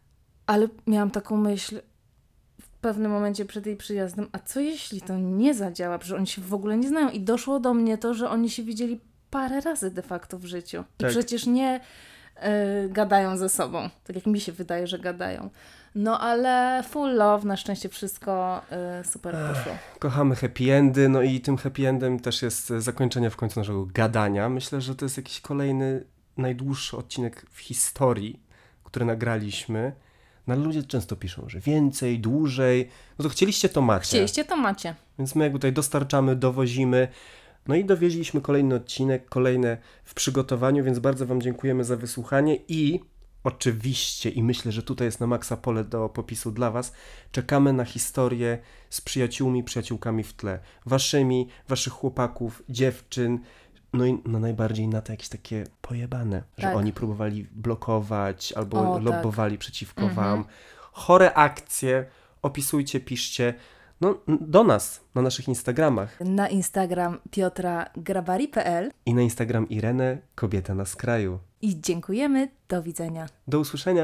ale 0.47 0.67
miałam 0.87 1.11
taką 1.11 1.37
myśl 1.37 1.81
w 2.61 2.67
pewnym 2.67 3.11
momencie 3.11 3.45
przed 3.45 3.65
jej 3.65 3.75
przyjazdem, 3.77 4.27
a 4.31 4.39
co 4.39 4.59
jeśli 4.59 5.01
to 5.01 5.17
nie 5.17 5.53
zadziała, 5.53 5.99
że 6.01 6.15
oni 6.15 6.27
się 6.27 6.41
w 6.41 6.53
ogóle 6.53 6.77
nie 6.77 6.87
znają 6.87 7.09
i 7.09 7.19
doszło 7.19 7.59
do 7.59 7.73
mnie 7.73 7.97
to, 7.97 8.13
że 8.13 8.29
oni 8.29 8.49
się 8.49 8.63
widzieli 8.63 8.99
parę 9.29 9.61
razy 9.61 9.91
de 9.91 10.01
facto 10.01 10.39
w 10.39 10.45
życiu 10.45 10.83
i 10.99 11.01
Tak. 11.03 11.09
przecież 11.09 11.45
nie 11.45 11.79
gadają 12.89 13.37
ze 13.37 13.49
sobą, 13.49 13.89
tak 14.03 14.15
jak 14.15 14.25
mi 14.25 14.39
się 14.39 14.51
wydaje, 14.51 14.87
że 14.87 14.99
gadają. 14.99 15.49
No 15.95 16.19
ale 16.19 16.83
full 16.83 17.15
love, 17.15 17.47
na 17.47 17.57
szczęście 17.57 17.89
wszystko 17.89 18.61
y, 19.01 19.03
super 19.03 19.35
poszło. 19.35 19.77
Kochamy 19.99 20.35
happy 20.35 20.73
endy, 20.73 21.09
no 21.09 21.21
i 21.21 21.41
tym 21.41 21.57
happy 21.57 21.87
endem 21.87 22.19
też 22.19 22.41
jest 22.41 22.71
e, 22.71 22.81
zakończenie 22.81 23.29
w 23.29 23.35
końcu 23.35 23.59
naszego 23.59 23.85
gadania. 23.85 24.49
Myślę, 24.49 24.81
że 24.81 24.95
to 24.95 25.05
jest 25.05 25.17
jakiś 25.17 25.41
kolejny, 25.41 26.03
najdłuższy 26.37 26.97
odcinek 26.97 27.45
w 27.51 27.59
historii, 27.59 28.39
który 28.83 29.05
nagraliśmy. 29.05 29.93
No 30.47 30.53
ale 30.53 30.63
ludzie 30.63 30.83
często 30.83 31.15
piszą, 31.15 31.49
że 31.49 31.59
więcej, 31.59 32.19
dłużej. 32.19 32.89
No 33.19 33.23
to 33.23 33.29
chcieliście, 33.29 33.69
to 33.69 33.81
macie. 33.81 34.05
Chcieliście, 34.05 34.45
to 34.45 34.57
macie. 34.57 34.95
Więc 35.19 35.35
my 35.35 35.43
jak 35.43 35.53
tutaj 35.53 35.73
dostarczamy, 35.73 36.35
dowozimy. 36.35 37.07
No 37.67 37.75
i 37.75 37.85
dowieźliśmy 37.85 38.41
kolejny 38.41 38.75
odcinek, 38.75 39.29
kolejne 39.29 39.77
w 40.03 40.13
przygotowaniu, 40.13 40.83
więc 40.83 40.99
bardzo 40.99 41.25
Wam 41.25 41.41
dziękujemy 41.41 41.83
za 41.83 41.95
wysłuchanie 41.95 42.57
i 42.67 42.99
oczywiście, 43.43 44.29
i 44.29 44.43
myślę, 44.43 44.71
że 44.71 44.83
tutaj 44.83 45.07
jest 45.07 45.19
na 45.19 45.27
maksa 45.27 45.57
pole 45.57 45.83
do 45.83 46.09
popisu 46.09 46.51
dla 46.51 46.71
Was, 46.71 46.93
czekamy 47.31 47.73
na 47.73 47.85
historię 47.85 48.57
z 48.89 49.01
przyjaciółmi, 49.01 49.63
przyjaciółkami 49.63 50.23
w 50.23 50.33
tle. 50.33 50.59
Waszymi, 50.85 51.47
Waszych 51.67 51.93
chłopaków, 51.93 52.63
dziewczyn, 52.69 53.39
no 53.93 54.05
i 54.05 54.17
no 54.25 54.39
najbardziej 54.39 54.87
na 54.87 55.01
te 55.01 55.13
jakieś 55.13 55.29
takie 55.29 55.63
pojebane, 55.81 56.43
że 56.57 56.63
Tak. 56.67 56.75
oni 56.75 56.93
próbowali 56.93 57.47
blokować 57.51 58.53
albo 58.53 58.91
O, 58.91 58.95
tak. 58.95 59.03
lobbowali 59.03 59.57
przeciwko 59.57 60.01
Mhm. 60.01 60.15
Wam. 60.15 60.45
Chore 60.91 61.33
akcje, 61.33 62.05
opisujcie, 62.41 62.99
piszcie. 62.99 63.53
No, 64.01 64.15
do 64.27 64.63
nas, 64.63 65.01
na 65.15 65.21
naszych 65.21 65.47
Instagramach. 65.47 66.19
Na 66.19 66.47
Instagram 66.49 67.17
Piotra 67.31 67.89
Grabari.pl 67.97 68.91
I 69.05 69.13
na 69.13 69.21
Instagram 69.21 69.69
Irenę, 69.69 70.17
kobieta 70.35 70.75
na 70.75 70.85
skraju. 70.85 71.39
i 71.61 71.81
dziękujemy. 71.81 72.47
Do 72.69 72.83
widzenia. 72.83 73.25
Do 73.47 73.59
usłyszenia. 73.59 74.03